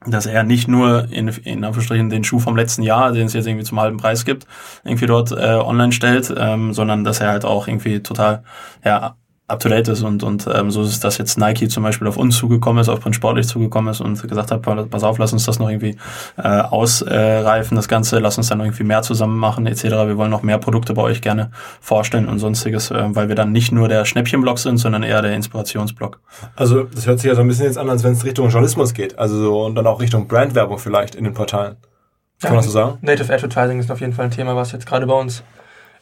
dass 0.06 0.26
er 0.26 0.44
nicht 0.44 0.68
nur 0.68 1.08
in, 1.12 1.28
in 1.28 1.63
Anführungsstrichen 1.63 2.10
den 2.10 2.24
Schuh 2.24 2.39
vom 2.39 2.56
letzten 2.56 2.84
Jahr, 2.84 3.12
den 3.12 3.28
es 3.28 3.34
jetzt 3.34 3.48
irgendwie 3.48 3.66
zum 3.66 3.80
halben 3.80 3.98
Preis 3.98 4.26
gibt, 4.26 4.46
irgendwie 4.84 5.06
dort 5.06 5.32
äh, 5.32 5.56
online 5.56 5.92
stellt, 5.92 6.34
ähm, 6.36 6.74
sondern 6.74 7.04
dass 7.04 7.20
er 7.20 7.30
halt 7.30 7.46
auch 7.46 7.68
irgendwie 7.68 8.02
total 8.02 8.44
ja, 8.84 9.16
up 9.47 9.60
to 9.60 9.67
date 9.67 9.89
ist 9.89 10.03
und, 10.03 10.23
und 10.23 10.47
ähm, 10.53 10.71
so 10.71 10.84
ist 10.84 10.89
es, 10.89 10.99
dass 11.01 11.17
jetzt 11.17 11.38
Nike 11.38 11.67
zum 11.67 11.84
Beispiel 11.84 12.08
auf 12.08 12.17
uns 12.17 12.38
zugekommen 12.38 12.82
ist, 12.82 12.88
auf 12.88 13.01
Print 13.01 13.15
Sportlich 13.15 13.47
zugekommen 13.47 13.91
ist 13.91 13.99
und 13.99 14.21
gesagt 14.21 14.51
hat, 14.51 14.62
pass 14.62 15.03
auf, 15.03 15.17
lass 15.17 15.34
uns 15.34 15.45
das 15.45 15.60
noch 15.60 15.69
irgendwie 15.69 15.97
äh, 16.38 16.47
ausreifen, 16.47 17.75
das 17.75 17.89
Ganze, 17.89 18.19
lass 18.19 18.38
uns 18.38 18.47
dann 18.47 18.62
irgendwie 18.62 18.84
mehr 18.84 19.01
zusammen 19.01 19.38
machen, 19.38 19.67
etc. 19.67 19.84
Wir 19.84 20.17
wollen 20.17 20.32
noch 20.32 20.43
mehr 20.43 20.60
Produkte 20.60 20.93
bei 20.93 21.01
euch 21.01 21.21
gerne 21.21 21.51
vorstellen 21.82 22.29
und 22.29 22.39
sonstiges, 22.39 22.89
äh, 22.91 23.03
weil 23.15 23.27
wir 23.27 23.36
dann 23.36 23.51
nicht 23.51 23.73
nur 23.73 23.89
der 23.89 24.06
Schnäppchenblock 24.06 24.60
sind, 24.60 24.77
sondern 24.77 25.03
eher 25.03 25.21
der 25.21 25.34
Inspirationsblock. 25.34 26.21
Also 26.56 26.84
das 26.84 27.06
hört 27.06 27.19
sich 27.19 27.27
ja 27.27 27.36
so 27.36 27.41
ein 27.41 27.47
bisschen 27.47 27.65
jetzt 27.65 27.77
an, 27.77 27.89
als 27.89 28.03
wenn 28.03 28.13
es 28.13 28.23
Richtung 28.23 28.49
Journalismus 28.49 28.93
geht, 28.93 29.19
also 29.19 29.36
so 29.38 29.65
und 29.65 29.75
dann 29.75 29.88
auch 29.88 29.99
Richtung 29.99 30.27
Brandwerbung 30.27 30.79
vielleicht 30.79 31.15
in 31.15 31.25
den 31.25 31.34
Portalen. 31.34 31.75
Kann 32.41 32.49
ja, 32.49 32.56
man 32.56 32.58
das 32.58 32.65
so 32.65 32.71
sagen? 32.71 32.97
Native 33.01 33.34
Advertising 33.34 33.79
ist 33.79 33.91
auf 33.91 33.99
jeden 33.99 34.13
Fall 34.13 34.25
ein 34.25 34.32
Thema, 34.32 34.56
was 34.56 34.71
jetzt 34.71 34.86
gerade 34.86 35.06
bei 35.06 35.13
uns 35.13 35.43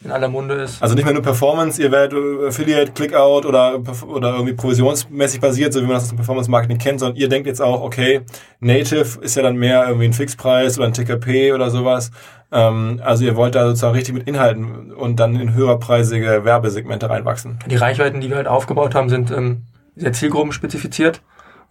in 0.04 0.12
aller 0.12 0.28
Munde 0.28 0.56
ist. 0.56 0.82
Also 0.82 0.96
nicht 0.96 1.04
mehr 1.04 1.14
nur 1.14 1.22
Performance, 1.24 1.82
ihr 1.82 1.92
werdet 1.92 2.18
Affiliate, 2.48 2.92
Clickout 2.92 3.46
oder, 3.46 3.80
oder 4.08 4.34
irgendwie 4.34 4.54
provisionsmäßig 4.54 5.40
basiert, 5.40 5.74
so 5.74 5.82
wie 5.82 5.86
man 5.86 5.96
das 5.96 6.04
aus 6.04 6.10
dem 6.10 6.18
Performance 6.18 6.50
Marketing 6.50 6.78
kennt, 6.78 7.00
sondern 7.00 7.18
ihr 7.18 7.30
denkt 7.30 7.48
jetzt 7.48 7.62
auch, 7.62 7.82
okay, 7.82 8.22
Native 8.60 9.20
ist 9.22 9.36
ja 9.36 9.44
dann 9.44 9.58
mehr 9.58 9.86
irgendwie 9.88 10.06
ein 10.06 10.14
Fixpreis 10.14 10.78
oder 10.78 10.88
ein 10.88 10.94
TKP 10.94 11.54
oder 11.54 11.70
sowas. 11.70 12.12
Ähm, 12.52 13.00
also 13.04 13.24
ihr 13.24 13.36
wollt 13.36 13.56
da 13.56 13.68
sozusagen 13.68 13.96
richtig 13.96 14.16
mit 14.16 14.28
Inhalten 14.28 14.92
und 14.92 15.20
dann 15.20 15.36
in 15.36 15.54
höherpreisige 15.54 16.44
Werbesegmente 16.44 17.10
reinwachsen. 17.10 17.60
Die 17.68 17.76
Reichweiten, 17.76 18.22
die 18.22 18.30
wir 18.30 18.38
halt 18.38 18.48
aufgebaut 18.48 18.96
haben, 18.96 19.10
sind 19.10 19.32
ähm, 19.32 19.64
sehr 19.96 20.14
zielgruppenspezifiziert. 20.14 21.22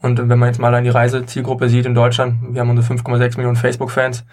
Und 0.03 0.19
wenn 0.19 0.39
man 0.39 0.49
jetzt 0.49 0.59
mal 0.59 0.75
an 0.75 0.85
die 0.85 0.91
Reisezielgruppe 0.91 1.69
sieht 1.69 1.85
in 1.85 1.95
Deutschland, 1.95 2.37
wir 2.55 2.63
haben 2.63 2.71
unsere 2.71 2.95
5,6 2.95 3.37
Millionen 3.37 3.57
Facebook-Fans, 3.57 4.25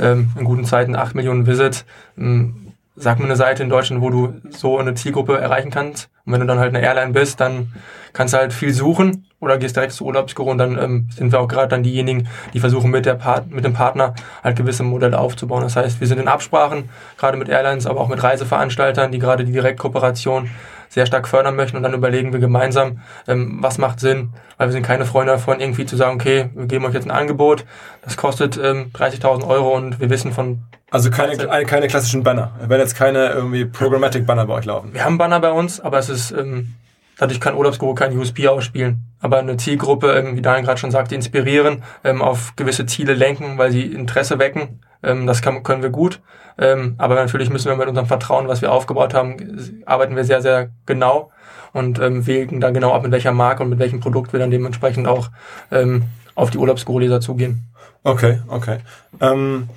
ähm, 0.00 0.30
in 0.36 0.44
guten 0.44 0.64
Zeiten 0.64 0.96
8 0.96 1.14
Millionen 1.14 1.46
Visits, 1.46 1.84
ähm, 2.18 2.71
sag 2.94 3.18
mir 3.18 3.24
eine 3.24 3.36
Seite 3.36 3.62
in 3.62 3.68
Deutschland, 3.68 4.02
wo 4.02 4.10
du 4.10 4.34
so 4.50 4.78
eine 4.78 4.94
Zielgruppe 4.94 5.38
erreichen 5.38 5.70
kannst. 5.70 6.10
Und 6.24 6.32
wenn 6.32 6.40
du 6.40 6.46
dann 6.46 6.58
halt 6.58 6.74
eine 6.74 6.84
Airline 6.84 7.12
bist, 7.12 7.40
dann 7.40 7.72
kannst 8.12 8.34
du 8.34 8.38
halt 8.38 8.52
viel 8.52 8.72
suchen 8.72 9.26
oder 9.40 9.58
gehst 9.58 9.76
direkt 9.76 9.92
zu 9.92 10.04
Urlaubsguru 10.04 10.50
und 10.50 10.58
dann 10.58 10.78
ähm, 10.78 11.08
sind 11.10 11.32
wir 11.32 11.40
auch 11.40 11.48
gerade 11.48 11.68
dann 11.68 11.82
diejenigen, 11.82 12.28
die 12.52 12.60
versuchen 12.60 12.90
mit 12.90 13.06
der 13.06 13.14
Part 13.14 13.50
mit 13.50 13.64
dem 13.64 13.72
Partner 13.72 14.14
halt 14.44 14.56
gewisse 14.56 14.82
Modelle 14.82 15.18
aufzubauen. 15.18 15.62
Das 15.62 15.76
heißt, 15.76 16.00
wir 16.00 16.06
sind 16.06 16.20
in 16.20 16.28
Absprachen, 16.28 16.90
gerade 17.16 17.38
mit 17.38 17.48
Airlines, 17.48 17.86
aber 17.86 18.00
auch 18.00 18.08
mit 18.08 18.22
Reiseveranstaltern, 18.22 19.10
die 19.10 19.18
gerade 19.18 19.44
die 19.44 19.52
Direktkooperation 19.52 20.50
sehr 20.92 21.06
stark 21.06 21.26
fördern 21.26 21.56
möchten 21.56 21.76
und 21.76 21.82
dann 21.82 21.94
überlegen 21.94 22.32
wir 22.32 22.40
gemeinsam, 22.40 23.00
ähm, 23.26 23.58
was 23.60 23.78
macht 23.78 23.98
Sinn, 23.98 24.30
weil 24.58 24.68
wir 24.68 24.72
sind 24.72 24.84
keine 24.84 25.06
Freunde 25.06 25.32
davon, 25.32 25.58
irgendwie 25.58 25.86
zu 25.86 25.96
sagen, 25.96 26.16
okay, 26.16 26.50
wir 26.54 26.66
geben 26.66 26.84
euch 26.84 26.92
jetzt 26.92 27.06
ein 27.06 27.10
Angebot, 27.10 27.64
das 28.02 28.16
kostet 28.16 28.58
ähm, 28.58 28.90
30.000 28.92 29.46
Euro 29.46 29.74
und 29.74 30.00
wir 30.00 30.10
wissen 30.10 30.32
von 30.32 30.64
also 30.90 31.10
keine, 31.10 31.34
keine 31.64 31.88
klassischen 31.88 32.22
Banner. 32.22 32.52
Werden 32.60 32.80
jetzt 32.80 32.96
keine 32.96 33.30
irgendwie 33.30 33.64
Programmatic 33.64 34.26
Banner 34.26 34.44
bei 34.44 34.52
euch 34.52 34.66
laufen. 34.66 34.92
Wir 34.92 35.06
haben 35.06 35.16
Banner 35.16 35.40
bei 35.40 35.50
uns, 35.50 35.80
aber 35.80 35.98
es 35.98 36.10
ist 36.10 36.32
ähm, 36.32 36.74
Dadurch 37.22 37.40
kann 37.40 37.54
Urlaubsguru 37.54 37.94
kein 37.94 38.18
USB 38.18 38.48
ausspielen. 38.48 39.04
Aber 39.20 39.38
eine 39.38 39.56
Zielgruppe, 39.56 40.12
ähm, 40.12 40.36
wie 40.36 40.42
Daniel 40.42 40.64
gerade 40.64 40.80
schon 40.80 40.90
sagte, 40.90 41.14
inspirieren, 41.14 41.84
ähm, 42.02 42.20
auf 42.20 42.56
gewisse 42.56 42.84
Ziele 42.84 43.14
lenken, 43.14 43.58
weil 43.58 43.70
sie 43.70 43.82
Interesse 43.82 44.40
wecken. 44.40 44.80
Ähm, 45.02 45.26
das 45.26 45.42
kann, 45.42 45.62
können 45.62 45.82
wir 45.82 45.90
gut. 45.90 46.20
Ähm, 46.58 46.94
aber 46.98 47.14
natürlich 47.14 47.50
müssen 47.50 47.68
wir 47.68 47.76
mit 47.76 47.88
unserem 47.88 48.06
Vertrauen, 48.06 48.48
was 48.48 48.62
wir 48.62 48.72
aufgebaut 48.72 49.14
haben, 49.14 49.82
arbeiten 49.86 50.16
wir 50.16 50.24
sehr, 50.24 50.42
sehr 50.42 50.70
genau 50.86 51.30
und 51.72 51.98
ähm, 51.98 52.26
wägen 52.26 52.60
da 52.60 52.70
genau 52.70 52.92
ab, 52.92 53.02
mit 53.02 53.12
welcher 53.12 53.32
Marke 53.32 53.62
und 53.62 53.70
mit 53.70 53.78
welchem 53.78 54.00
Produkt 54.00 54.32
wir 54.32 54.40
dann 54.40 54.50
dementsprechend 54.50 55.08
auch 55.08 55.30
ähm, 55.70 56.04
auf 56.34 56.50
die 56.50 56.58
Urlaubsguru-Leser 56.58 57.20
zugehen. 57.20 57.64
Okay, 58.04 58.40
okay. 58.48 58.78
Ähm, 59.20 59.68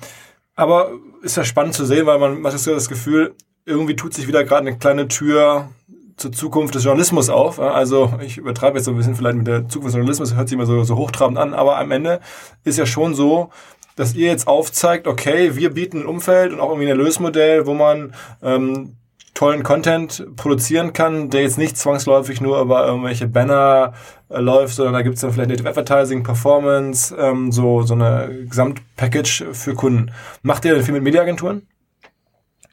aber 0.54 0.90
ist 1.22 1.36
ja 1.36 1.44
spannend 1.44 1.74
zu 1.74 1.84
sehen, 1.84 2.06
weil 2.06 2.18
man, 2.18 2.40
man 2.40 2.52
hat 2.52 2.66
das 2.66 2.88
Gefühl, 2.88 3.34
irgendwie 3.64 3.96
tut 3.96 4.14
sich 4.14 4.26
wieder 4.26 4.44
gerade 4.44 4.66
eine 4.66 4.78
kleine 4.78 5.08
Tür 5.08 5.68
zur 6.16 6.32
Zukunft 6.32 6.74
des 6.74 6.84
Journalismus 6.84 7.28
auf. 7.28 7.60
Also 7.60 8.14
ich 8.24 8.38
übertreibe 8.38 8.78
jetzt 8.78 8.86
so 8.86 8.92
ein 8.92 8.96
bisschen 8.96 9.16
vielleicht 9.16 9.36
mit 9.36 9.46
der 9.46 9.68
Zukunft 9.68 9.88
des 9.88 9.94
Journalismus, 9.96 10.34
hört 10.34 10.48
sich 10.48 10.56
immer 10.56 10.66
so, 10.66 10.82
so 10.82 10.96
hochtrabend 10.96 11.36
an, 11.36 11.52
aber 11.52 11.78
am 11.78 11.90
Ende 11.90 12.20
ist 12.64 12.78
ja 12.78 12.86
schon 12.86 13.14
so, 13.14 13.50
dass 13.96 14.14
ihr 14.14 14.28
jetzt 14.28 14.46
aufzeigt, 14.46 15.06
okay, 15.06 15.56
wir 15.56 15.70
bieten 15.70 16.00
ein 16.00 16.06
Umfeld 16.06 16.52
und 16.52 16.60
auch 16.60 16.70
irgendwie 16.70 16.90
ein 16.90 16.96
Lösmodell, 16.96 17.66
wo 17.66 17.74
man 17.74 18.14
ähm, 18.42 18.96
tollen 19.34 19.62
Content 19.62 20.26
produzieren 20.36 20.92
kann, 20.92 21.30
der 21.30 21.42
jetzt 21.42 21.58
nicht 21.58 21.76
zwangsläufig 21.76 22.40
nur 22.40 22.60
über 22.60 22.86
irgendwelche 22.86 23.26
Banner 23.26 23.94
äh, 24.28 24.38
läuft, 24.38 24.74
sondern 24.74 24.94
da 24.94 25.02
gibt 25.02 25.16
es 25.16 25.22
dann 25.22 25.32
vielleicht 25.32 25.50
Native 25.50 25.68
Advertising, 25.68 26.22
Performance, 26.22 27.14
ähm, 27.16 27.52
so, 27.52 27.82
so 27.82 27.94
eine 27.94 28.46
Gesamtpackage 28.48 29.46
für 29.52 29.74
Kunden. 29.74 30.12
Macht 30.42 30.64
ihr 30.64 30.74
denn 30.74 30.84
viel 30.84 30.94
mit 30.94 31.02
Mediaagenturen? 31.02 31.66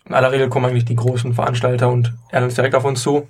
In 0.06 0.14
aller 0.14 0.32
Regel 0.32 0.50
kommen 0.50 0.66
eigentlich 0.66 0.86
die 0.86 0.96
großen 0.96 1.34
Veranstalter 1.34 1.90
und 1.90 2.14
Airlines 2.32 2.56
direkt 2.56 2.76
auf 2.76 2.86
uns 2.86 3.02
zu, 3.02 3.28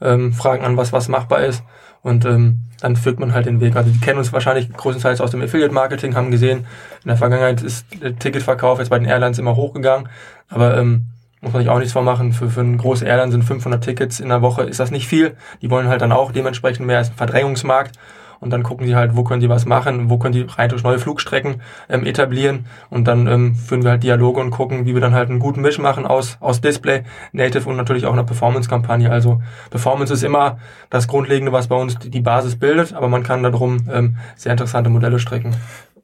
ähm, 0.00 0.32
fragen 0.32 0.64
an, 0.64 0.76
was 0.76 0.92
was 0.92 1.08
machbar 1.08 1.40
ist 1.44 1.62
und 2.04 2.24
ähm, 2.26 2.60
dann 2.80 2.96
führt 2.96 3.18
man 3.18 3.32
halt 3.32 3.46
den 3.46 3.60
Weg. 3.60 3.74
Also 3.74 3.90
die 3.90 3.98
kennen 3.98 4.18
uns 4.18 4.32
wahrscheinlich 4.32 4.72
größtenteils 4.72 5.20
aus 5.20 5.30
dem 5.32 5.42
Affiliate-Marketing, 5.42 6.14
haben 6.14 6.30
gesehen, 6.30 6.66
in 7.02 7.08
der 7.08 7.16
Vergangenheit 7.16 7.62
ist 7.62 7.86
der 8.00 8.16
Ticketverkauf 8.16 8.78
jetzt 8.78 8.90
bei 8.90 8.98
den 8.98 9.08
Airlines 9.08 9.38
immer 9.38 9.56
hochgegangen, 9.56 10.08
aber 10.48 10.76
ähm, 10.76 11.06
muss 11.40 11.54
man 11.54 11.62
sich 11.62 11.70
auch 11.70 11.78
nichts 11.78 11.94
vormachen. 11.94 12.32
Für, 12.32 12.50
für 12.50 12.60
eine 12.60 12.76
große 12.76 13.06
Airline 13.06 13.32
sind 13.32 13.42
500 13.42 13.82
Tickets 13.82 14.20
in 14.20 14.28
der 14.28 14.42
Woche, 14.42 14.62
ist 14.62 14.80
das 14.80 14.90
nicht 14.90 15.08
viel. 15.08 15.34
Die 15.62 15.70
wollen 15.70 15.88
halt 15.88 16.02
dann 16.02 16.12
auch 16.12 16.30
dementsprechend 16.30 16.86
mehr 16.86 16.98
als 16.98 17.10
ein 17.10 17.16
Verdrängungsmarkt 17.16 17.98
und 18.44 18.50
dann 18.50 18.62
gucken 18.62 18.86
sie 18.86 18.94
halt, 18.94 19.16
wo 19.16 19.24
können 19.24 19.40
sie 19.40 19.48
was 19.48 19.64
machen, 19.64 20.10
wo 20.10 20.18
können 20.18 20.34
die 20.34 20.42
rein 20.42 20.68
durch 20.68 20.82
neue 20.82 20.98
Flugstrecken 20.98 21.62
ähm, 21.88 22.04
etablieren 22.04 22.66
und 22.90 23.08
dann 23.08 23.26
ähm, 23.26 23.54
führen 23.54 23.82
wir 23.82 23.92
halt 23.92 24.02
Dialoge 24.02 24.40
und 24.40 24.50
gucken, 24.50 24.84
wie 24.84 24.92
wir 24.92 25.00
dann 25.00 25.14
halt 25.14 25.30
einen 25.30 25.38
guten 25.38 25.62
Misch 25.62 25.78
machen 25.78 26.06
aus, 26.06 26.36
aus 26.40 26.60
Display, 26.60 27.04
Native 27.32 27.68
und 27.68 27.76
natürlich 27.76 28.04
auch 28.04 28.12
einer 28.12 28.24
Performance-Kampagne. 28.24 29.10
Also 29.10 29.40
Performance 29.70 30.12
ist 30.12 30.22
immer 30.22 30.58
das 30.90 31.08
Grundlegende, 31.08 31.52
was 31.52 31.68
bei 31.68 31.76
uns 31.76 31.98
die 31.98 32.20
Basis 32.20 32.56
bildet, 32.56 32.92
aber 32.92 33.08
man 33.08 33.22
kann 33.22 33.42
darum 33.42 33.78
ähm, 33.90 34.16
sehr 34.36 34.52
interessante 34.52 34.90
Modelle 34.90 35.18
strecken. 35.18 35.56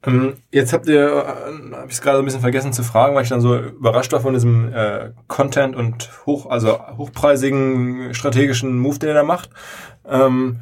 Ähm, 0.07 0.37
jetzt 0.51 0.73
habt 0.73 0.87
ihr, 0.87 1.09
äh, 1.09 1.75
habe 1.77 1.87
ich 1.89 1.93
es 1.93 2.01
gerade 2.01 2.21
ein 2.21 2.25
bisschen 2.25 2.41
vergessen 2.41 2.73
zu 2.73 2.83
fragen, 2.83 3.15
weil 3.15 3.25
ich 3.25 3.29
dann 3.29 3.43
so 3.43 3.59
überrascht 3.59 4.13
war 4.13 4.21
von 4.21 4.33
diesem 4.33 4.73
äh, 4.73 5.11
Content 5.29 5.77
und 5.77 6.09
hoch, 6.25 6.49
also 6.49 6.81
hochpreisigen 6.97 8.15
strategischen 8.15 8.79
Move, 8.79 8.99
den 8.99 9.11
ihr 9.11 9.15
da 9.15 9.25
macht. 9.25 9.51
Ähm, 10.09 10.61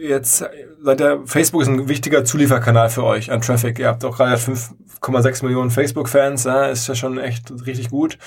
jetzt 0.00 0.44
seit 0.82 1.00
der 1.00 1.20
Facebook 1.24 1.62
ist 1.62 1.68
ein 1.68 1.88
wichtiger 1.88 2.24
Zulieferkanal 2.24 2.90
für 2.90 3.04
euch 3.04 3.30
an 3.30 3.40
Traffic. 3.40 3.78
Ihr 3.78 3.88
habt 3.88 4.04
auch 4.04 4.16
gerade 4.16 4.36
5,6 4.36 5.44
Millionen 5.44 5.70
Facebook-Fans, 5.70 6.44
ja, 6.44 6.66
ist 6.66 6.88
ja 6.88 6.94
schon 6.94 7.18
echt 7.18 7.52
richtig 7.66 7.90
gut. 7.90 8.18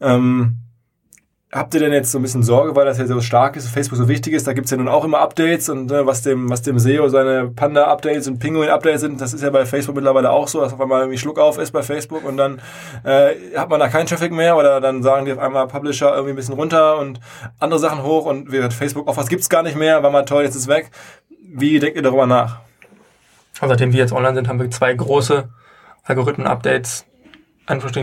Ähm, 0.00 0.58
habt 1.52 1.72
ihr 1.74 1.80
denn 1.80 1.92
jetzt 1.92 2.10
so 2.10 2.18
ein 2.18 2.22
bisschen 2.22 2.42
Sorge, 2.42 2.74
weil 2.74 2.84
das 2.84 2.98
ja 2.98 3.06
so 3.06 3.20
stark 3.20 3.56
ist, 3.56 3.68
Facebook 3.68 3.98
so 3.98 4.08
wichtig 4.08 4.34
ist? 4.34 4.46
Da 4.46 4.52
gibt's 4.52 4.70
ja 4.70 4.76
nun 4.76 4.88
auch 4.88 5.04
immer 5.04 5.20
Updates 5.20 5.68
und 5.68 5.90
äh, 5.90 6.04
was 6.04 6.22
dem, 6.22 6.50
was 6.50 6.62
dem 6.62 6.78
SEO 6.78 7.08
seine 7.08 7.48
Panda-Updates 7.48 8.26
und 8.28 8.40
Pinguin-Updates 8.40 9.00
sind, 9.00 9.20
das 9.20 9.32
ist 9.32 9.42
ja 9.42 9.50
bei 9.50 9.64
Facebook 9.64 9.94
mittlerweile 9.94 10.30
auch 10.30 10.48
so, 10.48 10.60
dass 10.60 10.72
auf 10.72 10.80
einmal 10.80 11.00
irgendwie 11.02 11.18
Schluck 11.18 11.38
auf 11.38 11.58
ist 11.58 11.70
bei 11.70 11.82
Facebook 11.82 12.24
und 12.24 12.36
dann 12.36 12.60
äh, 13.04 13.34
hat 13.56 13.70
man 13.70 13.80
da 13.80 13.88
keinen 13.88 14.06
Traffic 14.06 14.32
mehr 14.32 14.56
oder 14.56 14.80
dann 14.80 15.02
sagen 15.02 15.24
die 15.24 15.32
auf 15.32 15.38
einmal 15.38 15.68
Publisher 15.68 16.12
irgendwie 16.12 16.30
ein 16.30 16.36
bisschen 16.36 16.54
runter 16.54 16.98
und 16.98 17.20
andere 17.58 17.78
Sachen 17.78 18.02
hoch 18.02 18.26
und 18.26 18.50
während 18.50 18.74
Facebook 18.74 19.08
auf 19.08 19.16
was 19.16 19.28
gibt's 19.28 19.48
gar 19.48 19.62
nicht 19.62 19.76
mehr, 19.76 20.02
war 20.02 20.10
mal 20.10 20.24
toll, 20.24 20.44
jetzt 20.44 20.56
ist 20.56 20.68
weg. 20.68 20.90
Wie 21.48 21.78
denkt 21.78 21.96
ihr 21.96 22.02
darüber 22.02 22.26
nach? 22.26 22.60
Und 23.60 23.68
seitdem 23.68 23.92
wir 23.92 24.00
jetzt 24.00 24.12
online 24.12 24.34
sind, 24.34 24.48
haben 24.48 24.58
wir 24.58 24.70
zwei 24.70 24.92
große 24.92 25.48
Algorithmen-Updates 26.04 27.06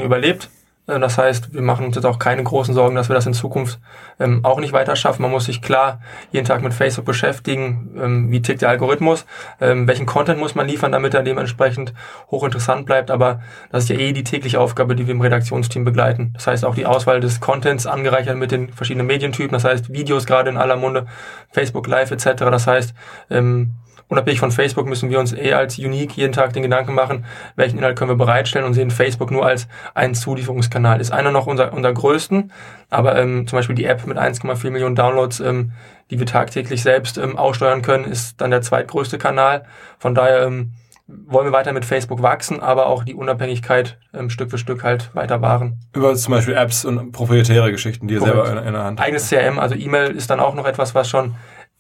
überlebt. 0.04 0.50
Äh, 0.88 1.00
das 1.00 1.18
heißt, 1.18 1.54
wir 1.54 1.62
machen 1.62 1.86
uns 1.86 1.96
jetzt 1.96 2.06
auch 2.06 2.20
keine 2.20 2.44
großen 2.44 2.74
Sorgen, 2.74 2.96
dass 2.96 3.10
wir 3.10 3.16
das 3.16 3.26
in 3.26 3.34
Zukunft 3.34 3.80
ähm, 4.20 4.44
auch 4.44 4.60
nicht 4.60 4.74
weiter 4.74 4.96
schaffen. 4.96 5.22
Man 5.22 5.32
muss 5.32 5.46
sich 5.46 5.62
klar 5.62 6.00
jeden 6.32 6.46
Tag 6.46 6.62
mit 6.62 6.74
Facebook 6.74 7.06
beschäftigen, 7.06 7.92
ähm, 8.02 8.32
wie 8.32 8.42
tickt 8.42 8.62
der 8.62 8.70
Algorithmus, 8.70 9.26
ähm, 9.62 9.88
welchen 9.88 10.06
Content 10.06 10.40
muss 10.40 10.56
man 10.56 10.68
liefern, 10.68 10.92
damit 10.92 11.14
er 11.14 11.24
dementsprechend 11.24 11.94
hochinteressant 12.32 12.86
bleibt. 12.86 13.12
Aber 13.12 13.42
das 13.72 13.84
ist 13.84 13.90
ja 13.90 13.98
eh 13.98 14.14
die 14.14 14.24
tägliche 14.24 14.60
Aufgabe, 14.60 14.96
die 14.96 15.08
wir 15.08 15.14
im 15.14 15.22
Redaktionsteam 15.22 15.84
begleiten. 15.84 16.32
Das 16.34 16.48
heißt 16.48 16.66
auch 16.66 16.76
die 16.76 16.86
Auswahl 16.86 17.20
des 17.20 17.40
Contents 17.40 17.86
angereichert 17.86 18.38
mit 18.38 18.52
den 18.52 18.72
verschiedenen 18.72 19.08
Medientypen, 19.08 19.54
das 19.54 19.64
heißt 19.64 19.92
Videos 19.92 20.26
gerade 20.26 20.50
in 20.50 20.58
aller 20.58 20.76
Munde, 20.76 21.06
Facebook 21.52 21.88
Live 21.88 22.12
etc. 22.12 22.44
Das 22.46 22.68
heißt, 22.68 22.94
ähm, 23.30 23.76
unabhängig 24.08 24.40
von 24.40 24.52
Facebook 24.52 24.88
müssen 24.88 25.10
wir 25.10 25.20
uns 25.20 25.34
eher 25.34 25.58
als 25.58 25.78
Unique 25.78 26.16
jeden 26.16 26.34
Tag 26.34 26.54
den 26.54 26.64
Gedanken 26.64 26.94
machen, 26.94 27.26
welchen 27.56 27.78
Inhalt 27.78 27.98
können 27.98 28.12
wir 28.12 28.18
bereitstellen 28.18 28.66
und 28.66 28.74
sehen 28.74 28.92
Facebook 28.92 29.32
nur 29.32 29.46
als 29.46 29.68
einen 29.94 30.16
Zulieferungskanal. 30.16 31.02
Ist 31.02 31.12
einer 31.12 31.32
noch 31.32 31.48
unser, 31.48 31.74
unser 31.74 31.94
größten, 31.94 32.52
aber 32.90 33.18
ähm, 33.18 33.48
zum 33.48 33.58
Beispiel 33.58 33.76
die 33.76 33.86
App 33.86 34.06
mit 34.06 34.18
1,4 34.18 34.70
Millionen 34.70 34.96
Downloads, 34.96 35.40
ähm, 35.40 35.72
die 36.12 36.20
wir 36.20 36.26
tagtäglich 36.26 36.84
selbst 36.84 37.18
ähm, 37.18 37.38
aussteuern 37.38 37.82
können, 37.82 38.06
ist 38.06 38.40
dann 38.42 38.52
der 38.52 38.62
zweitgrößte 38.62 39.18
Kanal. 39.18 39.66
Von 39.98 40.16
daher 40.16 40.44
ähm, 40.44 40.74
wollen 41.08 41.48
wir 41.48 41.52
weiter 41.52 41.74
mit 41.74 41.86
Facebook 41.86 42.22
wachsen, 42.22 42.60
aber 42.62 42.88
auch 42.88 43.04
die 43.04 43.14
Unabhängigkeit 43.14 43.98
ähm, 44.14 44.30
Stück 44.30 44.50
für 44.50 44.58
Stück 44.58 44.84
halt 44.84 45.14
weiter 45.14 45.42
wahren. 45.42 45.80
Über 45.94 46.16
zum 46.16 46.34
Beispiel 46.34 46.56
Apps 46.56 46.86
und 46.86 47.12
proprietäre 47.12 47.72
Geschichten, 47.72 48.08
die 48.08 48.16
ihr 48.16 48.22
selber 48.22 48.50
in, 48.50 48.58
in 48.58 48.74
der 48.74 48.84
Hand 48.84 49.00
habt. 49.00 49.08
Eigenes 49.08 49.30
CRM, 49.30 49.60
also 49.60 49.76
E-Mail 49.76 50.12
ist 50.12 50.30
dann 50.30 50.40
auch 50.40 50.56
noch 50.56 50.66
etwas, 50.66 50.96
was 50.96 51.10
schon 51.10 51.36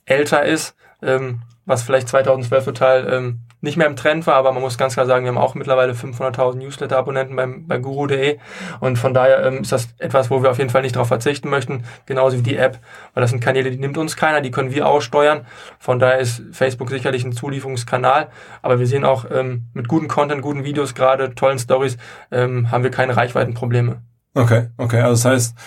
älter 0.05 0.43
ist. 0.43 0.75
Ähm, 1.01 1.41
was 1.65 1.84
vielleicht 1.84 2.10
2012 2.10 2.65
total 2.65 3.13
ähm, 3.13 3.39
nicht 3.62 3.78
mehr 3.78 3.88
im 3.88 3.95
Trend 3.95 4.28
war, 4.28 4.36
aber 4.36 4.52
man 4.52 4.62
muss 4.62 4.78
ganz 4.78 4.95
klar 4.95 5.06
sagen, 5.06 5.23
wir 5.23 5.32
haben 5.32 5.38
auch 5.38 5.56
mittlerweile 5.56 5.93
500.000 5.93 6.58
Newsletter-Abonnenten 6.58 7.36
beim, 7.36 7.65
bei 7.65 7.78
Guru.de 7.78 8.38
und 8.82 8.97
von 8.97 9.13
daher 9.13 9.45
ähm, 9.45 9.62
ist 9.62 9.71
das 9.71 9.88
etwas, 9.99 10.30
wo 10.30 10.43
wir 10.43 10.52
auf 10.52 10.58
jeden 10.58 10.69
Fall 10.69 10.82
nicht 10.82 10.95
darauf 10.95 11.08
verzichten 11.08 11.49
möchten, 11.49 11.84
genauso 12.06 12.38
wie 12.38 12.41
die 12.41 12.58
App, 12.58 12.80
weil 13.13 13.21
das 13.21 13.30
sind 13.30 13.39
Kanäle, 13.39 13.71
die 13.71 13.78
nimmt 13.78 13.97
uns 13.97 14.17
keiner, 14.17 14.41
die 14.41 14.52
können 14.52 14.73
wir 14.73 14.88
aussteuern. 14.88 15.45
Von 15.80 15.99
daher 15.99 16.19
ist 16.19 16.43
Facebook 16.52 16.89
sicherlich 16.89 17.23
ein 17.23 17.32
Zulieferungskanal, 17.32 18.28
aber 18.62 18.80
wir 18.80 18.88
sehen 18.88 19.06
auch 19.06 19.26
ähm, 19.32 19.69
mit 19.73 19.88
guten 19.88 20.10
Content, 20.10 20.41
guten 20.41 20.65
Videos, 20.65 20.93
gerade 20.93 21.34
tollen 21.34 21.60
Stories, 21.60 21.97
ähm, 22.32 22.69
haben 22.69 22.84
wir 22.84 22.91
keine 22.91 23.15
Reichweitenprobleme. 23.15 24.02
Okay, 24.36 24.69
okay, 24.78 24.99
also 24.99 25.23
das 25.23 25.26
heißt, 25.26 25.58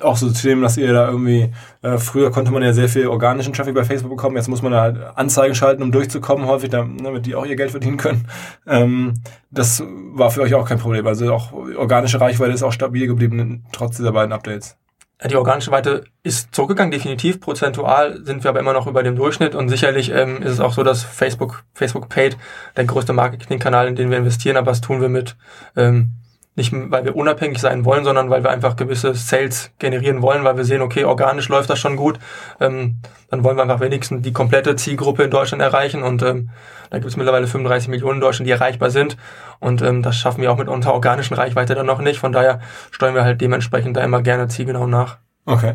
auch 0.00 0.16
so 0.16 0.30
zu 0.30 0.48
dem, 0.48 0.62
dass 0.62 0.76
ihr 0.76 0.92
da 0.92 1.08
irgendwie, 1.08 1.52
äh, 1.82 1.98
früher 1.98 2.30
konnte 2.30 2.50
man 2.50 2.62
ja 2.62 2.72
sehr 2.72 2.88
viel 2.88 3.06
organischen 3.06 3.52
Traffic 3.52 3.74
bei 3.74 3.84
Facebook 3.84 4.10
bekommen, 4.10 4.36
jetzt 4.36 4.48
muss 4.48 4.62
man 4.62 4.72
da 4.72 4.80
halt 4.80 4.98
Anzeigen 5.16 5.54
schalten, 5.54 5.82
um 5.82 5.92
durchzukommen, 5.92 6.46
häufig, 6.46 6.70
damit 6.70 7.00
ne, 7.00 7.20
die 7.20 7.34
auch 7.34 7.46
ihr 7.46 7.56
Geld 7.56 7.70
verdienen 7.70 7.96
können. 7.96 8.26
Ähm, 8.66 9.14
das 9.50 9.82
war 10.12 10.30
für 10.30 10.42
euch 10.42 10.54
auch 10.54 10.68
kein 10.68 10.78
Problem. 10.78 11.06
Also 11.06 11.32
auch 11.32 11.52
organische 11.52 12.20
Reichweite 12.20 12.52
ist 12.52 12.62
auch 12.62 12.72
stabil 12.72 13.06
geblieben, 13.06 13.64
trotz 13.72 13.96
dieser 13.96 14.12
beiden 14.12 14.32
Updates. 14.32 14.76
Die 15.24 15.36
organische 15.36 15.70
Weite 15.70 16.04
ist 16.22 16.54
zurückgegangen, 16.54 16.90
definitiv. 16.90 17.40
Prozentual 17.40 18.22
sind 18.22 18.44
wir 18.44 18.50
aber 18.50 18.60
immer 18.60 18.74
noch 18.74 18.86
über 18.86 19.02
dem 19.02 19.16
Durchschnitt 19.16 19.54
und 19.54 19.70
sicherlich 19.70 20.10
ähm, 20.10 20.42
ist 20.42 20.52
es 20.52 20.60
auch 20.60 20.74
so, 20.74 20.82
dass 20.82 21.04
Facebook, 21.04 21.64
Facebook 21.72 22.10
Paid 22.10 22.36
der 22.76 22.84
größte 22.84 23.14
Marketingkanal, 23.14 23.88
in 23.88 23.96
den 23.96 24.10
wir 24.10 24.18
investieren, 24.18 24.58
aber 24.58 24.72
das 24.72 24.82
tun 24.82 25.00
wir 25.00 25.08
mit 25.08 25.36
ähm, 25.74 26.10
nicht, 26.56 26.72
weil 26.72 27.04
wir 27.04 27.14
unabhängig 27.14 27.58
sein 27.58 27.84
wollen, 27.84 28.04
sondern 28.04 28.30
weil 28.30 28.42
wir 28.42 28.50
einfach 28.50 28.76
gewisse 28.76 29.14
Sales 29.14 29.72
generieren 29.78 30.22
wollen, 30.22 30.42
weil 30.42 30.56
wir 30.56 30.64
sehen, 30.64 30.80
okay, 30.80 31.04
organisch 31.04 31.48
läuft 31.50 31.68
das 31.68 31.78
schon 31.78 31.96
gut. 31.96 32.18
Ähm, 32.60 32.96
dann 33.30 33.44
wollen 33.44 33.56
wir 33.56 33.62
einfach 33.62 33.80
wenigstens 33.80 34.22
die 34.22 34.32
komplette 34.32 34.74
Zielgruppe 34.74 35.24
in 35.24 35.30
Deutschland 35.30 35.62
erreichen. 35.62 36.02
Und 36.02 36.22
ähm, 36.22 36.48
da 36.88 36.96
gibt 36.98 37.10
es 37.10 37.16
mittlerweile 37.18 37.46
35 37.46 37.88
Millionen 37.88 38.16
in 38.16 38.20
Deutschland, 38.22 38.46
die 38.46 38.52
erreichbar 38.52 38.90
sind. 38.90 39.18
Und 39.60 39.82
ähm, 39.82 40.02
das 40.02 40.16
schaffen 40.16 40.40
wir 40.40 40.50
auch 40.50 40.56
mit 40.56 40.68
unserer 40.68 40.94
organischen 40.94 41.34
Reichweite 41.34 41.74
dann 41.74 41.86
noch 41.86 42.00
nicht. 42.00 42.18
Von 42.18 42.32
daher 42.32 42.60
steuern 42.90 43.14
wir 43.14 43.24
halt 43.24 43.40
dementsprechend 43.40 43.98
da 43.98 44.02
immer 44.02 44.22
gerne 44.22 44.48
zielgenau 44.48 44.86
nach. 44.86 45.18
Okay. 45.44 45.74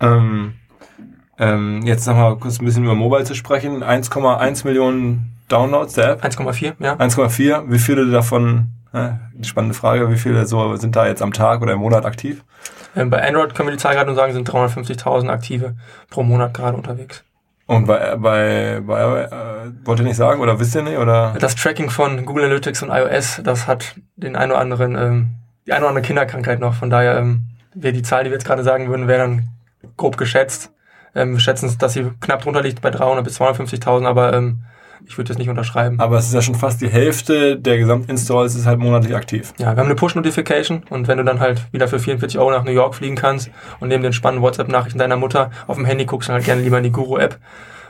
Ähm, 0.00 0.54
ähm, 1.38 1.80
jetzt 1.84 2.06
nochmal 2.06 2.36
kurz 2.36 2.60
ein 2.60 2.66
bisschen 2.66 2.84
über 2.84 2.94
Mobile 2.94 3.24
zu 3.24 3.34
sprechen. 3.34 3.82
1,1 3.82 4.66
Millionen 4.66 5.32
Downloads 5.48 5.94
der 5.94 6.10
App. 6.10 6.24
1,4, 6.24 6.74
ja. 6.78 6.94
1,4. 6.96 7.70
Wie 7.70 7.78
viele 7.78 8.10
davon 8.10 8.68
spannende 9.42 9.74
Frage, 9.74 10.10
wie 10.10 10.16
viele 10.16 10.46
so 10.46 10.76
sind 10.76 10.96
da 10.96 11.06
jetzt 11.06 11.22
am 11.22 11.32
Tag 11.32 11.62
oder 11.62 11.72
im 11.74 11.78
Monat 11.78 12.04
aktiv? 12.04 12.44
Ähm, 12.96 13.10
bei 13.10 13.26
Android 13.26 13.54
können 13.54 13.68
wir 13.68 13.72
die 13.72 13.78
Zahl 13.78 13.94
gerade 13.94 14.06
nur 14.06 14.16
sagen, 14.16 14.32
sind 14.32 14.50
350.000 14.50 15.28
Aktive 15.28 15.76
pro 16.10 16.22
Monat 16.22 16.54
gerade 16.54 16.76
unterwegs. 16.76 17.24
Und 17.66 17.86
bei, 17.86 18.16
bei, 18.16 18.80
bei 18.84 19.00
äh, 19.00 19.70
wollt 19.84 20.00
ihr 20.00 20.04
nicht 20.04 20.16
sagen 20.16 20.40
oder 20.40 20.58
wisst 20.58 20.74
ihr 20.74 20.82
nicht? 20.82 20.98
Oder? 20.98 21.36
Das 21.38 21.54
Tracking 21.54 21.88
von 21.88 22.26
Google 22.26 22.46
Analytics 22.46 22.82
und 22.82 22.90
iOS, 22.90 23.40
das 23.44 23.68
hat 23.68 23.94
den 24.16 24.34
ein 24.34 24.50
oder 24.50 24.60
anderen, 24.60 24.96
ähm, 24.96 25.28
die 25.66 25.72
eine 25.72 25.82
oder 25.82 25.90
andere 25.90 26.04
Kinderkrankheit 26.04 26.58
noch. 26.58 26.74
Von 26.74 26.90
daher 26.90 27.16
ähm, 27.18 27.42
wäre 27.72 27.92
die 27.92 28.02
Zahl, 28.02 28.24
die 28.24 28.30
wir 28.30 28.38
jetzt 28.38 28.44
gerade 28.44 28.64
sagen 28.64 28.88
würden, 28.88 29.06
wäre 29.06 29.20
dann 29.20 29.48
grob 29.96 30.16
geschätzt. 30.16 30.72
Ähm, 31.14 31.34
wir 31.34 31.40
schätzen, 31.40 31.72
dass 31.78 31.92
sie 31.92 32.10
knapp 32.20 32.42
drunter 32.42 32.62
liegt 32.62 32.80
bei 32.82 32.90
300 32.90 33.22
bis 33.22 33.40
250.000, 33.40 34.04
aber 34.04 34.32
ähm, 34.32 34.64
ich 35.06 35.16
würde 35.18 35.28
das 35.28 35.38
nicht 35.38 35.48
unterschreiben. 35.48 35.98
Aber 36.00 36.18
es 36.18 36.26
ist 36.26 36.34
ja 36.34 36.42
schon 36.42 36.54
fast 36.54 36.80
die 36.80 36.88
Hälfte 36.88 37.58
der 37.58 37.78
Gesamtinstalls 37.78 38.54
ist 38.54 38.66
halt 38.66 38.78
monatlich 38.78 39.14
aktiv. 39.14 39.52
Ja, 39.58 39.74
wir 39.74 39.78
haben 39.78 39.86
eine 39.86 39.94
Push-Notification 39.94 40.82
und 40.90 41.08
wenn 41.08 41.18
du 41.18 41.24
dann 41.24 41.40
halt 41.40 41.66
wieder 41.72 41.88
für 41.88 41.98
44 41.98 42.38
Euro 42.38 42.50
nach 42.50 42.64
New 42.64 42.72
York 42.72 42.94
fliegen 42.94 43.16
kannst 43.16 43.50
und 43.80 43.88
neben 43.88 44.02
den 44.02 44.12
spannenden 44.12 44.42
WhatsApp-Nachrichten 44.44 44.98
deiner 44.98 45.16
Mutter 45.16 45.50
auf 45.66 45.76
dem 45.76 45.84
Handy 45.84 46.04
guckst, 46.04 46.28
dann 46.28 46.34
halt 46.34 46.44
gerne 46.44 46.62
lieber 46.62 46.78
in 46.78 46.84
die 46.84 46.92
Guru-App. 46.92 47.38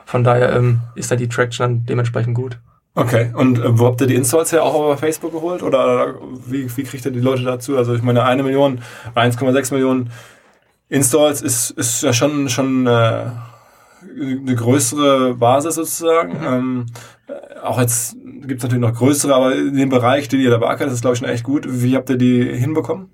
Von 0.06 0.24
daher 0.24 0.54
ähm, 0.54 0.80
ist 0.94 1.11
da 1.11 1.16
die 1.16 1.28
Traction 1.28 1.64
dann 1.64 1.86
dementsprechend 1.86 2.34
gut. 2.34 2.58
Okay, 2.94 3.30
und 3.34 3.58
äh, 3.58 3.78
wo 3.78 3.86
habt 3.86 4.00
ihr 4.00 4.06
die 4.06 4.16
Installs 4.16 4.52
her 4.52 4.64
auch 4.64 4.74
über 4.74 4.96
Facebook 4.96 5.32
geholt? 5.32 5.62
Oder 5.62 6.14
wie, 6.46 6.74
wie 6.76 6.82
kriegt 6.82 7.04
ihr 7.04 7.12
die 7.12 7.20
Leute 7.20 7.44
dazu? 7.44 7.76
Also 7.76 7.94
ich 7.94 8.02
meine, 8.02 8.24
eine 8.24 8.42
Million, 8.42 8.80
1,6 9.14 9.72
Millionen 9.72 10.11
Installs 10.88 11.40
ist, 11.40 11.70
ist 11.70 12.02
ja 12.02 12.12
schon, 12.12 12.48
schon 12.48 12.86
äh, 12.88 13.26
eine 14.03 14.55
größere 14.55 15.34
Basis 15.34 15.74
sozusagen. 15.76 16.40
Mhm. 16.40 16.46
Ähm, 16.46 16.86
auch 17.62 17.80
jetzt 17.80 18.16
gibt 18.22 18.59
es 18.59 18.62
natürlich 18.62 18.82
noch 18.82 18.94
größere, 18.94 19.34
aber 19.34 19.55
in 19.55 19.76
dem 19.76 19.88
Bereich, 19.88 20.28
den 20.28 20.40
ihr 20.40 20.51
da 20.51 20.59
beackert, 20.59 20.88
ist 20.88 20.94
es 20.94 21.01
glaube 21.01 21.14
ich 21.14 21.20
schon 21.20 21.28
echt 21.28 21.44
gut. 21.44 21.66
Wie 21.68 21.96
habt 21.96 22.11
ihr 22.11 22.16
die 22.16 22.42
hinbekommen? 22.44 23.11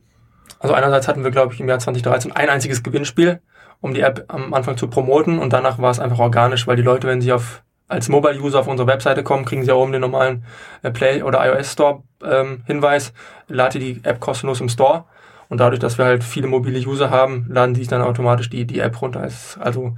Also 0.59 0.75
einerseits 0.75 1.07
hatten 1.09 1.25
wir, 1.25 1.31
glaube 1.31 1.53
ich, 1.53 1.61
im 1.61 1.69
Jahr 1.69 1.79
2013 1.79 2.33
ein 2.33 2.49
einziges 2.49 2.83
Gewinnspiel, 2.83 3.41
um 3.81 3.93
die 3.93 4.01
App 4.01 4.25
am 4.29 4.55
Anfang 4.55 4.77
zu 4.77 4.89
promoten 4.89 5.39
und 5.39 5.53
danach 5.53 5.79
war 5.79 5.91
es 5.91 6.01
einfach 6.01 6.19
organisch, 6.19 6.67
weil 6.67 6.77
die 6.77 6.83
Leute, 6.83 7.07
wenn 7.07 7.21
sie 7.21 7.33
auf 7.33 7.63
als 7.89 8.09
Mobile-User 8.09 8.59
auf 8.59 8.67
unsere 8.67 8.89
Webseite 8.89 9.23
kommen, 9.23 9.45
kriegen 9.45 9.63
sie 9.63 9.69
ja 9.69 9.75
oben 9.75 9.93
den 9.93 10.01
normalen 10.01 10.45
äh, 10.83 10.91
Play- 10.91 11.23
oder 11.23 11.47
iOS-Store-Hinweis, 11.47 13.09
ähm, 13.09 13.57
lade 13.57 13.79
die 13.79 14.01
App 14.03 14.19
kostenlos 14.19 14.61
im 14.61 14.69
Store. 14.69 15.05
Und 15.49 15.59
dadurch, 15.59 15.79
dass 15.79 15.97
wir 15.97 16.05
halt 16.05 16.25
viele 16.25 16.49
mobile 16.49 16.85
User 16.85 17.11
haben, 17.11 17.47
laden 17.49 17.75
die 17.75 17.81
sich 17.81 17.89
dann 17.89 18.03
automatisch 18.03 18.51
die, 18.51 18.65
die 18.65 18.81
App 18.81 19.01
runter. 19.01 19.29
Also 19.61 19.97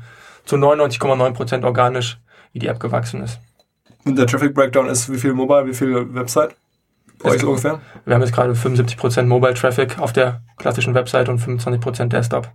zu 0.49 0.57
99,9% 0.57 1.63
organisch, 1.65 2.19
wie 2.53 2.59
die 2.59 2.69
App 2.69 2.81
gewachsen 2.81 3.23
ist. 3.23 3.39
Und 4.05 4.17
der 4.17 4.27
Traffic 4.27 4.55
Breakdown 4.55 4.89
ist 4.89 5.13
wie 5.13 5.19
viel 5.19 5.35
Mobile, 5.35 5.67
wie 5.67 5.75
viel 5.75 6.15
Website? 6.15 6.57
Bei 7.23 7.31
euch 7.31 7.45
ungefähr? 7.45 7.81
Wir 8.07 8.15
haben 8.15 8.23
jetzt 8.23 8.33
gerade 8.33 8.53
75% 8.53 9.25
Mobile 9.25 9.53
Traffic 9.53 9.99
auf 9.99 10.13
der 10.15 10.41
klassischen 10.57 10.95
Website 10.95 11.29
und 11.29 11.41
25% 11.41 12.07
Desktop. 12.07 12.49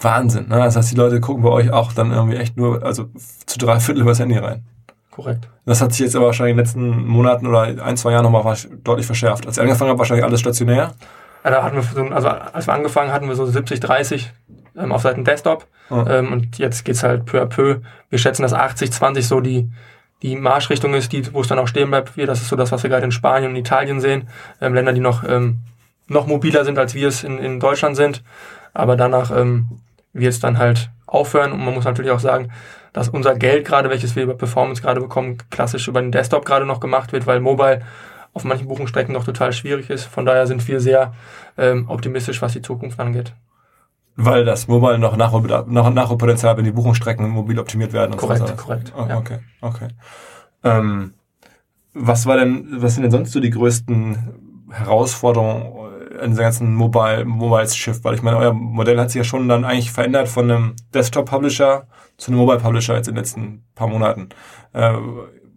Wahnsinn, 0.00 0.48
ne? 0.48 0.58
Das 0.58 0.76
heißt, 0.76 0.92
die 0.92 0.96
Leute 0.96 1.20
gucken 1.20 1.42
bei 1.42 1.48
euch 1.48 1.72
auch 1.72 1.92
dann 1.92 2.12
irgendwie 2.12 2.36
echt 2.36 2.56
nur, 2.56 2.84
also 2.84 3.08
zu 3.46 3.58
drei 3.58 3.80
Viertel 3.80 4.02
übers 4.02 4.20
Handy 4.20 4.38
rein. 4.38 4.64
Korrekt. 5.10 5.48
Das 5.66 5.80
hat 5.80 5.92
sich 5.92 6.00
jetzt 6.00 6.14
aber 6.14 6.26
wahrscheinlich 6.26 6.52
in 6.52 6.58
den 6.58 6.64
letzten 6.64 7.06
Monaten 7.06 7.48
oder 7.48 7.62
ein, 7.84 7.96
zwei 7.96 8.12
Jahren 8.12 8.22
nochmal 8.22 8.56
deutlich 8.84 9.06
verschärft. 9.06 9.46
Als 9.48 9.58
ihr 9.58 9.62
angefangen 9.62 9.90
habt, 9.90 9.98
wahrscheinlich 9.98 10.24
alles 10.24 10.38
stationär. 10.38 10.94
Ja, 11.42 11.50
da 11.50 11.62
hatten 11.64 11.76
wir 11.76 11.82
so, 11.82 12.02
also 12.14 12.28
als 12.28 12.68
wir 12.68 12.74
angefangen 12.74 13.12
hatten 13.12 13.26
wir 13.26 13.34
so 13.34 13.44
70, 13.44 13.80
30 13.80 14.32
ähm, 14.76 14.92
auf 14.92 15.02
Seiten 15.02 15.24
Desktop. 15.24 15.66
Oh. 15.90 16.04
Ähm, 16.08 16.32
und 16.32 16.58
jetzt 16.58 16.84
geht's 16.84 17.02
halt 17.02 17.26
peu 17.26 17.40
à 17.40 17.46
peu. 17.46 17.80
Wir 18.08 18.18
schätzen, 18.18 18.42
dass 18.42 18.52
80, 18.52 18.92
20 18.92 19.26
so 19.26 19.40
die, 19.40 19.70
die 20.22 20.36
Marschrichtung 20.36 20.94
ist, 20.94 21.12
die, 21.12 21.32
wo 21.32 21.40
es 21.40 21.48
dann 21.48 21.58
auch 21.58 21.68
stehen 21.68 21.90
bleibt. 21.90 22.16
Wir, 22.16 22.26
das 22.26 22.42
ist 22.42 22.48
so 22.48 22.56
das, 22.56 22.72
was 22.72 22.82
wir 22.82 22.90
gerade 22.90 23.04
in 23.04 23.12
Spanien 23.12 23.50
und 23.50 23.56
Italien 23.56 24.00
sehen. 24.00 24.28
Ähm, 24.60 24.74
Länder, 24.74 24.92
die 24.92 25.00
noch, 25.00 25.24
ähm, 25.24 25.58
noch 26.08 26.26
mobiler 26.26 26.64
sind, 26.64 26.78
als 26.78 26.94
wir 26.94 27.08
es 27.08 27.24
in, 27.24 27.38
in 27.38 27.60
Deutschland 27.60 27.96
sind. 27.96 28.22
Aber 28.72 28.96
danach 28.96 29.30
ähm, 29.36 29.66
wird 30.12 30.32
es 30.32 30.40
dann 30.40 30.58
halt 30.58 30.90
aufhören. 31.06 31.52
Und 31.52 31.64
man 31.64 31.74
muss 31.74 31.84
natürlich 31.84 32.10
auch 32.10 32.20
sagen, 32.20 32.50
dass 32.92 33.08
unser 33.08 33.34
Geld 33.34 33.66
gerade, 33.66 33.90
welches 33.90 34.16
wir 34.16 34.24
über 34.24 34.34
Performance 34.34 34.82
gerade 34.82 35.00
bekommen, 35.00 35.38
klassisch 35.50 35.88
über 35.88 36.00
den 36.00 36.12
Desktop 36.12 36.44
gerade 36.44 36.66
noch 36.66 36.80
gemacht 36.80 37.12
wird, 37.12 37.26
weil 37.26 37.40
Mobile 37.40 37.82
auf 38.32 38.44
manchen 38.44 38.68
Buchungsstrecken 38.68 39.12
noch 39.12 39.24
total 39.24 39.52
schwierig 39.52 39.90
ist. 39.90 40.04
Von 40.04 40.24
daher 40.24 40.46
sind 40.46 40.66
wir 40.68 40.80
sehr 40.80 41.14
ähm, 41.58 41.88
optimistisch, 41.88 42.42
was 42.42 42.52
die 42.52 42.62
Zukunft 42.62 42.98
angeht. 43.00 43.32
Weil 44.22 44.44
das 44.44 44.68
Mobile 44.68 44.98
noch 44.98 45.16
Nachholpotenzial, 45.16 46.56
wenn 46.56 46.64
die 46.64 46.72
Buchungsstrecken 46.72 47.28
mobil 47.30 47.58
optimiert 47.58 47.94
werden. 47.94 48.12
Und 48.12 48.18
korrekt, 48.18 48.46
so 48.46 48.54
korrekt. 48.54 48.92
Oh, 48.94 49.06
ja. 49.08 49.16
Okay, 49.16 49.38
okay. 49.62 49.88
Ähm, 50.62 51.14
was 51.94 52.26
war 52.26 52.36
denn, 52.36 52.66
was 52.82 52.94
sind 52.94 53.04
denn 53.04 53.12
sonst 53.12 53.32
so 53.32 53.40
die 53.40 53.50
größten 53.50 54.68
Herausforderungen 54.70 55.90
in 56.22 56.30
dieser 56.32 56.42
ganzen 56.42 56.74
Mobile, 56.74 57.24
Mobiles 57.24 57.74
Shift? 57.74 58.04
Weil 58.04 58.14
ich 58.14 58.22
meine, 58.22 58.36
euer 58.36 58.52
Modell 58.52 59.00
hat 59.00 59.10
sich 59.10 59.20
ja 59.20 59.24
schon 59.24 59.48
dann 59.48 59.64
eigentlich 59.64 59.90
verändert 59.90 60.28
von 60.28 60.50
einem 60.50 60.76
Desktop-Publisher 60.92 61.86
zu 62.18 62.30
einem 62.30 62.40
Mobile-Publisher 62.40 62.96
jetzt 62.96 63.08
in 63.08 63.14
den 63.14 63.20
letzten 63.20 63.64
paar 63.74 63.88
Monaten. 63.88 64.28
Äh, 64.74 64.98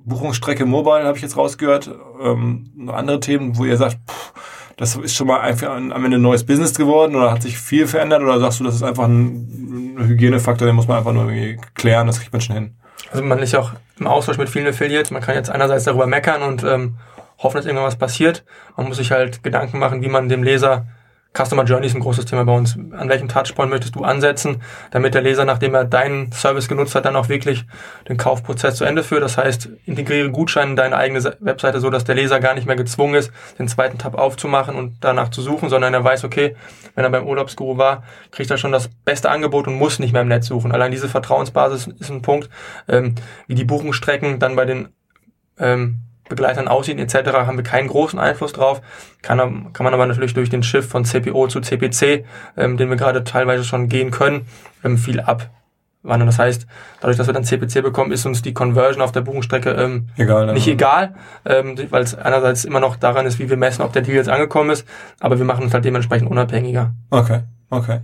Buchungsstrecke 0.05 0.65
Mobile 0.65 1.03
habe 1.03 1.17
ich 1.17 1.23
jetzt 1.23 1.37
rausgehört. 1.37 1.91
Ähm, 2.21 2.71
noch 2.75 2.93
andere 2.93 3.19
Themen, 3.19 3.57
wo 3.57 3.65
ihr 3.65 3.77
sagt, 3.77 3.99
pff, 4.09 4.33
das 4.77 4.95
ist 4.95 5.15
schon 5.15 5.27
mal 5.27 5.41
einfach 5.41 5.69
am 5.69 5.91
Ende 5.91 6.17
ein 6.17 6.21
neues 6.21 6.45
Business 6.45 6.73
geworden 6.75 7.15
oder 7.15 7.31
hat 7.31 7.41
sich 7.43 7.57
viel 7.57 7.87
verändert 7.87 8.21
oder 8.21 8.39
sagst 8.39 8.59
du, 8.59 8.63
das 8.63 8.75
ist 8.75 8.83
einfach 8.83 9.05
ein 9.05 9.95
Hygienefaktor, 9.99 10.65
den 10.65 10.75
muss 10.75 10.87
man 10.87 10.97
einfach 10.97 11.13
nur 11.13 11.29
irgendwie 11.29 11.59
klären, 11.75 12.07
das 12.07 12.19
kriegt 12.19 12.33
man 12.33 12.41
schon 12.41 12.55
hin? 12.55 12.75
Also 13.11 13.23
man 13.23 13.39
ist 13.39 13.51
ja 13.51 13.59
auch 13.59 13.73
im 13.99 14.07
Austausch 14.07 14.37
mit 14.37 14.49
vielen 14.49 14.67
Affiliates, 14.67 15.11
man 15.11 15.21
kann 15.21 15.35
jetzt 15.35 15.49
einerseits 15.49 15.83
darüber 15.83 16.07
meckern 16.07 16.41
und 16.41 16.63
ähm, 16.63 16.97
hoffen, 17.39 17.57
dass 17.57 17.65
irgendwas 17.65 17.97
passiert. 17.97 18.43
Man 18.75 18.87
muss 18.87 18.97
sich 18.97 19.11
halt 19.11 19.43
Gedanken 19.43 19.79
machen, 19.79 20.01
wie 20.01 20.09
man 20.09 20.29
dem 20.29 20.43
Leser 20.43 20.87
Customer 21.35 21.63
Journey 21.63 21.87
ist 21.87 21.95
ein 21.95 22.01
großes 22.01 22.25
Thema 22.25 22.45
bei 22.45 22.53
uns. 22.53 22.77
An 22.91 23.09
welchem 23.09 23.27
Touchpoint 23.27 23.71
möchtest 23.71 23.95
du 23.95 24.03
ansetzen, 24.03 24.61
damit 24.91 25.15
der 25.15 25.23
Leser, 25.23 25.45
nachdem 25.45 25.73
er 25.73 25.83
deinen 25.83 26.31
Service 26.31 26.67
genutzt 26.67 26.93
hat, 26.93 27.05
dann 27.05 27.15
auch 27.15 27.27
wirklich 27.27 27.65
den 28.07 28.17
Kaufprozess 28.17 28.75
zu 28.75 28.85
Ende 28.85 29.03
führt? 29.03 29.23
Das 29.23 29.37
heißt, 29.37 29.67
integriere 29.85 30.29
Gutscheine 30.29 30.71
in 30.71 30.75
deine 30.75 30.95
eigene 30.95 31.23
Webseite 31.39 31.79
so, 31.79 31.89
dass 31.89 32.03
der 32.03 32.13
Leser 32.13 32.39
gar 32.39 32.53
nicht 32.53 32.67
mehr 32.67 32.75
gezwungen 32.75 33.15
ist, 33.15 33.31
den 33.57 33.67
zweiten 33.67 33.97
Tab 33.97 34.13
aufzumachen 34.15 34.75
und 34.75 34.97
danach 35.01 35.29
zu 35.29 35.41
suchen, 35.41 35.69
sondern 35.69 35.95
er 35.95 36.03
weiß, 36.03 36.23
okay, 36.23 36.55
wenn 36.93 37.03
er 37.03 37.09
beim 37.09 37.27
Urlaubsguru 37.27 37.77
war, 37.77 38.03
kriegt 38.29 38.51
er 38.51 38.57
schon 38.57 38.71
das 38.71 38.87
beste 38.87 39.31
Angebot 39.31 39.67
und 39.67 39.75
muss 39.75 39.97
nicht 39.97 40.13
mehr 40.13 40.21
im 40.21 40.27
Netz 40.27 40.45
suchen. 40.45 40.71
Allein 40.71 40.91
diese 40.91 41.09
Vertrauensbasis 41.09 41.87
ist 41.87 42.11
ein 42.11 42.21
Punkt, 42.21 42.49
ähm, 42.87 43.15
wie 43.47 43.55
die 43.55 43.65
Buchungsstrecken 43.65 44.37
dann 44.37 44.55
bei 44.55 44.65
den 44.65 44.89
ähm, 45.57 45.99
Begleitern 46.29 46.67
aussieht 46.67 46.99
etc., 46.99 47.31
haben 47.33 47.57
wir 47.57 47.63
keinen 47.63 47.87
großen 47.87 48.19
Einfluss 48.19 48.53
drauf. 48.53 48.81
Kann, 49.21 49.73
kann 49.73 49.83
man 49.83 49.93
aber 49.93 50.05
natürlich 50.05 50.33
durch 50.33 50.49
den 50.49 50.63
Shift 50.63 50.89
von 50.89 51.05
CPO 51.05 51.47
zu 51.47 51.61
CPC, 51.61 52.25
ähm, 52.57 52.77
den 52.77 52.89
wir 52.89 52.95
gerade 52.95 53.23
teilweise 53.23 53.63
schon 53.63 53.89
gehen 53.89 54.11
können, 54.11 54.47
ähm, 54.83 54.97
viel 54.97 55.19
abwandern. 55.19 56.27
Das 56.27 56.39
heißt, 56.39 56.65
dadurch, 57.01 57.17
dass 57.17 57.27
wir 57.27 57.33
dann 57.33 57.43
CPC 57.43 57.81
bekommen, 57.81 58.11
ist 58.11 58.25
uns 58.25 58.41
die 58.41 58.53
Conversion 58.53 59.01
auf 59.01 59.11
der 59.11 59.21
Buchungsstrecke 59.21 59.71
ähm, 59.71 60.07
egal, 60.17 60.53
nicht 60.53 60.67
egal, 60.67 61.15
ähm, 61.45 61.77
weil 61.89 62.03
es 62.03 62.15
einerseits 62.15 62.65
immer 62.65 62.79
noch 62.79 62.95
daran 62.95 63.25
ist, 63.25 63.39
wie 63.39 63.49
wir 63.49 63.57
messen, 63.57 63.81
ob 63.81 63.93
der 63.93 64.01
Deal 64.01 64.15
jetzt 64.15 64.29
angekommen 64.29 64.69
ist, 64.69 64.87
aber 65.19 65.37
wir 65.37 65.45
machen 65.45 65.63
uns 65.63 65.73
halt 65.73 65.85
dementsprechend 65.85 66.29
unabhängiger. 66.29 66.93
Okay, 67.09 67.41
okay. 67.69 67.99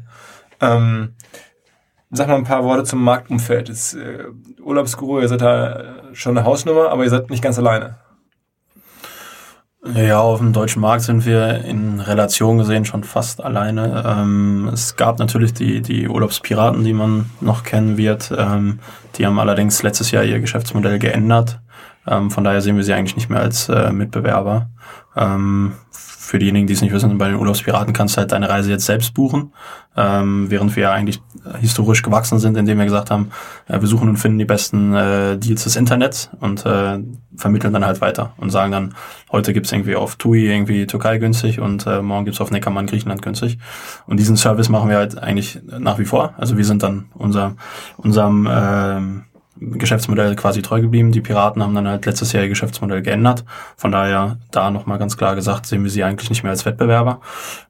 Ähm 0.62 1.14
Sag 2.12 2.28
mal 2.28 2.38
ein 2.38 2.44
paar 2.44 2.64
Worte 2.64 2.86
zum 2.86 3.04
Marktumfeld. 3.04 3.70
Das, 3.70 3.94
äh, 3.94 4.26
Urlaubsguru, 4.64 5.20
ihr 5.20 5.28
seid 5.28 5.42
da 5.42 5.96
schon 6.14 6.36
eine 6.36 6.46
Hausnummer, 6.46 6.90
aber 6.90 7.04
ihr 7.04 7.10
seid 7.10 7.30
nicht 7.30 7.44
ganz 7.44 7.60
alleine. 7.60 7.98
Ja, 9.82 10.20
auf 10.20 10.40
dem 10.40 10.52
deutschen 10.52 10.82
Markt 10.82 11.04
sind 11.04 11.26
wir 11.26 11.64
in 11.64 12.02
Relation 12.02 12.58
gesehen 12.58 12.84
schon 12.84 13.06
fast 13.06 13.42
alleine. 13.42 14.04
Ähm, 14.06 14.70
es 14.74 14.98
gab 14.98 15.20
natürlich 15.20 15.54
die, 15.54 15.82
die 15.82 16.10
Urlaubspiraten, 16.10 16.84
die 16.84 16.92
man 16.92 17.30
noch 17.40 17.64
kennen 17.64 17.96
wird. 17.96 18.30
Ähm, 18.38 18.80
die 19.16 19.26
haben 19.26 19.40
allerdings 19.40 19.82
letztes 19.82 20.12
Jahr 20.12 20.26
ihr 20.26 20.42
Geschäftsmodell 20.42 21.00
geändert. 21.00 21.62
Ähm, 22.06 22.30
von 22.30 22.44
daher 22.44 22.60
sehen 22.62 22.76
wir 22.76 22.84
sie 22.84 22.94
eigentlich 22.94 23.16
nicht 23.16 23.30
mehr 23.30 23.40
als 23.40 23.70
äh, 23.70 23.94
Mitbewerber. 23.94 24.70
Für 26.30 26.38
diejenigen, 26.38 26.68
die 26.68 26.74
es 26.74 26.82
nicht 26.84 26.94
wissen, 26.94 27.18
bei 27.18 27.28
den 27.28 27.38
Urlaubspiraten 27.38 27.92
kannst 27.92 28.16
du 28.16 28.20
halt 28.20 28.32
deine 28.32 28.48
Reise 28.50 28.70
jetzt 28.70 28.86
selbst 28.86 29.16
buchen, 29.16 29.52
ähm, 29.98 30.46
während 30.52 30.76
wir 30.76 30.92
eigentlich 30.92 31.24
historisch 31.60 32.04
gewachsen 32.04 32.38
sind, 32.38 32.56
indem 32.56 32.78
wir 32.78 32.86
gesagt 32.86 33.10
haben, 33.10 33.32
äh, 33.68 33.82
wir 33.82 33.88
suchen 33.88 34.10
und 34.10 34.18
finden 34.18 34.38
die 34.38 34.46
besten 34.46 34.94
äh, 34.94 35.40
Deals 35.40 35.64
des 35.64 35.76
Internets 35.76 36.30
und 36.40 36.68
äh, 36.68 37.00
vermitteln 37.36 37.74
dann 37.74 37.84
halt 37.84 38.00
weiter 38.02 38.34
und 38.38 38.52
sagen 38.52 38.72
dann, 38.72 38.94
heute 39.32 39.54
gibt's 39.54 39.72
irgendwie 39.72 39.96
auf 39.96 40.18
TUI 40.18 40.46
irgendwie 40.46 40.86
Türkei 40.86 41.18
günstig 41.18 41.60
und 41.60 41.88
äh, 41.88 42.00
morgen 42.04 42.26
gibt's 42.26 42.42
auf 42.42 42.52
Neckermann 42.52 42.86
Griechenland 42.86 43.24
günstig. 43.24 43.58
Und 44.06 44.18
diesen 44.20 44.38
Service 44.38 44.70
machen 44.70 44.88
wir 44.88 44.98
halt 44.98 45.18
eigentlich 45.18 45.60
nach 45.80 45.98
wie 45.98 46.06
vor. 46.06 46.36
Also 46.38 46.58
wir 46.58 46.66
sind 46.66 46.84
dann 46.84 47.06
unser, 47.16 47.56
unserem 47.98 48.46
äh, 48.46 49.29
Geschäftsmodell 49.60 50.36
quasi 50.36 50.62
treu 50.62 50.82
geblieben. 50.82 51.12
Die 51.12 51.22
Piraten 51.22 51.62
haben 51.62 51.76
dann 51.76 51.88
halt 51.88 52.06
letztes 52.06 52.32
Jahr 52.32 52.44
ihr 52.44 52.50
Geschäftsmodell 52.50 53.02
geändert. 53.02 53.44
Von 53.76 53.92
daher 53.92 54.38
da 54.52 54.72
nochmal 54.72 54.98
ganz 54.98 55.18
klar 55.18 55.36
gesagt, 55.36 55.66
sehen 55.66 55.84
wir 55.84 55.92
sie 55.92 56.04
eigentlich 56.04 56.30
nicht 56.30 56.44
mehr 56.44 56.52
als 56.52 56.66
Wettbewerber. 56.66 57.22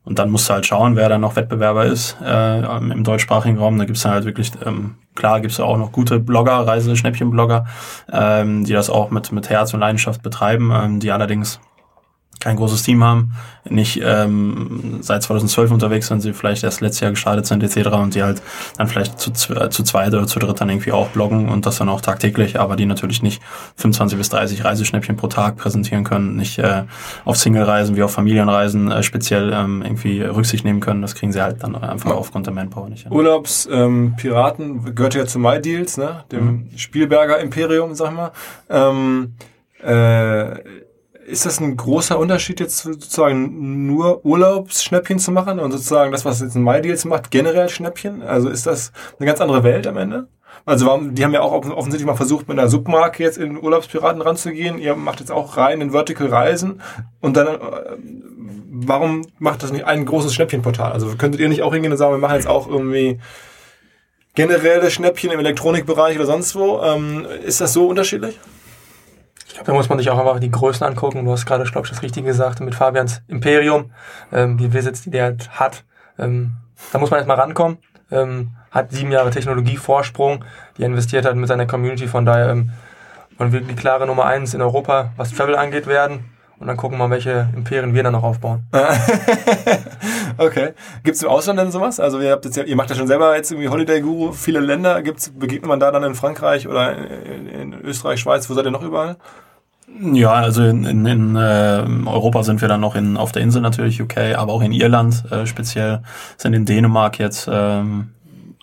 Und 0.03 0.19
dann 0.19 0.29
musst 0.29 0.49
du 0.49 0.53
halt 0.53 0.65
schauen, 0.65 0.95
wer 0.95 1.09
da 1.09 1.17
noch 1.17 1.35
Wettbewerber 1.35 1.85
ist 1.85 2.17
äh, 2.23 2.59
im 2.59 3.03
deutschsprachigen 3.03 3.57
Raum. 3.57 3.77
Da 3.77 3.85
gibt's 3.85 4.03
dann 4.03 4.13
halt 4.13 4.25
wirklich, 4.25 4.51
ähm, 4.65 4.95
klar 5.15 5.41
gibt's 5.41 5.59
auch 5.59 5.77
noch 5.77 5.91
gute 5.91 6.19
Blogger, 6.19 6.67
Reiseschnäppchen-Blogger, 6.67 7.65
ähm, 8.11 8.65
die 8.65 8.73
das 8.73 8.89
auch 8.89 9.11
mit, 9.11 9.31
mit 9.31 9.49
Herz 9.49 9.73
und 9.73 9.79
Leidenschaft 9.79 10.21
betreiben, 10.21 10.71
ähm, 10.73 10.99
die 10.99 11.11
allerdings 11.11 11.59
kein 12.39 12.55
großes 12.55 12.83
Team 12.83 13.03
haben, 13.03 13.33
nicht 13.69 14.01
ähm, 14.03 14.99
seit 15.01 15.23
2012 15.23 15.71
unterwegs 15.71 16.07
sind, 16.07 16.21
sie 16.21 16.33
vielleicht 16.33 16.63
erst 16.63 16.81
letztes 16.81 17.01
Jahr 17.01 17.11
gestartet 17.11 17.45
sind 17.45 17.63
etc. 17.63 17.89
und 17.89 18.15
die 18.15 18.23
halt 18.23 18.41
dann 18.77 18.87
vielleicht 18.87 19.19
zu, 19.19 19.31
zu 19.31 19.83
zweit 19.83 20.13
oder 20.13 20.25
zu 20.25 20.39
dritt 20.39 20.61
dann 20.61 20.69
irgendwie 20.69 20.91
auch 20.91 21.09
bloggen 21.09 21.49
und 21.49 21.65
das 21.65 21.77
dann 21.77 21.89
auch 21.89 22.01
tagtäglich, 22.01 22.59
aber 22.59 22.75
die 22.75 22.85
natürlich 22.85 23.21
nicht 23.21 23.41
25 23.77 24.17
bis 24.17 24.29
30 24.29 24.63
Reiseschnäppchen 24.63 25.17
pro 25.17 25.27
Tag 25.27 25.57
präsentieren 25.57 26.03
können, 26.03 26.35
nicht 26.35 26.59
äh, 26.59 26.83
auf 27.25 27.37
Single-Reisen 27.37 27.95
wie 27.95 28.03
auf 28.03 28.11
Familienreisen 28.11 28.91
äh, 28.91 29.03
speziell 29.03 29.51
ähm, 29.53 29.81
irgendwie 29.83 30.21
Rücksicht 30.21 30.63
nehmen 30.63 30.79
können. 30.79 31.01
Das 31.01 31.15
kriegen 31.15 31.31
sie 31.31 31.41
halt 31.41 31.63
dann 31.63 31.75
einfach 31.75 32.11
ja. 32.11 32.15
aufgrund 32.15 32.45
der 32.47 32.53
Manpower 32.53 32.89
nicht. 32.89 33.03
Hin. 33.03 33.11
Urlaubspiraten 33.11 34.65
ähm, 34.65 34.95
gehört 34.95 35.15
ja 35.15 35.25
zu 35.25 35.39
MyDeals, 35.39 35.97
ne? 35.97 36.23
dem 36.31 36.45
mhm. 36.45 36.77
Spielberger 36.77 37.39
Imperium, 37.39 37.95
sag 37.95 38.13
mal. 38.13 38.31
Ähm, 38.69 39.35
äh, 39.83 40.59
ist 41.29 41.45
das 41.45 41.59
ein 41.59 41.77
großer 41.77 42.17
Unterschied 42.17 42.59
jetzt 42.59 42.79
sozusagen 42.79 43.85
nur 43.85 44.25
Urlaubsschnäppchen 44.25 45.19
zu 45.19 45.31
machen 45.31 45.59
und 45.59 45.71
sozusagen 45.71 46.11
das, 46.11 46.25
was 46.25 46.41
jetzt 46.41 46.55
ein 46.55 46.63
MyDeals 46.63 47.05
macht, 47.05 47.31
generell 47.31 47.69
Schnäppchen? 47.69 48.21
Also 48.23 48.49
ist 48.49 48.65
das 48.65 48.91
eine 49.17 49.27
ganz 49.27 49.39
andere 49.39 49.63
Welt 49.63 49.87
am 49.87 49.97
Ende? 49.97 50.27
Also 50.65 50.87
warum, 50.87 51.15
die 51.15 51.23
haben 51.23 51.33
ja 51.33 51.41
auch 51.41 51.53
offensichtlich 51.53 52.05
mal 52.05 52.15
versucht, 52.15 52.47
mit 52.47 52.59
einer 52.59 52.67
Submarke 52.67 53.23
jetzt 53.23 53.37
in 53.37 53.61
Urlaubspiraten 53.61 54.21
ranzugehen. 54.21 54.79
Ihr 54.79 54.95
macht 54.95 55.19
jetzt 55.19 55.31
auch 55.31 55.57
rein 55.57 55.81
in 55.81 55.91
Vertical 55.91 56.27
Reisen. 56.27 56.81
Und 57.21 57.37
dann, 57.37 57.47
äh, 57.47 57.59
warum 58.69 59.25
macht 59.37 59.63
das 59.63 59.71
nicht 59.71 59.85
ein 59.85 60.05
großes 60.05 60.33
Schnäppchenportal? 60.33 60.91
Also 60.91 61.15
könntet 61.15 61.41
ihr 61.41 61.49
nicht 61.49 61.61
auch 61.61 61.73
hingehen 61.73 61.91
und 61.91 61.97
sagen, 61.97 62.13
wir 62.13 62.19
machen 62.19 62.35
jetzt 62.35 62.47
auch 62.47 62.67
irgendwie 62.67 63.19
generelle 64.35 64.91
Schnäppchen 64.91 65.31
im 65.31 65.39
Elektronikbereich 65.39 66.17
oder 66.17 66.25
sonst 66.25 66.55
wo? 66.55 66.81
Ähm, 66.81 67.25
ist 67.45 67.61
das 67.61 67.73
so 67.73 67.87
unterschiedlich? 67.87 68.39
Ich 69.49 69.55
glaube, 69.55 69.65
da 69.65 69.73
muss 69.73 69.89
man 69.89 69.97
sich 69.97 70.09
auch 70.11 70.19
einfach 70.19 70.39
die 70.39 70.51
Größen 70.51 70.85
angucken. 70.85 71.25
Du 71.25 71.31
hast 71.31 71.47
gerade, 71.47 71.63
glaube 71.63 71.85
ich, 71.85 71.91
das 71.91 72.03
Richtige 72.03 72.27
gesagt 72.27 72.59
mit 72.59 72.75
Fabians 72.75 73.23
Imperium, 73.27 73.91
ähm, 74.31 74.59
wie 74.59 74.71
Visits, 74.71 75.01
die 75.01 75.09
der 75.09 75.23
halt 75.23 75.49
hat. 75.59 75.83
Ähm, 76.19 76.53
da 76.93 76.99
muss 76.99 77.09
man 77.09 77.17
erstmal 77.17 77.37
rankommen. 77.37 77.79
Ähm, 78.11 78.51
hat 78.69 78.91
sieben 78.91 79.11
Jahre 79.11 79.31
Technologievorsprung, 79.31 80.45
die 80.77 80.83
investiert 80.83 81.25
hat 81.25 81.35
mit 81.35 81.47
seiner 81.47 81.65
Community. 81.65 82.07
Von 82.07 82.25
daher 82.25 82.49
ähm, 82.49 82.71
wollen 83.39 83.51
wir 83.51 83.61
die 83.61 83.75
klare 83.75 84.05
Nummer 84.05 84.25
eins 84.25 84.53
in 84.53 84.61
Europa, 84.61 85.11
was 85.17 85.33
Travel 85.33 85.55
angeht, 85.55 85.87
werden. 85.87 86.25
Und 86.59 86.67
dann 86.67 86.75
gucken 86.75 86.97
wir 86.97 87.07
mal, 87.07 87.13
welche 87.13 87.47
Imperien 87.55 87.93
wir 87.93 88.03
dann 88.03 88.11
noch 88.11 88.23
aufbauen. 88.23 88.63
okay. 90.37 90.73
Gibt 91.03 91.15
es 91.15 91.23
im 91.23 91.29
Ausland 91.29 91.57
denn 91.57 91.71
sowas? 91.71 92.01
Also 92.01 92.19
ihr, 92.19 92.31
habt 92.31 92.43
jetzt 92.43 92.57
ja, 92.57 92.63
ihr 92.63 92.75
macht 92.75 92.89
ja 92.89 92.97
schon 92.97 93.07
selber 93.07 93.35
jetzt 93.35 93.49
irgendwie 93.51 93.69
Holiday 93.69 94.01
Guru, 94.01 94.33
viele 94.33 94.59
Länder. 94.59 95.01
Gibt's, 95.01 95.29
begegnet 95.29 95.69
man 95.69 95.79
da 95.79 95.89
dann 95.91 96.03
in 96.03 96.15
Frankreich 96.15 96.67
oder 96.67 96.97
in, 96.97 97.47
in 97.47 97.73
Österreich, 97.81 98.19
Schweiz? 98.19 98.49
Wo 98.49 98.53
seid 98.53 98.65
ihr 98.65 98.71
noch 98.71 98.83
überall? 98.83 99.15
Ja, 100.01 100.33
also 100.33 100.63
in, 100.63 100.83
in, 100.83 101.05
in 101.05 101.35
äh, 101.37 101.83
Europa 102.05 102.43
sind 102.43 102.59
wir 102.59 102.67
dann 102.67 102.81
noch 102.81 102.95
in, 102.95 103.15
auf 103.15 103.31
der 103.31 103.41
Insel 103.41 103.61
natürlich, 103.61 104.01
UK, 104.01 104.35
aber 104.35 104.53
auch 104.53 104.61
in 104.61 104.71
Irland 104.71 105.23
äh, 105.31 105.45
speziell, 105.45 106.03
sind 106.37 106.53
in 106.53 106.65
Dänemark 106.65 107.19
jetzt, 107.19 107.49
ähm, 107.51 108.09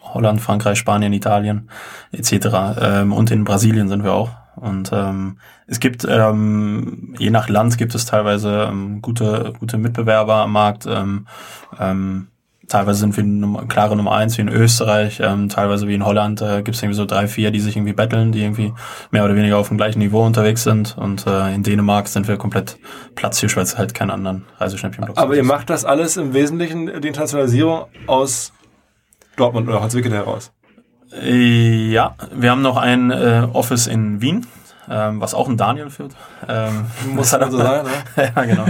Holland, 0.03 0.41
Frankreich, 0.41 0.79
Spanien, 0.79 1.13
Italien 1.13 1.69
etc. 2.13 2.47
Ähm, 2.81 3.13
und 3.13 3.31
in 3.31 3.45
Brasilien 3.45 3.89
sind 3.89 4.05
wir 4.05 4.13
auch. 4.13 4.31
Und 4.57 4.91
ähm, 4.93 5.39
es 5.67 5.81
gibt, 5.81 6.07
ähm, 6.09 7.15
je 7.19 7.31
nach 7.31 7.49
Land 7.49 7.79
gibt 7.79 7.95
es 7.95 8.07
teilweise 8.07 8.69
ähm, 8.71 9.03
gute, 9.03 9.53
gute 9.59 9.79
Mitbewerber 9.79 10.37
am 10.37 10.53
Markt. 10.53 10.87
Ähm, 10.87 11.27
ähm, 11.79 12.29
teilweise 12.69 13.01
sind 13.01 13.17
wir 13.17 13.25
Nummer, 13.25 13.67
klare 13.67 13.97
Nummer 13.97 14.13
eins 14.13 14.37
wie 14.39 14.43
in 14.43 14.49
Österreich, 14.49 15.21
ähm, 15.23 15.49
teilweise 15.49 15.89
wie 15.89 15.95
in 15.95 16.05
Holland 16.05 16.41
äh, 16.43 16.63
gibt 16.63 16.77
es 16.77 16.83
irgendwie 16.83 16.97
so 16.97 17.05
drei, 17.05 17.29
vier, 17.29 17.51
die 17.51 17.61
sich 17.61 17.77
irgendwie 17.77 17.93
betteln, 17.93 18.33
die 18.33 18.43
irgendwie 18.43 18.73
mehr 19.11 19.25
oder 19.25 19.37
weniger 19.37 19.59
auf 19.59 19.69
dem 19.69 19.77
gleichen 19.77 19.99
Niveau 19.99 20.25
unterwegs 20.25 20.65
sind. 20.65 20.97
Und 20.99 21.27
äh, 21.27 21.55
in 21.55 21.63
Dänemark 21.63 22.09
sind 22.09 22.29
wir 22.29 22.37
komplett 22.37 22.79
Platz 23.15 23.39
hier, 23.39 23.55
weil 23.57 23.63
es 23.63 23.79
halt 23.79 23.95
keinen 23.95 24.11
anderen 24.11 24.45
Reiseschnäppchen 24.59 25.05
Aber 25.17 25.37
ihr 25.37 25.45
macht 25.45 25.71
das 25.71 25.85
alles 25.85 26.17
im 26.17 26.35
Wesentlichen, 26.35 26.87
die 26.87 27.09
Internationalisierung 27.09 27.87
aus 28.07 28.53
Dortmund 29.37 29.69
oder 29.69 29.83
Holzwickede 29.83 30.17
heraus? 30.17 30.53
Äh, 31.23 31.91
ja, 31.91 32.15
wir 32.35 32.51
haben 32.51 32.63
noch 32.63 32.77
ein 32.77 33.11
äh, 33.11 33.47
Office 33.53 33.87
in 33.87 34.21
Wien, 34.21 34.47
ähm, 34.91 35.21
was 35.21 35.35
auch 35.35 35.49
ein 35.49 35.57
Daniel 35.57 35.91
führt. 35.91 36.13
Ähm, 36.49 36.87
Muss 37.15 37.33
halt 37.33 37.51
so 37.51 37.59
sein, 37.59 37.85
ne? 37.85 38.33
ja, 38.37 38.45
genau. 38.45 38.65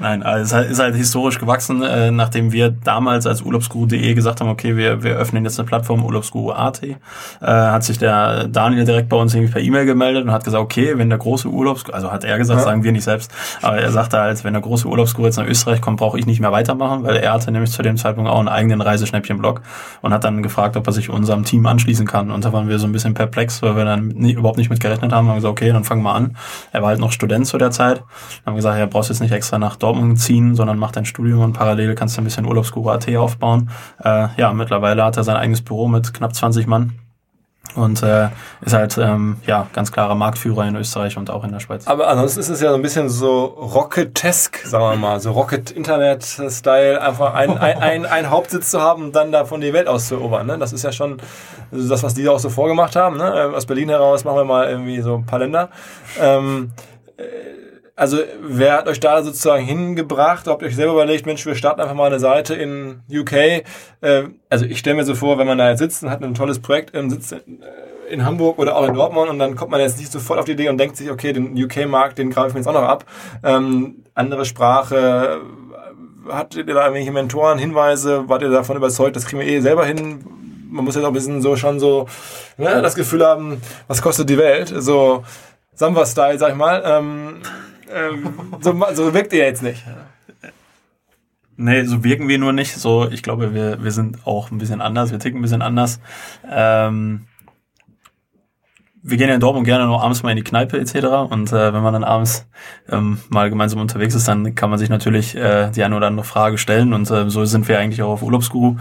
Nein, 0.00 0.22
also 0.22 0.40
es 0.40 0.48
ist 0.48 0.54
halt, 0.54 0.70
ist 0.70 0.78
halt 0.80 0.94
historisch 0.94 1.38
gewachsen, 1.38 1.82
äh, 1.82 2.10
nachdem 2.10 2.52
wir 2.52 2.70
damals 2.70 3.26
als 3.26 3.42
Urlaubsguru.de 3.42 4.14
gesagt 4.14 4.40
haben, 4.40 4.48
okay, 4.48 4.74
wir, 4.74 5.02
wir 5.02 5.16
öffnen 5.16 5.44
jetzt 5.44 5.60
eine 5.60 5.68
Plattform 5.68 6.02
Urlaubsguru.at, 6.02 6.82
äh, 6.82 6.96
hat 7.40 7.84
sich 7.84 7.98
der 7.98 8.48
Daniel 8.48 8.86
direkt 8.86 9.10
bei 9.10 9.18
uns 9.18 9.34
irgendwie 9.34 9.52
per 9.52 9.60
E-Mail 9.60 9.84
gemeldet 9.84 10.24
und 10.24 10.32
hat 10.32 10.44
gesagt, 10.44 10.62
okay, 10.62 10.96
wenn 10.96 11.10
der 11.10 11.18
große 11.18 11.48
Urlaubsguru, 11.48 11.94
also 11.94 12.10
hat 12.10 12.24
er 12.24 12.38
gesagt, 12.38 12.60
ja. 12.60 12.64
sagen 12.64 12.82
wir 12.82 12.92
nicht 12.92 13.04
selbst, 13.04 13.30
aber 13.60 13.76
er 13.76 13.92
sagte 13.92 14.18
halt, 14.18 14.42
wenn 14.42 14.54
der 14.54 14.62
große 14.62 14.88
Urlaubsguru 14.88 15.26
jetzt 15.26 15.36
nach 15.36 15.46
Österreich 15.46 15.82
kommt, 15.82 15.98
brauche 15.98 16.18
ich 16.18 16.24
nicht 16.24 16.40
mehr 16.40 16.50
weitermachen, 16.50 17.04
weil 17.04 17.16
er 17.16 17.34
hatte 17.34 17.52
nämlich 17.52 17.70
zu 17.70 17.82
dem 17.82 17.98
Zeitpunkt 17.98 18.30
auch 18.30 18.38
einen 18.38 18.48
eigenen 18.48 18.80
Reiseschnäppchen-Blog 18.80 19.60
und 20.00 20.14
hat 20.14 20.24
dann 20.24 20.42
gefragt, 20.42 20.78
ob 20.78 20.86
er 20.86 20.94
sich 20.94 21.10
unserem 21.10 21.44
Team 21.44 21.66
anschließen 21.66 22.06
kann. 22.06 22.30
Und 22.30 22.46
da 22.46 22.54
waren 22.54 22.70
wir 22.70 22.78
so 22.78 22.86
ein 22.86 22.92
bisschen 22.92 23.12
perplex, 23.12 23.60
weil 23.60 23.76
wir 23.76 23.84
dann 23.84 24.08
nie, 24.08 24.32
überhaupt 24.32 24.56
nicht 24.56 24.70
mit 24.70 24.80
gerechnet 24.80 25.12
haben. 25.12 25.28
Haben 25.28 25.36
gesagt, 25.36 25.49
okay, 25.50 25.72
dann 25.72 25.84
fangen 25.84 26.02
wir 26.02 26.14
an. 26.14 26.36
Er 26.72 26.82
war 26.82 26.88
halt 26.88 27.00
noch 27.00 27.12
Student 27.12 27.46
zu 27.46 27.58
der 27.58 27.70
Zeit. 27.70 27.98
Dann 27.98 28.06
haben 28.46 28.56
gesagt, 28.56 28.78
ja, 28.78 28.86
brauchst 28.86 29.10
jetzt 29.10 29.20
nicht 29.20 29.32
extra 29.32 29.58
nach 29.58 29.76
Dortmund 29.76 30.18
ziehen, 30.20 30.54
sondern 30.54 30.78
macht 30.78 30.96
dein 30.96 31.04
Studium 31.04 31.40
und 31.40 31.52
parallel 31.52 31.94
kannst 31.94 32.16
du 32.16 32.22
ein 32.22 32.24
bisschen 32.24 32.46
Urlaubsguru.at 32.46 33.08
aufbauen. 33.16 33.70
Äh, 34.02 34.28
ja, 34.36 34.52
mittlerweile 34.52 35.04
hat 35.04 35.16
er 35.16 35.24
sein 35.24 35.36
eigenes 35.36 35.62
Büro 35.62 35.88
mit 35.88 36.14
knapp 36.14 36.34
20 36.34 36.66
Mann 36.66 36.99
und 37.76 38.02
äh, 38.02 38.28
ist 38.62 38.74
halt 38.74 38.98
ähm, 38.98 39.36
ja 39.46 39.68
ganz 39.72 39.92
klarer 39.92 40.14
Marktführer 40.14 40.66
in 40.66 40.76
Österreich 40.76 41.16
und 41.16 41.30
auch 41.30 41.44
in 41.44 41.52
der 41.52 41.60
Schweiz. 41.60 41.86
Aber 41.86 42.08
ansonsten 42.08 42.40
ist 42.40 42.48
es 42.48 42.60
ja 42.60 42.70
so 42.70 42.74
ein 42.74 42.82
bisschen 42.82 43.08
so 43.08 43.44
Rocketesk, 43.44 44.58
sagen 44.64 44.84
wir 44.84 44.96
mal, 44.96 45.20
so 45.20 45.32
Rocket 45.32 45.70
Internet 45.70 46.24
Style, 46.24 47.00
einfach 47.00 47.34
ein, 47.34 47.56
ein, 47.58 47.78
ein, 47.78 48.06
ein 48.06 48.30
Hauptsitz 48.30 48.70
zu 48.70 48.80
haben 48.80 49.04
und 49.04 49.16
dann 49.16 49.30
davon 49.30 49.60
die 49.60 49.72
Welt 49.72 49.88
auszuerobern. 49.88 50.46
Ne? 50.46 50.58
Das 50.58 50.72
ist 50.72 50.82
ja 50.82 50.92
schon 50.92 51.18
das, 51.70 52.02
was 52.02 52.14
die 52.14 52.28
auch 52.28 52.40
so 52.40 52.50
vorgemacht 52.50 52.96
haben. 52.96 53.16
Ne? 53.16 53.52
Aus 53.54 53.66
Berlin 53.66 53.88
heraus 53.88 54.24
machen 54.24 54.38
wir 54.38 54.44
mal 54.44 54.68
irgendwie 54.68 55.00
so 55.00 55.16
ein 55.16 55.26
paar 55.26 55.38
Länder. 55.38 55.70
Ähm, 56.18 56.72
äh, 57.16 57.22
also 58.00 58.16
wer 58.40 58.78
hat 58.78 58.88
euch 58.88 58.98
da 58.98 59.22
sozusagen 59.22 59.62
hingebracht? 59.62 60.46
Habt 60.46 60.62
ihr 60.62 60.68
euch 60.68 60.74
selber 60.74 60.94
überlegt, 60.94 61.26
Mensch, 61.26 61.44
wir 61.44 61.54
starten 61.54 61.82
einfach 61.82 61.94
mal 61.94 62.06
eine 62.06 62.18
Seite 62.18 62.54
in 62.54 63.00
UK. 63.12 63.32
Äh, 63.32 63.62
also 64.48 64.64
ich 64.64 64.78
stelle 64.78 64.96
mir 64.96 65.04
so 65.04 65.14
vor, 65.14 65.36
wenn 65.36 65.46
man 65.46 65.58
da 65.58 65.68
jetzt 65.68 65.80
sitzt 65.80 66.02
und 66.02 66.08
hat 66.10 66.22
ein 66.22 66.32
tolles 66.32 66.60
Projekt, 66.60 66.94
ähm, 66.94 67.10
sitzt 67.10 67.32
äh, 67.32 67.40
in 68.08 68.24
Hamburg 68.24 68.58
oder 68.58 68.74
auch 68.74 68.88
in 68.88 68.94
Dortmund 68.94 69.28
und 69.28 69.38
dann 69.38 69.54
kommt 69.54 69.70
man 69.70 69.80
jetzt 69.80 69.98
nicht 69.98 70.10
sofort 70.10 70.38
auf 70.38 70.46
die 70.46 70.52
Idee 70.52 70.70
und 70.70 70.78
denkt 70.78 70.96
sich, 70.96 71.10
okay, 71.10 71.34
den 71.34 71.62
UK-Markt, 71.62 72.16
den 72.16 72.30
greife 72.30 72.48
ich 72.48 72.54
mir 72.54 72.60
jetzt 72.60 72.68
auch 72.68 72.72
noch 72.72 72.88
ab. 72.88 73.04
Ähm, 73.44 73.96
andere 74.14 74.46
Sprache, 74.46 75.42
hattet 76.26 76.68
ihr 76.68 76.74
da 76.74 76.84
irgendwelche 76.84 77.12
Mentoren, 77.12 77.58
Hinweise? 77.58 78.30
Wart 78.30 78.40
ihr 78.40 78.48
davon 78.48 78.78
überzeugt, 78.78 79.14
das 79.14 79.26
kriegen 79.26 79.42
wir 79.42 79.46
eh 79.46 79.60
selber 79.60 79.84
hin? 79.84 80.24
Man 80.70 80.86
muss 80.86 80.94
jetzt 80.94 81.04
auch 81.04 81.08
ein 81.08 81.14
bisschen 81.14 81.42
so 81.42 81.54
schon 81.54 81.78
so 81.78 82.06
ne, 82.56 82.80
das 82.80 82.94
Gefühl 82.94 83.26
haben, 83.26 83.60
was 83.88 84.00
kostet 84.00 84.30
die 84.30 84.38
Welt? 84.38 84.72
So 84.74 85.22
Samba-Style, 85.74 86.38
sag 86.38 86.52
ich 86.52 86.56
mal. 86.56 86.82
Ähm, 86.82 87.42
ähm, 87.92 88.34
so, 88.60 88.74
so 88.92 89.14
wirkt 89.14 89.32
ihr 89.32 89.44
jetzt 89.44 89.62
nicht. 89.62 89.84
Nee, 91.56 91.84
so 91.84 92.02
wirken 92.02 92.26
wir 92.28 92.38
nur 92.38 92.54
nicht. 92.54 92.74
So, 92.74 93.08
ich 93.10 93.22
glaube, 93.22 93.52
wir, 93.52 93.84
wir 93.84 93.90
sind 93.90 94.26
auch 94.26 94.50
ein 94.50 94.58
bisschen 94.58 94.80
anders, 94.80 95.10
wir 95.10 95.18
ticken 95.18 95.40
ein 95.40 95.42
bisschen 95.42 95.60
anders. 95.60 96.00
Ähm, 96.50 97.26
wir 99.02 99.16
gehen 99.16 99.28
ja 99.28 99.34
in 99.34 99.40
Dortmund 99.40 99.66
gerne 99.66 99.86
nur 99.86 100.02
abends 100.02 100.22
mal 100.22 100.30
in 100.30 100.36
die 100.36 100.44
Kneipe 100.44 100.78
etc. 100.78 101.30
Und 101.30 101.52
äh, 101.52 101.72
wenn 101.72 101.82
man 101.82 101.94
dann 101.94 102.04
abends 102.04 102.46
ähm, 102.90 103.18
mal 103.30 103.48
gemeinsam 103.48 103.80
unterwegs 103.80 104.14
ist, 104.14 104.28
dann 104.28 104.54
kann 104.54 104.68
man 104.68 104.78
sich 104.78 104.90
natürlich 104.90 105.34
äh, 105.34 105.70
die 105.70 105.82
eine 105.82 105.96
oder 105.96 106.06
andere 106.06 106.24
Frage 106.26 106.58
stellen. 106.58 106.92
Und 106.92 107.10
äh, 107.10 107.30
so 107.30 107.44
sind 107.46 107.66
wir 107.68 107.78
eigentlich 107.78 108.02
auch 108.02 108.10
auf 108.10 108.22
urlaubsguru.de 108.22 108.76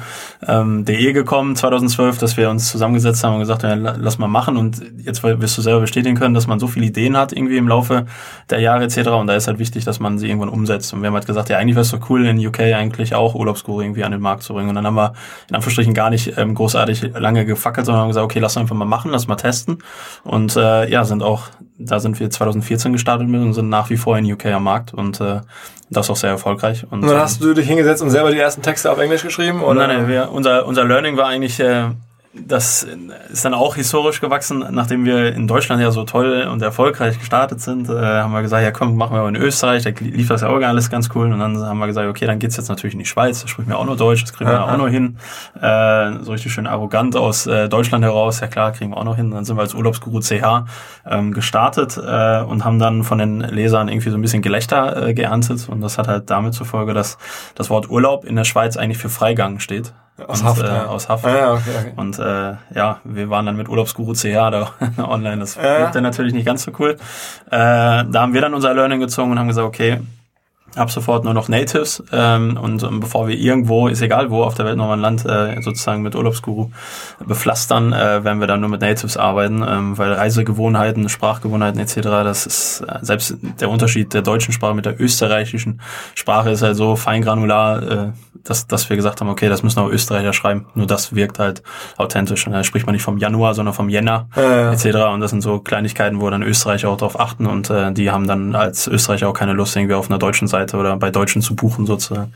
ähm, 0.48 0.86
gekommen 1.14 1.56
2012, 1.56 2.18
dass 2.18 2.36
wir 2.36 2.50
uns 2.50 2.70
zusammengesetzt 2.70 3.24
haben 3.24 3.36
und 3.36 3.40
gesagt 3.40 3.64
haben, 3.64 3.86
ja, 3.86 3.96
lass 3.98 4.18
mal 4.18 4.28
machen. 4.28 4.58
Und 4.58 4.82
jetzt 4.98 5.24
wirst 5.24 5.58
du 5.58 5.62
selber 5.62 5.82
bestätigen 5.82 6.18
können, 6.18 6.34
dass 6.34 6.48
man 6.48 6.60
so 6.60 6.68
viele 6.68 6.88
Ideen 6.88 7.16
hat 7.16 7.32
irgendwie 7.32 7.58
im 7.58 7.70
Laufe 7.70 8.06
der 8.50 8.60
Jahre 8.60 8.84
etc. 8.84 9.10
Und 9.10 9.28
da 9.28 9.36
ist 9.36 9.48
halt 9.48 9.60
wichtig, 9.60 9.86
dass 9.86 10.02
man 10.02 10.18
sie 10.18 10.28
irgendwann 10.28 10.50
umsetzt. 10.50 10.94
Und 10.94 11.02
wir 11.02 11.08
haben 11.08 11.16
halt 11.16 11.28
gesagt, 11.28 11.48
ja, 11.48 11.58
eigentlich 11.58 11.76
wäre 11.76 11.84
es 11.84 11.90
so 11.90 12.00
cool, 12.10 12.26
in 12.26 12.46
UK 12.46 12.60
eigentlich 12.60 13.16
auch 13.16 13.36
Urlaubsguru 13.36 13.82
irgendwie 13.82 14.04
an 14.04 14.12
den 14.12 14.22
Markt 14.22 14.44
zu 14.44 14.54
bringen. 14.54 14.70
Und 14.70 14.76
dann 14.76 14.86
haben 14.86 14.96
wir 14.96 15.14
in 15.48 15.56
Anführungsstrichen 15.56 15.94
gar 15.94 16.10
nicht 16.10 16.38
ähm, 16.38 16.56
großartig 16.56 17.14
lange 17.16 17.46
gefackelt, 17.46 17.86
sondern 17.86 18.02
haben 18.02 18.10
gesagt, 18.10 18.26
okay, 18.26 18.40
lass 18.40 18.58
einfach 18.58 18.76
mal 18.76 18.84
machen, 18.84 19.12
lass 19.12 19.28
mal 19.28 19.38
testen. 19.38 19.78
Und 20.24 20.56
äh, 20.56 20.90
ja, 20.90 21.04
sind 21.06 21.24
auch, 21.24 21.44
da 21.78 22.00
sind 22.00 22.20
wir 22.20 22.30
2014 22.30 22.94
gestartet 22.94 23.28
mit 23.28 23.42
und 23.42 23.54
sind 23.54 23.70
nach 23.70 23.90
wie 23.90 23.98
vor 23.98 24.18
in 24.18 24.32
UK 24.32 24.48
am 24.48 24.64
Markt 24.64 24.94
und 24.94 25.20
äh, 25.22 25.42
das 25.90 26.10
auch 26.10 26.16
sehr 26.16 26.30
erfolgreich. 26.30 26.84
Und, 26.84 27.04
und 27.04 27.10
dann 27.10 27.20
hast 27.20 27.44
du 27.44 27.54
dich 27.54 27.68
hingesetzt 27.68 28.02
und 28.02 28.10
selber 28.10 28.32
die 28.32 28.40
ersten 28.40 28.62
Texte 28.62 28.92
auf 28.92 29.00
Englisch 29.00 29.24
geschrieben? 29.24 29.62
Oder? 29.62 29.88
Nein, 29.88 29.98
nein, 29.98 30.08
wir, 30.08 30.32
unser, 30.32 30.66
unser 30.66 30.86
Learning 30.86 31.18
war 31.18 31.28
eigentlich, 31.28 31.60
äh, 31.60 31.90
das 32.32 32.86
ist 33.32 33.44
dann 33.44 33.56
auch 33.56 33.76
historisch 33.76 34.22
gewachsen, 34.22 34.64
nachdem 34.70 35.04
wir 35.04 35.34
in 35.34 35.48
Deutschland 35.48 35.82
ja 35.82 35.90
so 35.90 36.04
toll 36.04 36.48
und 36.52 36.62
erfolgreich 36.62 37.18
gestartet 37.18 37.60
sind, 37.60 37.90
äh, 37.90 37.94
haben 37.94 38.32
wir 38.32 38.44
gesagt, 38.44 38.64
ja 38.64 38.72
komm, 38.72 38.96
machen 38.96 39.16
wir 39.16 39.24
mal 39.24 39.30
in 39.30 39.36
Österreich, 39.36 39.84
da 39.84 39.90
lief 40.00 40.28
das 40.28 40.42
ja 40.42 40.50
auch 40.50 40.62
alles 40.62 40.92
ganz 40.92 41.10
cool. 41.16 41.32
Und 41.32 41.40
dann 41.40 41.58
haben 41.58 41.80
wir 41.80 41.88
gesagt, 41.88 42.08
okay, 42.08 42.28
dann 42.28 42.38
geht's 42.38 42.56
jetzt 42.58 42.70
natürlich 42.70 42.94
in 42.94 43.00
die 43.00 43.06
Schweiz, 43.06 43.42
da 43.42 43.48
spricht 43.48 43.68
mir 43.68 43.78
auch 43.78 43.86
nur 43.86 43.98
Deutsch, 43.98 44.22
das 44.24 44.34
kriegen 44.34 44.50
wir 44.50 44.58
ja, 44.58 44.66
auch 44.66 44.78
noch 44.78 44.90
hin, 44.90 45.18
äh, 45.60 46.24
so 46.24 46.32
richtig 46.32 46.54
schön 46.54 46.68
arrogant 46.68 47.16
aus 47.16 47.48
äh, 47.48 47.68
Deutschland 47.68 48.06
heraus, 48.06 48.42
ja 48.42 48.48
klar, 48.48 48.74
kriegen 48.74 48.92
wir 48.92 48.98
auch 48.98 49.06
noch 49.06 49.16
hin, 49.16 49.32
dann 49.32 49.44
sind 49.44 49.58
wir 49.58 49.62
als 49.62 49.74
Urlaubsguru 49.74 50.20
CH 50.20 50.66
ähm, 51.08 51.34
gestartet 51.34 51.98
äh, 51.98 52.42
und 52.42 52.64
haben 52.64 52.78
dann 52.78 53.04
von 53.04 53.18
den 53.18 53.40
Lesern 53.42 53.88
irgendwie 53.88 54.12
so 54.12 54.18
ein 54.18 54.22
bisschen 54.22 54.44
Gelächter 54.44 55.08
äh, 55.08 55.14
geerntet. 55.16 55.68
Und 55.68 55.82
das 55.82 55.98
hat 55.98 56.08
halt 56.08 56.30
damit 56.30 56.54
zur 56.54 56.66
Folge, 56.66 56.94
dass 56.94 57.18
das 57.56 57.70
Wort 57.70 57.90
Urlaub 57.90 58.24
in 58.24 58.36
der 58.36 58.44
Schweiz 58.44 58.78
eigentlich 58.78 59.00
für 59.00 59.10
Freigang 59.10 59.60
steht. 59.60 59.94
Aus 60.28 60.42
und, 60.42 60.48
Haft, 60.48 60.62
äh, 60.62 60.66
ja. 60.68 60.86
aus 60.86 61.10
Haft. 61.10 61.26
Ah, 61.26 61.38
ja, 61.38 61.54
okay, 61.54 61.70
okay. 61.80 61.92
Und 61.96 62.20
äh, 62.20 62.54
ja, 62.76 63.00
wir 63.04 63.30
waren 63.30 63.46
dann 63.46 63.56
mit 63.58 63.70
Urlaubsguru 63.70 64.14
CH 64.14 64.52
da 64.52 64.72
online. 64.98 65.38
Das 65.40 65.56
Ja. 65.56 65.80
wirkte 65.80 66.02
natürlich 66.02 66.34
nicht 66.34 66.46
ganz 66.46 66.64
so 66.64 66.72
cool. 66.80 66.92
Äh, 66.92 67.50
da 67.52 68.06
haben 68.16 68.34
wir 68.34 68.42
dann 68.42 68.54
unser 68.54 68.74
Learning 68.74 69.00
gezogen 69.00 69.32
und 69.32 69.40
haben 69.40 69.48
gesagt, 69.48 69.68
okay, 69.68 70.00
ab 70.76 70.92
sofort 70.92 71.24
nur 71.24 71.34
noch 71.34 71.50
Natives 71.50 72.04
ähm, 72.12 72.58
und 72.62 72.84
ähm, 72.84 73.00
bevor 73.00 73.28
wir 73.28 73.38
irgendwo, 73.38 73.88
ist 73.88 74.02
egal 74.02 74.30
wo 74.30 74.44
auf 74.44 74.56
der 74.56 74.66
Welt 74.66 74.78
noch 74.78 74.88
mal 74.88 74.94
ein 74.94 75.00
Land 75.00 75.26
äh, 75.26 75.62
sozusagen 75.62 76.02
mit 76.02 76.16
Urlaubsguru 76.16 76.70
bepflastern, 77.26 77.94
äh, 77.94 78.24
werden 78.24 78.40
wir 78.40 78.48
dann 78.48 78.62
nur 78.62 78.70
mit 78.70 78.82
Natives 78.82 79.18
arbeiten, 79.18 79.64
ähm, 79.68 79.98
weil 79.98 80.14
Reisegewohnheiten, 80.14 81.10
Sprachgewohnheiten 81.10 81.80
etc., 81.80 81.96
das 82.02 82.46
ist 82.46 82.82
äh, 82.82 83.00
selbst 83.02 83.38
der 83.60 83.70
Unterschied 83.70 84.14
der 84.14 84.22
deutschen 84.22 84.54
Sprache 84.54 84.74
mit 84.74 84.86
der 84.86 85.00
österreichischen 85.00 85.82
Sprache 86.16 86.52
ist 86.52 86.62
halt 86.62 86.76
so 86.76 86.96
feingranular, 86.96 87.84
äh, 87.84 88.12
dass, 88.44 88.68
dass 88.68 88.90
wir 88.90 88.96
gesagt 88.96 89.22
haben, 89.22 89.30
okay, 89.30 89.50
das 89.50 89.64
müssen 89.64 89.80
auch 89.80 89.90
Österreicher 89.90 90.34
schreiben, 90.34 90.68
nur 90.74 90.88
das 90.88 91.14
wirkt 91.16 91.40
halt 91.40 91.64
authentisch 91.98 92.48
und 92.48 92.54
da 92.54 92.64
spricht 92.64 92.86
man 92.86 92.94
nicht 92.94 93.04
vom 93.04 93.18
Januar, 93.18 93.54
sondern 93.54 93.74
vom 93.74 93.90
Jänner 93.90 94.30
ja. 94.36 94.72
etc. 94.72 94.86
Und 95.14 95.20
das 95.20 95.32
sind 95.32 95.42
so 95.42 95.60
Kleinigkeiten, 95.60 96.22
wo 96.22 96.30
dann 96.30 96.44
Österreicher 96.44 96.90
auch 96.90 96.98
darauf 96.98 97.20
achten 97.20 97.46
und 97.46 97.70
äh, 97.70 97.92
die 97.92 98.12
haben 98.12 98.28
dann 98.28 98.56
als 98.56 98.88
Österreicher 98.88 99.28
auch 99.28 99.34
keine 99.34 99.54
Lust, 99.54 99.76
irgendwie 99.76 99.96
auf 99.96 100.10
einer 100.10 100.20
deutschen 100.20 100.48
Seite 100.48 100.59
oder 100.74 100.98
bei 100.98 101.12
Deutschen 101.12 101.42
zu 101.42 101.56
buchen 101.56 101.86
sozusagen. 101.86 102.34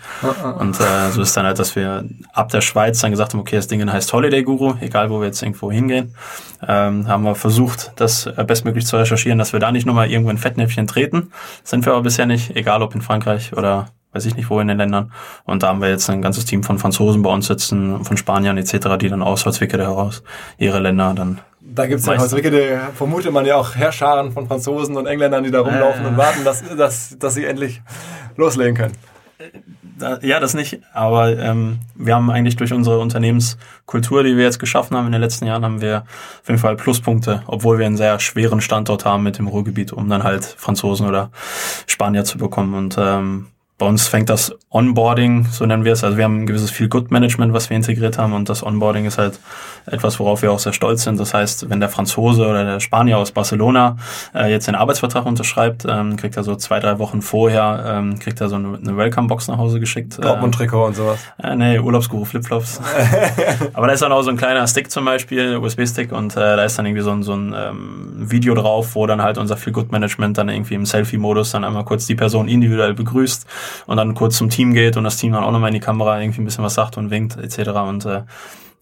Und 0.60 0.80
äh, 0.80 1.12
so 1.12 1.22
ist 1.22 1.36
dann 1.36 1.46
halt, 1.46 1.60
dass 1.60 1.76
wir 1.76 2.06
ab 2.34 2.50
der 2.50 2.62
Schweiz 2.62 3.00
dann 3.02 3.12
gesagt 3.12 3.34
haben, 3.34 3.40
okay, 3.40 3.56
das 3.56 3.68
Ding 3.68 3.92
heißt 3.92 4.12
Holiday 4.14 4.44
Guru, 4.44 4.76
egal 4.82 5.10
wo 5.10 5.20
wir 5.20 5.28
jetzt 5.28 5.42
irgendwo 5.42 5.72
hingehen. 5.72 6.16
Ähm, 6.66 7.08
haben 7.08 7.24
wir 7.24 7.36
versucht, 7.36 7.92
das 7.98 8.26
äh, 8.26 8.44
bestmöglich 8.46 8.86
zu 8.86 8.98
recherchieren, 8.98 9.38
dass 9.38 9.54
wir 9.54 9.60
da 9.60 9.72
nicht 9.72 9.86
nochmal 9.86 10.10
irgendwo 10.10 10.32
in 10.32 10.38
Fettnäpfchen 10.38 10.88
treten. 10.88 11.32
Sind 11.64 11.86
wir 11.86 11.94
aber 11.94 12.04
bisher 12.04 12.26
nicht, 12.26 12.56
egal 12.56 12.82
ob 12.82 12.96
in 12.96 13.02
Frankreich 13.02 13.54
oder 13.56 13.88
weiß 14.14 14.26
ich 14.26 14.36
nicht 14.36 14.50
wo 14.50 14.60
in 14.60 14.68
den 14.68 14.78
Ländern. 14.78 15.12
Und 15.44 15.64
da 15.64 15.68
haben 15.68 15.82
wir 15.82 15.90
jetzt 15.90 16.10
ein 16.10 16.22
ganzes 16.22 16.46
Team 16.46 16.64
von 16.64 16.80
Franzosen 16.80 17.24
bei 17.24 17.32
uns 17.32 17.48
sitzen, 17.48 18.06
von 18.06 18.16
Spaniern 18.16 18.58
etc., 18.58 18.98
die 19.00 19.10
dann 19.10 19.24
aus 19.24 19.46
Holzwickede 19.46 19.84
heraus 19.84 20.24
ihre 20.58 20.80
Länder 20.80 21.14
dann 21.16 21.40
Da 21.76 21.88
gibt's 21.88 22.06
ja 22.06 22.14
Meistens. 22.16 22.34
heute 22.34 22.80
vermutet 22.96 23.32
man 23.32 23.46
ja 23.46 23.56
auch 23.56 23.76
Herrscharen 23.76 24.32
von 24.32 24.48
Franzosen 24.48 24.96
und 24.96 25.08
Engländern, 25.08 25.44
die 25.44 25.52
da 25.52 25.62
rumlaufen 25.62 26.06
Äh. 26.06 26.08
und 26.10 26.18
warten, 26.18 26.44
dass, 26.44 26.64
dass, 26.76 27.18
dass 27.18 27.34
sie 27.34 27.46
endlich 27.46 27.82
loslegen 28.36 28.76
können. 28.76 28.94
Da, 29.98 30.20
ja, 30.22 30.40
das 30.40 30.54
nicht. 30.54 30.80
Aber 30.94 31.38
ähm, 31.38 31.80
wir 31.96 32.16
haben 32.16 32.30
eigentlich 32.30 32.56
durch 32.56 32.74
unsere 32.74 33.00
Unternehmenskultur, 33.00 34.24
die 34.24 34.38
wir 34.38 34.44
jetzt 34.44 34.60
geschaffen 34.60 34.96
haben 34.98 35.06
in 35.08 35.12
den 35.12 35.22
letzten 35.22 35.46
Jahren, 35.46 35.64
haben 35.66 35.82
wir 35.82 36.04
auf 36.42 36.48
jeden 36.48 36.60
Fall 36.60 36.76
Pluspunkte, 36.76 37.44
obwohl 37.48 37.78
wir 37.80 37.86
einen 37.86 37.98
sehr 37.98 38.20
schweren 38.20 38.62
Standort 38.62 39.06
haben 39.06 39.24
mit 39.24 39.38
dem 39.38 39.48
Ruhrgebiet, 39.48 39.92
um 39.94 40.10
dann 40.10 40.24
halt 40.24 40.46
Franzosen 40.46 41.08
oder 41.08 41.32
Spanier 41.88 42.24
zu 42.24 42.38
bekommen. 42.38 42.74
Und 42.74 42.98
ähm, 43.00 43.48
bei 43.80 43.88
uns 43.88 44.08
fängt 44.08 44.30
das 44.30 44.56
Onboarding, 44.70 45.48
so 45.52 45.66
nennen 45.66 45.84
wir 45.84 45.94
es. 45.94 46.04
Also 46.04 46.16
wir 46.16 46.24
haben 46.26 46.44
ein 46.44 46.46
gewisses 46.46 46.70
Feel-Good-Management, 46.70 47.54
was 47.54 47.70
wir 47.70 47.78
integriert 47.78 48.20
haben. 48.20 48.34
Und 48.34 48.48
das 48.48 48.64
Onboarding 48.64 49.06
ist 49.06 49.18
halt 49.18 49.40
etwas, 49.88 50.20
worauf 50.20 50.44
wir 50.44 50.52
auch 50.52 50.60
sehr 50.60 50.74
stolz 50.74 51.04
sind. 51.04 51.20
Das 51.20 51.34
heißt, 51.34 51.70
wenn 51.70 51.80
der 51.80 51.90
Franzose 51.90 52.48
oder 52.48 52.64
der 52.64 52.80
Spanier 52.80 53.18
aus 53.18 53.32
Barcelona 53.32 53.98
äh, 54.36 54.52
jetzt 54.52 54.68
den 54.68 54.76
Arbeitsvertrag 54.76 55.26
unterschreibt, 55.26 55.86
ähm, 55.90 56.18
kriegt 56.18 56.38
er 56.38 56.44
so 56.44 56.56
zwei, 56.56 56.80
drei 56.80 57.00
Wochen 57.00 57.24
vorher, 57.24 57.84
ähm, 57.88 58.20
kriegt 58.20 58.40
er 58.42 58.50
so 58.50 58.56
eine, 58.56 58.78
eine 58.78 58.96
Welcome-Box 58.96 59.48
nach 59.48 59.58
Hause 59.58 59.80
geschickt. 59.80 60.24
Dortmund-Trikot 60.24 60.86
und 60.86 60.96
sowas. 60.96 61.20
Äh, 61.42 61.56
nee, 61.56 61.80
Urlaubsguru 61.80 62.26
Flipflops. 62.26 62.80
Aber 63.74 63.88
da 63.88 63.94
ist 63.94 64.04
dann 64.04 64.12
auch 64.12 64.22
so 64.22 64.30
ein 64.30 64.38
kleiner 64.38 64.68
Stick 64.68 64.92
zum 64.92 65.06
Beispiel, 65.06 65.58
USB-Stick, 65.58 66.12
und 66.12 66.38
äh, 66.38 66.40
da 66.40 66.64
ist 66.64 66.78
dann 66.78 66.86
irgendwie 66.86 67.04
so 67.04 67.12
ein, 67.12 67.24
so 67.24 67.34
ein 67.34 67.56
ähm, 67.58 68.14
Video 68.18 68.54
drauf, 68.54 68.94
wo 68.94 69.08
dann 69.08 69.22
halt 69.22 69.40
unser 69.40 69.58
Feel-Good-Management 69.58 70.38
dann 70.38 70.50
irgendwie 70.50 70.76
im 70.76 70.86
Selfie-Modus 70.86 71.52
dann 71.52 71.64
einmal 71.64 71.86
kurz 71.86 72.06
die 72.06 72.16
Person 72.16 72.48
individuell 72.48 72.94
begrüßt 72.94 73.46
und 73.86 73.98
dann 73.98 74.14
kurz 74.14 74.38
zum 74.38 74.50
Team 74.50 74.74
geht 74.74 74.98
und 74.98 75.04
das 75.04 75.18
Team 75.18 75.34
dann 75.34 75.44
auch 75.44 75.52
nochmal 75.52 75.70
in 75.70 75.76
die 75.76 75.80
Kamera 75.80 76.20
irgendwie 76.20 76.42
ein 76.42 76.46
bisschen 76.46 76.64
was 76.64 76.74
sagt 76.74 76.98
und 76.98 77.10
winkt 77.10 77.38
etc. 77.38 77.70
Und 77.70 78.06
äh, 78.06 78.24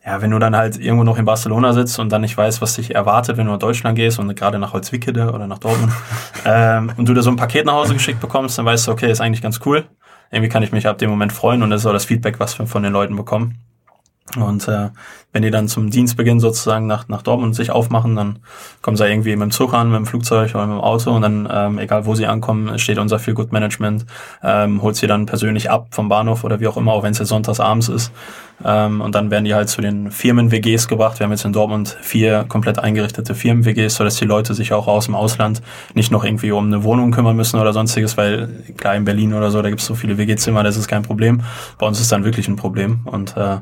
ja, 0.06 0.22
wenn 0.22 0.32
du 0.32 0.40
dann 0.40 0.56
halt 0.56 0.80
irgendwo 0.80 1.04
noch 1.04 1.18
in 1.18 1.26
Barcelona 1.26 1.74
sitzt 1.74 2.00
und 2.00 2.12
dann 2.12 2.22
nicht 2.22 2.36
weißt, 2.36 2.62
was 2.62 2.76
dich 2.76 2.96
erwartet, 2.96 3.38
wenn 3.38 3.46
du 3.46 3.52
nach 3.52 3.60
Deutschland 3.60 3.96
gehst 3.96 4.18
und 4.20 4.36
gerade 4.36 4.58
nach 4.58 4.74
Holzwickede 4.74 5.32
oder 5.32 5.48
nach 5.48 5.60
Dortmund 5.60 5.94
ähm, 6.46 6.92
und 6.98 7.08
du 7.08 7.14
da 7.14 7.22
so 7.22 7.30
ein 7.30 7.36
Paket 7.36 7.66
nach 7.66 7.74
Hause 7.74 7.94
geschickt 7.94 8.20
bekommst, 8.20 8.58
dann 8.58 8.66
weißt 8.66 8.88
du, 8.88 8.92
okay, 8.92 9.12
ist 9.12 9.22
eigentlich 9.22 9.42
ganz 9.42 9.60
cool. 9.66 9.86
Irgendwie 10.32 10.50
kann 10.50 10.64
ich 10.64 10.72
mich 10.72 10.88
ab 10.88 10.98
dem 10.98 11.10
Moment 11.10 11.34
freuen 11.34 11.62
und 11.62 11.70
das 11.70 11.82
ist 11.82 11.86
auch 11.86 11.94
das 11.94 12.06
Feedback, 12.06 12.40
was 12.40 12.58
wir 12.58 12.66
von 12.66 12.84
den 12.84 12.94
Leuten 12.94 13.16
bekommen. 13.16 13.60
Und 14.38 14.68
äh, 14.68 14.90
wenn 15.34 15.42
die 15.42 15.52
dann 15.52 15.68
zum 15.68 15.90
Dienstbeginn 15.90 16.40
sozusagen 16.40 16.88
nach, 16.88 17.08
nach 17.10 17.22
Dortmund 17.22 17.56
sich 17.56 17.72
aufmachen, 17.72 18.16
dann 18.16 18.40
kommen 18.82 18.96
sie 18.96 19.06
irgendwie 19.06 19.36
mit 19.36 19.42
dem 19.42 19.52
Zug 19.52 19.74
an, 19.74 19.90
mit 19.90 19.98
dem 19.98 20.06
Flugzeug 20.06 20.52
oder 20.56 20.68
mit 20.68 20.78
dem 20.78 20.82
Auto 20.82 21.12
und 21.12 21.22
dann, 21.22 21.50
ähm, 21.52 21.80
egal 21.80 22.06
wo 22.06 22.16
sie 22.16 22.28
ankommen, 22.28 22.80
steht 22.80 22.98
unser 22.98 23.20
Feel 23.20 23.34
Good 23.34 23.52
Management, 23.52 24.06
ähm, 24.42 24.82
holt 24.82 24.96
sie 24.96 25.08
dann 25.08 25.26
persönlich 25.26 25.70
ab 25.70 25.88
vom 25.92 26.08
Bahnhof 26.08 26.44
oder 26.44 26.60
wie 26.60 26.68
auch 26.68 26.78
immer, 26.78 26.94
auch 26.94 27.04
wenn 27.04 27.12
es 27.12 27.20
jetzt 27.20 27.30
sonntags 27.30 27.60
abends 27.60 27.90
ist. 27.90 28.12
Ähm, 28.66 29.02
und 29.02 29.16
dann 29.16 29.32
werden 29.32 29.46
die 29.46 29.54
halt 29.54 29.70
zu 29.70 29.82
den 29.82 30.12
Firmen-WGs 30.12 30.88
gebracht. 30.88 31.20
Wir 31.20 31.26
haben 31.26 31.32
jetzt 31.32 31.46
in 31.46 31.54
Dortmund 31.54 31.98
vier 32.02 32.46
komplett 32.48 32.80
eingerichtete 32.80 33.36
Firmen-WGs, 33.36 33.96
sodass 33.96 34.16
die 34.16 34.26
Leute 34.26 34.54
sich 34.54 34.74
auch 34.74 34.88
aus 34.88 35.06
dem 35.06 35.16
Ausland 35.16 35.62
nicht 35.94 36.12
noch 36.12 36.24
irgendwie 36.24 36.52
um 36.52 36.66
eine 36.66 36.84
Wohnung 36.84 37.12
kümmern 37.12 37.36
müssen 37.36 37.60
oder 37.60 37.74
sonstiges, 37.74 38.18
weil 38.18 38.50
klar 38.78 38.96
in 38.96 39.06
Berlin 39.06 39.34
oder 39.34 39.52
so, 39.52 39.62
da 39.62 39.70
gibt 39.70 39.82
es 39.82 39.88
so 39.88 39.96
viele 39.96 40.18
WG-Zimmer, 40.18 40.64
das 40.64 40.78
ist 40.78 40.88
kein 40.88 41.04
Problem. 41.04 41.42
Bei 41.78 41.88
uns 41.88 42.00
ist 42.00 42.12
dann 42.12 42.24
wirklich 42.24 42.48
ein 42.48 42.56
Problem 42.56 43.02
und 43.06 43.36
äh, 43.38 43.58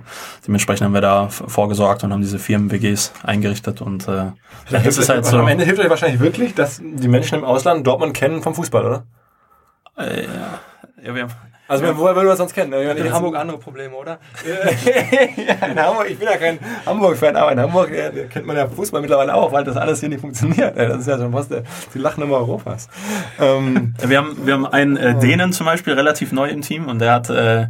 dementsprechend 0.46 0.86
haben 0.86 0.94
wir 0.94 1.02
da 1.02 1.30
vorgesorgt 1.30 2.04
und 2.04 2.14
haben 2.14 2.22
diese 2.22 2.40
Firmen-WGs 2.40 3.14
eingerichtet 3.24 3.82
und 3.82 4.08
äh, 4.08 4.32
das 4.70 4.98
ist 4.98 5.10
halt 5.10 5.26
so. 5.26 5.38
Am 5.38 5.48
Ende 5.48 5.66
hilft 5.66 5.82
euch 5.82 5.90
wahrscheinlich 5.90 6.20
wirklich, 6.20 6.54
dass 6.56 6.82
die 6.82 7.08
Menschen 7.08 7.40
im 7.40 7.44
Ausland 7.44 7.86
Dortmund 7.86 8.14
kennen 8.14 8.42
vom 8.42 8.56
Fußball, 8.56 8.86
oder? 8.86 9.04
Äh, 9.98 10.26
ja. 10.26 10.60
Ja, 11.04 11.16
wir, 11.16 11.28
Also 11.70 11.86
woher 11.86 12.16
würde 12.16 12.16
man 12.16 12.28
das 12.30 12.40
sonst 12.40 12.54
kennen? 12.54 12.72
Meine, 12.72 12.92
In 12.94 13.14
Hamburg 13.14 13.36
andere 13.36 13.60
Probleme, 13.60 13.94
oder? 13.96 14.18
ja, 15.38 15.68
in 15.68 15.80
Hamburg, 15.80 16.10
ich 16.10 16.18
bin 16.18 16.28
ja 16.28 16.36
kein 16.38 16.58
Hamburg-Fan, 16.86 17.36
aber 17.36 17.52
in 17.52 17.60
Hamburg 17.60 17.92
äh, 17.92 18.26
kennt 18.28 18.48
man 18.48 18.58
ja 18.58 18.68
Fußball 18.68 19.02
mittlerweile 19.02 19.34
auch, 19.36 19.52
weil 19.52 19.64
das 19.64 19.78
alles 19.78 20.00
hier 20.00 20.10
nicht 20.10 20.22
funktioniert. 20.22 20.76
Das 20.76 21.02
ist 21.02 21.08
ja 21.08 21.18
schon 21.20 21.32
fast 21.32 21.52
der, 21.52 21.64
die 21.94 22.00
Lachnummer 22.00 22.38
Europas. 22.38 22.90
Ähm, 23.40 23.94
Wir 24.04 24.18
haben, 24.18 24.36
wir 24.46 24.54
haben 24.56 24.66
einen 24.66 24.98
äh, 24.98 25.20
Dänen 25.20 25.54
zum 25.54 25.68
Beispiel 25.68 25.94
relativ 25.94 26.32
neu 26.32 26.50
im 26.50 26.62
Team 26.62 26.88
und 26.88 27.00
der 27.00 27.14
hat, 27.14 27.30
äh, 27.30 27.68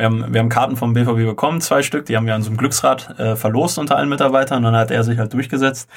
wir 0.00 0.06
haben, 0.06 0.32
wir 0.32 0.40
haben 0.40 0.48
Karten 0.48 0.76
vom 0.76 0.94
BVB 0.94 1.26
bekommen, 1.26 1.60
zwei 1.60 1.82
Stück, 1.82 2.06
die 2.06 2.16
haben 2.16 2.26
wir 2.26 2.34
an 2.34 2.42
so 2.42 2.48
einem 2.48 2.56
Glücksrad 2.56 3.18
äh, 3.18 3.36
verlost 3.36 3.78
unter 3.78 3.96
allen 3.96 4.08
Mitarbeitern 4.08 4.58
und 4.58 4.72
dann 4.72 4.76
hat 4.80 4.90
er 4.90 5.04
sich 5.04 5.18
halt 5.18 5.32
durchgesetzt, 5.34 5.88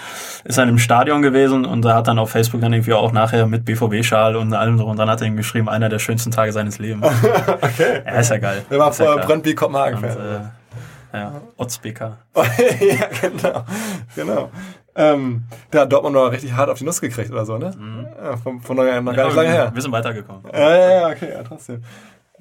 ist 0.44 0.58
dann 0.58 0.68
im 0.68 0.78
Stadion 0.78 1.22
gewesen 1.22 1.66
und 1.66 1.84
da 1.84 1.96
hat 1.96 2.08
dann 2.08 2.20
auf 2.20 2.30
Facebook 2.30 2.60
dann 2.62 2.74
irgendwie 2.74 2.94
auch 2.94 3.14
nachher 3.14 3.48
mit 3.48 3.64
BVB-Schal 3.64 4.36
und 4.36 4.54
allem 4.54 4.78
drum 4.78 4.90
und 4.92 4.98
dann 4.98 5.10
hat 5.10 5.22
er 5.22 5.28
ihm 5.28 5.38
geschrieben, 5.38 5.70
einer 5.70 5.88
der 5.88 6.00
schönsten 6.00 6.32
Tage 6.32 6.52
seines 6.52 6.80
Lebens. 6.80 7.08
okay. 7.62 8.02
Ja, 8.06 8.20
ist 8.20 8.30
ja 8.30 8.38
geil. 8.38 8.66
Der 8.70 8.80
war 8.80 8.92
Ist 8.92 9.00
ja 9.00 9.14
und, 9.14 9.56
Kopenhagen-Fan. 9.56 10.18
äh, 11.14 11.18
ja, 11.18 11.32
Otzbeker. 11.58 12.18
ja, 12.36 13.08
genau. 13.22 13.64
genau. 14.16 14.52
Ähm, 14.96 15.44
der 15.72 15.82
hat 15.82 15.94
Dortmund 15.94 16.16
noch 16.16 16.32
richtig 16.32 16.54
hart 16.54 16.70
auf 16.70 16.78
die 16.78 16.86
Nuss 16.86 17.02
gekriegt 17.02 17.32
oder 17.32 17.46
so, 17.46 17.58
ne? 17.58 17.74
Ja, 18.22 18.38
von, 18.38 18.62
von 18.62 18.76
noch, 18.76 18.84
noch 18.84 19.16
gar 19.16 19.26
nicht 19.28 19.36
lange 19.36 19.50
her. 19.50 19.72
Wir 19.74 19.82
sind 19.82 19.92
weitergekommen. 19.92 20.44
Ja, 20.52 20.76
ja, 20.76 20.92
ja, 20.92 21.08
okay, 21.08 21.30
ja, 21.32 21.44
trotzdem. 21.44 21.84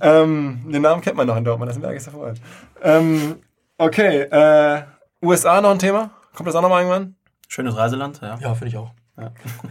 Ähm, 0.02 0.60
den 0.70 0.82
Namen 0.82 1.00
kennt 1.00 1.16
man 1.16 1.26
noch 1.26 1.36
in 1.36 1.44
Dortmund, 1.44 1.68
das 1.68 1.76
sind 1.76 1.82
wir 1.82 1.88
eigentlich 1.90 2.02
sofort. 2.02 2.38
Ähm, 2.82 3.36
okay, 3.78 4.22
äh, 4.22 4.82
USA 5.22 5.60
noch 5.60 5.70
ein 5.70 5.78
Thema? 5.78 6.10
Kommt 6.34 6.48
das 6.48 6.54
auch 6.56 6.62
noch 6.62 6.68
mal 6.68 6.80
irgendwann? 6.80 7.14
Schönes 7.48 7.76
Reiseland, 7.76 8.20
ja. 8.20 8.36
Ja, 8.40 8.54
finde 8.54 8.68
ich 8.68 8.76
auch. 8.76 8.90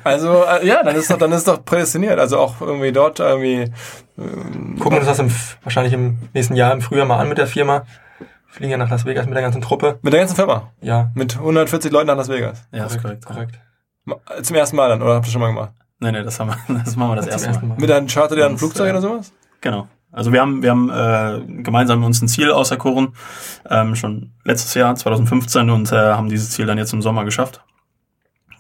Also, 0.03 0.43
äh, 0.45 0.65
ja, 0.65 0.83
dann 0.83 0.95
ist 0.95 1.09
doch, 1.11 1.17
dann 1.17 1.31
ist 1.31 1.47
doch 1.47 1.65
prädestiniert. 1.65 2.19
Also 2.19 2.37
auch 2.39 2.61
irgendwie 2.61 2.91
dort 2.91 3.19
irgendwie. 3.19 3.71
Gucken 4.15 4.91
wir 4.91 4.97
uns 4.99 5.07
das 5.07 5.19
im, 5.19 5.31
wahrscheinlich 5.63 5.93
im 5.93 6.19
nächsten 6.33 6.55
Jahr 6.55 6.71
im 6.71 6.81
Frühjahr 6.81 7.05
mal 7.07 7.17
an 7.19 7.27
mit 7.27 7.37
der 7.39 7.47
Firma. 7.47 7.85
Fliegen 8.47 8.71
ja 8.71 8.77
nach 8.77 8.89
Las 8.89 9.03
Vegas 9.05 9.25
mit 9.25 9.33
der 9.35 9.41
ganzen 9.41 9.61
Truppe. 9.61 9.97
Mit 10.03 10.13
der 10.13 10.19
ganzen 10.21 10.35
Firma. 10.35 10.71
Ja, 10.81 11.09
Mit 11.15 11.37
140 11.37 11.91
Leuten 11.91 12.07
nach 12.07 12.17
Las 12.17 12.29
Vegas. 12.29 12.67
Ja, 12.71 12.85
ist 12.85 13.01
korrekt. 13.01 13.25
korrekt. 13.25 13.59
Ma- 14.05 14.17
Zum 14.43 14.55
ersten 14.57 14.75
Mal 14.75 14.89
dann, 14.89 15.01
oder 15.01 15.15
habt 15.15 15.25
ihr 15.25 15.31
schon 15.31 15.41
mal 15.41 15.47
gemacht? 15.47 15.71
Nee, 15.99 16.11
nee, 16.11 16.23
das, 16.23 16.39
haben 16.39 16.49
wir, 16.67 16.79
das 16.85 16.95
machen 16.95 17.11
wir 17.11 17.15
das 17.15 17.25
Zum 17.25 17.33
erste 17.49 17.65
Mal. 17.65 17.67
Mal. 17.69 17.77
Mit 17.79 17.91
einem 17.91 18.07
Charter, 18.07 18.35
der 18.35 18.45
ein 18.45 18.51
Das, 18.53 18.59
Flugzeug 18.61 18.87
äh, 18.87 18.91
oder 18.91 19.01
sowas? 19.01 19.33
Genau. 19.61 19.87
Also 20.11 20.33
wir 20.33 20.41
haben, 20.41 20.61
wir 20.61 20.71
haben 20.71 20.89
äh, 20.89 21.63
gemeinsam 21.63 22.03
uns 22.03 22.21
ein 22.21 22.27
Ziel 22.27 22.51
auserkoren, 22.51 23.13
ähm, 23.69 23.95
schon 23.95 24.31
letztes 24.43 24.73
Jahr, 24.73 24.95
2015, 24.95 25.69
und 25.69 25.91
äh, 25.91 25.95
haben 25.95 26.29
dieses 26.29 26.51
Ziel 26.51 26.65
dann 26.65 26.77
jetzt 26.77 26.91
im 26.93 27.01
Sommer 27.01 27.23
geschafft. 27.23 27.61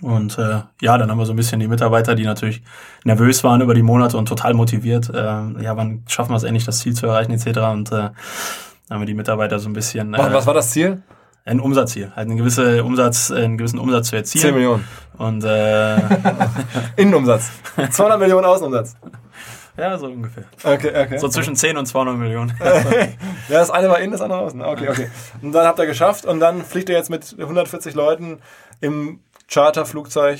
Und 0.01 0.37
äh, 0.39 0.61
ja, 0.81 0.97
dann 0.97 1.11
haben 1.11 1.19
wir 1.19 1.25
so 1.25 1.33
ein 1.33 1.35
bisschen 1.35 1.59
die 1.59 1.67
Mitarbeiter, 1.67 2.15
die 2.15 2.23
natürlich 2.23 2.63
nervös 3.03 3.43
waren 3.43 3.61
über 3.61 3.75
die 3.75 3.83
Monate 3.83 4.17
und 4.17 4.27
total 4.27 4.53
motiviert. 4.55 5.09
Äh, 5.09 5.15
ja, 5.15 5.77
wann 5.77 6.03
schaffen 6.07 6.31
wir 6.31 6.37
es 6.37 6.43
endlich, 6.43 6.65
das 6.65 6.79
Ziel 6.79 6.95
zu 6.95 7.05
erreichen, 7.05 7.31
etc. 7.31 7.45
Und 7.71 7.91
äh, 7.91 7.95
dann 7.95 8.13
haben 8.89 9.01
wir 9.01 9.05
die 9.05 9.13
Mitarbeiter 9.13 9.59
so 9.59 9.69
ein 9.69 9.73
bisschen. 9.73 10.11
Was, 10.13 10.27
Äh, 10.27 10.33
was 10.33 10.47
war 10.47 10.53
das 10.55 10.71
Ziel? 10.71 11.03
Ein 11.43 11.59
Umsatzziel, 11.59 12.11
halt 12.15 12.29
einen, 12.29 12.37
gewisse 12.37 12.83
Umsatz, 12.83 13.31
einen 13.31 13.57
gewissen 13.57 13.79
Umsatz 13.79 14.09
zu 14.09 14.15
erzielen. 14.15 14.43
10 14.43 14.53
Millionen. 14.53 14.87
Und 15.17 15.43
äh, 15.43 15.95
Innenumsatz. 16.97 17.51
200 17.91 18.19
Millionen 18.19 18.45
Außenumsatz. 18.45 18.95
Ja, 19.77 19.97
so 19.97 20.07
ungefähr. 20.07 20.43
Okay, 20.63 20.89
okay. 20.89 21.17
So 21.17 21.27
zwischen 21.29 21.55
10 21.55 21.77
und 21.77 21.85
200 21.85 22.17
Millionen. 22.17 22.53
Ja, 23.49 23.59
das 23.59 23.71
eine 23.71 23.89
war 23.89 23.99
innen, 23.99 24.11
das 24.11 24.21
andere 24.21 24.39
außen. 24.39 24.61
Okay, 24.61 24.89
okay. 24.89 25.09
Und 25.41 25.51
dann 25.51 25.65
habt 25.65 25.79
ihr 25.79 25.85
geschafft 25.85 26.25
und 26.25 26.39
dann 26.39 26.63
fliegt 26.63 26.89
ihr 26.89 26.95
jetzt 26.95 27.09
mit 27.09 27.35
140 27.37 27.95
Leuten 27.95 28.39
im 28.79 29.19
Charterflugzeug. 29.51 30.39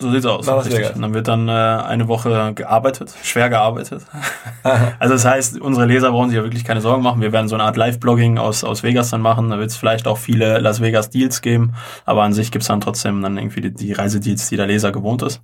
So 0.00 0.12
sieht's 0.12 0.26
aus. 0.26 0.46
Und 0.46 1.02
dann 1.02 1.14
wird 1.14 1.26
dann 1.26 1.48
äh, 1.48 1.52
eine 1.52 2.06
Woche 2.06 2.52
gearbeitet, 2.54 3.12
schwer 3.24 3.48
gearbeitet. 3.48 4.06
also 5.00 5.14
das 5.14 5.24
heißt, 5.24 5.60
unsere 5.60 5.86
Leser 5.86 6.12
brauchen 6.12 6.30
sich 6.30 6.36
ja 6.36 6.44
wirklich 6.44 6.64
keine 6.64 6.80
Sorgen 6.80 7.02
machen. 7.02 7.20
Wir 7.20 7.32
werden 7.32 7.48
so 7.48 7.56
eine 7.56 7.64
Art 7.64 7.76
Live-Blogging 7.76 8.38
aus, 8.38 8.62
aus 8.62 8.84
Vegas 8.84 9.10
dann 9.10 9.22
machen. 9.22 9.50
Da 9.50 9.58
wird 9.58 9.70
es 9.70 9.76
vielleicht 9.76 10.06
auch 10.06 10.18
viele 10.18 10.58
Las 10.58 10.80
Vegas 10.80 11.10
Deals 11.10 11.42
geben, 11.42 11.74
aber 12.04 12.22
an 12.22 12.32
sich 12.32 12.52
gibt's 12.52 12.68
dann 12.68 12.80
trotzdem 12.80 13.22
dann 13.22 13.36
irgendwie 13.38 13.60
die, 13.60 13.74
die 13.74 13.92
Reisedeals, 13.92 14.48
die 14.48 14.56
der 14.56 14.68
Leser 14.68 14.92
gewohnt 14.92 15.22
ist. 15.22 15.42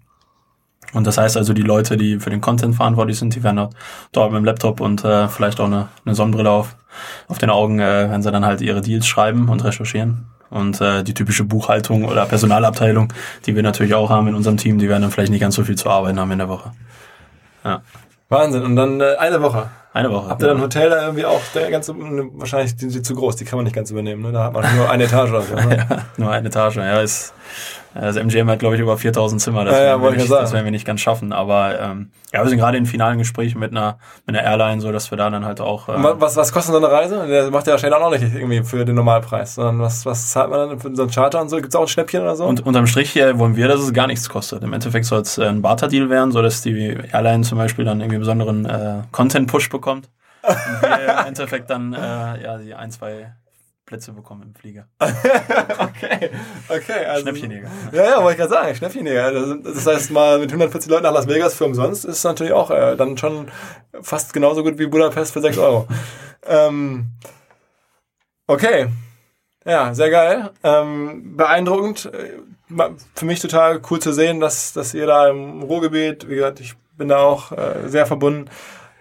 Und 0.93 1.07
das 1.07 1.19
heißt 1.19 1.37
also, 1.37 1.53
die 1.53 1.63
Leute, 1.63 1.97
die 1.97 2.19
für 2.19 2.31
den 2.31 2.41
Content 2.41 2.77
verantwortlich 2.77 3.19
sind, 3.19 3.35
die 3.35 3.43
werden 3.43 3.57
dort, 3.57 3.75
dort 4.13 4.33
mit 4.33 4.39
dem 4.39 4.45
Laptop 4.45 4.81
und 4.81 5.05
äh, 5.05 5.29
vielleicht 5.29 5.61
auch 5.61 5.67
eine, 5.67 5.89
eine 6.05 6.15
Sonnenbrille 6.15 6.51
auf, 6.51 6.77
auf 7.29 7.39
den 7.39 7.51
Augen, 7.51 7.81
äh, 7.81 8.09
wenn 8.11 8.23
sie 8.23 8.31
dann 8.31 8.45
halt 8.45 8.61
ihre 8.61 8.81
Deals 8.81 9.07
schreiben 9.07 9.49
und 9.49 9.65
recherchieren. 9.65 10.27
Und 10.51 10.81
äh, 10.81 11.03
die 11.03 11.15
typische 11.15 11.45
Buchhaltung 11.45 12.05
oder 12.05 12.27
Personalabteilung, 12.27 13.13
die 13.47 13.57
wir 13.57 13.63
natürlich 13.63 13.95
auch 13.95 14.11
haben 14.11 14.29
in 14.29 14.35
unserem 14.35 14.57
Team, 14.57 14.79
die 14.79 14.89
werden 14.89 15.03
dann 15.03 15.11
vielleicht 15.11 15.33
nicht 15.33 15.41
ganz 15.41 15.57
so 15.57 15.65
viel 15.65 15.77
zu 15.77 15.91
arbeiten 15.91 16.21
haben 16.21 16.31
in 16.31 16.39
der 16.39 16.49
Woche. 16.49 16.73
Ja, 17.65 17.83
Wahnsinn. 18.29 18.63
Und 18.63 18.77
dann 18.77 19.01
äh, 19.01 19.17
eine 19.19 19.43
Woche. 19.43 19.69
eine 19.93 20.11
Woche. 20.11 20.29
Habt 20.29 20.43
ihr 20.43 20.49
dann 20.49 20.59
ein 20.59 20.63
Hotel 20.63 20.91
da 20.91 21.03
irgendwie 21.03 21.25
auch, 21.25 21.41
der 21.55 21.71
ganze, 21.71 21.95
wahrscheinlich 21.95 22.75
sind 22.77 22.91
sie 22.91 23.03
zu 23.03 23.15
groß, 23.15 23.37
die 23.37 23.45
kann 23.45 23.59
man 23.59 23.65
nicht 23.65 23.75
ganz 23.77 23.91
übernehmen. 23.91 24.23
Ne? 24.23 24.33
Da 24.33 24.45
hat 24.45 24.53
man 24.53 24.77
nur 24.77 24.91
eine 24.91 25.05
Etage 25.05 25.31
oder 25.31 25.43
so. 25.43 25.55
Ne? 25.55 25.87
Nur 26.17 26.31
eine 26.31 26.49
Etage, 26.49 26.77
ja, 26.77 27.01
ist, 27.01 27.35
das 28.01 28.17
MGM 28.17 28.51
hat, 28.51 28.59
glaube 28.59 28.75
ich, 28.75 28.81
über 28.81 28.97
4000 28.99 29.41
Zimmer. 29.41 29.65
Das, 29.65 29.75
Ja, 29.75 29.81
ja, 29.83 29.87
werden 29.91 30.03
wir 30.03 30.11
ich 30.11 30.17
nicht, 30.19 30.29
sagen. 30.29 30.43
das 30.43 30.53
werden 30.53 30.65
wir 30.65 30.71
nicht 30.73 30.85
ganz 30.87 31.01
schaffen. 31.01 31.33
Aber 31.33 31.79
ähm, 31.81 32.11
ja, 32.33 32.43
wir 32.43 32.49
sind 32.49 32.59
gerade 32.59 32.77
in 32.77 32.87
finalen 32.87 33.19
Gesprächen 33.19 33.61
mit 33.61 33.71
einer, 33.71 33.99
mit 34.27 34.37
einer 34.37 34.45
Airline, 34.47 34.81
so 34.81 34.91
dass 34.91 35.11
wir 35.11 35.19
da 35.19 35.31
dann 35.31 35.45
halt 35.45 35.61
auch. 35.61 35.89
Äh, 35.89 36.03
wa- 36.03 36.17
Was, 36.19 36.37
was 36.37 36.53
kostet 36.53 36.73
so 36.75 36.79
eine 36.79 36.91
Reise? 36.91 37.27
Der 37.29 37.51
macht 37.51 37.67
ja 37.67 37.73
wahrscheinlich 37.75 37.97
auch 38.01 38.11
noch 38.11 38.19
nicht 38.19 38.35
irgendwie 38.35 38.63
für 38.65 38.85
den 38.85 38.97
Normalpreis, 38.97 39.55
sondern 39.55 39.79
was, 39.81 40.05
was 40.07 40.31
zahlt 40.31 40.51
man 40.51 40.71
dann 40.71 40.81
für 40.81 40.95
so 40.95 41.03
einen 41.03 41.11
Charter 41.13 41.41
und 41.41 41.49
so? 41.49 41.57
Gibt's 41.57 41.77
auch 41.77 41.83
ein 41.83 41.89
Schnäppchen 41.89 42.23
oder 42.23 42.35
so? 42.37 42.45
und 42.47 42.67
unterm 42.67 42.87
Strich 42.87 43.17
äh, 43.17 43.39
wollen 43.39 43.55
wir, 43.57 43.69
dass 43.69 43.81
es 43.81 43.93
gar 43.93 44.07
nichts 44.07 44.29
kostet. 44.29 44.63
Im 44.65 44.73
Endeffekt 44.73 45.07
soll 45.07 45.21
es 45.21 45.39
äh, 45.39 45.45
ein 45.45 45.63
Barter-Deal 45.63 46.11
werden, 46.11 46.33
so 46.33 46.43
dass 46.43 46.63
die 46.63 46.99
Airline 47.13 47.43
zum 47.45 47.59
Beispiel 47.59 47.85
dann 47.85 48.01
irgendwie 48.01 48.19
besonderen 48.19 48.65
äh, 48.67 49.03
Content-Push 49.13 49.69
bekommt. 49.71 50.09
Und 50.43 50.57
wir 50.83 51.19
im 51.21 51.27
Endeffekt 51.29 51.71
dann 51.71 51.95
äh, 51.95 51.97
ja 52.43 52.59
die 52.59 52.75
ein, 52.75 52.91
zwei 52.91 53.33
Plätze 53.87 54.13
bekommen 54.13 54.43
im 54.43 54.55
Flieger. 54.55 54.89
okay, 54.99 56.31
okay. 56.69 57.05
Also, 57.07 57.23
Schnäppchenjäger. 57.23 57.69
Ja, 57.93 58.05
ja, 58.05 58.17
wollte 58.23 58.33
ich 58.33 58.39
gerade 58.39 58.51
sagen, 58.51 58.75
Schnäppchenjäger. 58.75 59.59
Das, 59.63 59.87
heißt, 59.87 60.11
mal 60.11 60.39
mit 60.39 60.51
140 60.51 60.91
Leuten 60.91 61.03
nach 61.03 61.13
Las 61.13 61.29
Vegas 61.29 61.55
für 61.55 61.67
umsonst 61.67 62.05
ist 62.05 62.25
natürlich 62.25 62.53
auch 62.53 62.71
äh, 62.71 62.97
dann 62.97 63.19
schon 63.19 63.51
fast 64.01 64.33
genauso 64.33 64.63
gut 64.63 64.79
wie 64.79 64.87
Budapest 64.87 65.33
für 65.33 65.41
6 65.41 65.59
Euro. 65.59 65.87
ähm, 66.47 67.11
okay. 68.47 68.89
Ja, 69.67 69.95
sehr 69.95 70.11
geil. 70.11 70.51
Ähm, 70.63 71.37
beeindruckend. 71.37 72.07
Äh, 72.07 72.91
Für 73.15 73.25
mich 73.25 73.41
total 73.41 73.81
cool 73.91 73.99
zu 74.01 74.13
sehen, 74.13 74.41
dass, 74.41 74.73
dass 74.73 74.95
ihr 74.95 75.07
da 75.07 75.29
im 75.29 75.63
Ruhrgebiet, 75.63 76.29
wie 76.29 76.37
gesagt, 76.37 76.61
ich 76.61 76.75
bin 76.97 77.09
da 77.09 77.19
auch 77.19 77.53
äh, 77.53 77.87
sehr 77.89 78.07
verbunden, 78.07 78.51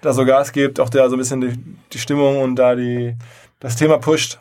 da 0.01 0.13
so 0.13 0.25
Gas 0.25 0.51
gibt, 0.51 0.79
auch 0.79 0.89
da 0.89 1.07
so 1.09 1.15
ein 1.15 1.19
bisschen 1.19 1.41
die, 1.41 1.57
die 1.91 1.99
Stimmung 1.99 2.41
und 2.41 2.55
da 2.55 2.75
die, 2.75 3.15
das 3.59 3.75
Thema 3.75 3.97
pusht. 3.97 4.39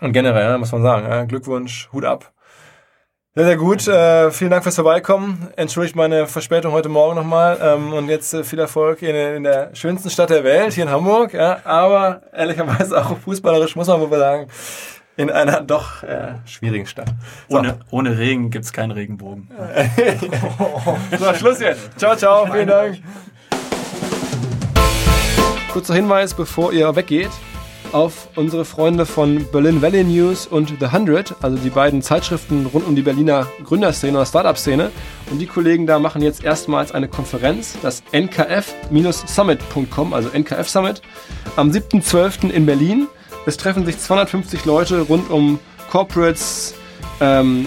Und 0.00 0.12
generell, 0.12 0.50
ja, 0.50 0.58
muss 0.58 0.72
man 0.72 0.82
sagen, 0.82 1.28
Glückwunsch, 1.28 1.88
Hut 1.92 2.04
ab. 2.04 2.32
Sehr, 3.34 3.44
sehr 3.44 3.56
gut. 3.56 3.86
Äh, 3.86 4.32
vielen 4.32 4.50
Dank 4.50 4.64
fürs 4.64 4.74
Vorbeikommen. 4.74 5.48
Entschuldigt 5.54 5.94
meine 5.94 6.26
Verspätung 6.26 6.72
heute 6.72 6.88
Morgen 6.88 7.14
nochmal. 7.14 7.58
Ähm, 7.62 7.92
und 7.92 8.08
jetzt 8.08 8.34
äh, 8.34 8.42
viel 8.42 8.58
Erfolg 8.58 9.02
in, 9.02 9.14
in 9.14 9.44
der 9.44 9.72
schönsten 9.74 10.10
Stadt 10.10 10.30
der 10.30 10.42
Welt, 10.42 10.72
hier 10.72 10.82
in 10.82 10.90
Hamburg. 10.90 11.32
Ja, 11.32 11.60
aber 11.64 12.22
ehrlicherweise 12.32 12.98
auch 13.00 13.16
fußballerisch, 13.18 13.76
muss 13.76 13.86
man 13.86 14.00
wohl 14.00 14.18
sagen, 14.18 14.48
in 15.16 15.30
einer 15.30 15.60
doch 15.60 16.02
äh, 16.02 16.34
schwierigen 16.44 16.86
Stadt. 16.86 17.08
So, 17.48 17.58
Ohne, 17.58 17.78
ohne 17.90 18.18
Regen 18.18 18.50
gibt's 18.50 18.72
keinen 18.72 18.90
Regenbogen. 18.90 19.48
so, 21.18 21.34
Schluss 21.34 21.60
jetzt. 21.60 21.98
Ciao, 22.00 22.16
ciao. 22.16 22.46
Vielen 22.50 22.66
Dank. 22.66 22.98
Kurzer 25.72 25.94
Hinweis, 25.94 26.34
bevor 26.34 26.72
ihr 26.72 26.96
weggeht, 26.96 27.30
auf 27.92 28.28
unsere 28.36 28.64
Freunde 28.64 29.06
von 29.06 29.46
Berlin 29.50 29.82
Valley 29.82 30.04
News 30.04 30.46
und 30.46 30.74
The 30.78 30.86
100, 30.86 31.36
also 31.42 31.56
die 31.56 31.70
beiden 31.70 32.02
Zeitschriften 32.02 32.66
rund 32.66 32.86
um 32.86 32.94
die 32.94 33.02
Berliner 33.02 33.46
Gründerszene 33.64 34.16
oder 34.16 34.26
Startup-Szene. 34.26 34.90
Und 35.30 35.38
die 35.38 35.46
Kollegen 35.46 35.86
da 35.86 35.98
machen 35.98 36.22
jetzt 36.22 36.44
erstmals 36.44 36.92
eine 36.92 37.08
Konferenz, 37.08 37.76
das 37.82 38.02
nkf-summit.com, 38.12 40.14
also 40.14 40.30
NKF 40.30 40.68
Summit, 40.68 41.02
am 41.56 41.70
7.12. 41.70 42.50
in 42.50 42.66
Berlin. 42.66 43.08
Es 43.46 43.56
treffen 43.56 43.86
sich 43.86 43.98
250 43.98 44.64
Leute 44.64 45.00
rund 45.00 45.30
um 45.30 45.58
Corporates, 45.90 46.74
ähm, 47.20 47.66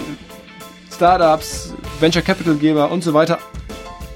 Startups, 0.92 1.74
Venture 2.00 2.22
Capital 2.22 2.54
Geber 2.54 2.90
und 2.90 3.02
so 3.02 3.14
weiter. 3.14 3.38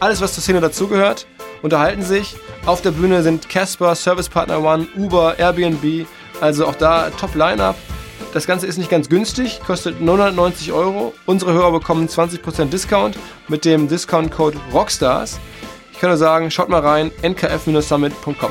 Alles, 0.00 0.20
was 0.20 0.34
zur 0.34 0.42
Szene 0.42 0.60
dazugehört, 0.60 1.26
unterhalten 1.62 2.02
sich. 2.02 2.36
Auf 2.68 2.82
der 2.82 2.90
Bühne 2.90 3.22
sind 3.22 3.48
Casper, 3.48 3.94
Service 3.94 4.28
Partner 4.28 4.62
One, 4.62 4.86
Uber, 4.94 5.38
Airbnb. 5.38 6.06
Also 6.42 6.66
auch 6.66 6.74
da 6.74 7.08
Top 7.08 7.34
Lineup. 7.34 7.76
Das 8.34 8.46
Ganze 8.46 8.66
ist 8.66 8.76
nicht 8.76 8.90
ganz 8.90 9.08
günstig, 9.08 9.60
kostet 9.66 10.02
990 10.02 10.72
Euro. 10.72 11.14
Unsere 11.24 11.54
Hörer 11.54 11.72
bekommen 11.72 12.06
20% 12.08 12.66
Discount 12.66 13.18
mit 13.48 13.64
dem 13.64 13.88
Discount-Code 13.88 14.58
ROCKSTARS. 14.74 15.40
Ich 15.94 15.98
kann 15.98 16.10
nur 16.10 16.18
sagen, 16.18 16.50
schaut 16.50 16.68
mal 16.68 16.82
rein, 16.82 17.10
nkf-summit.com. 17.22 18.50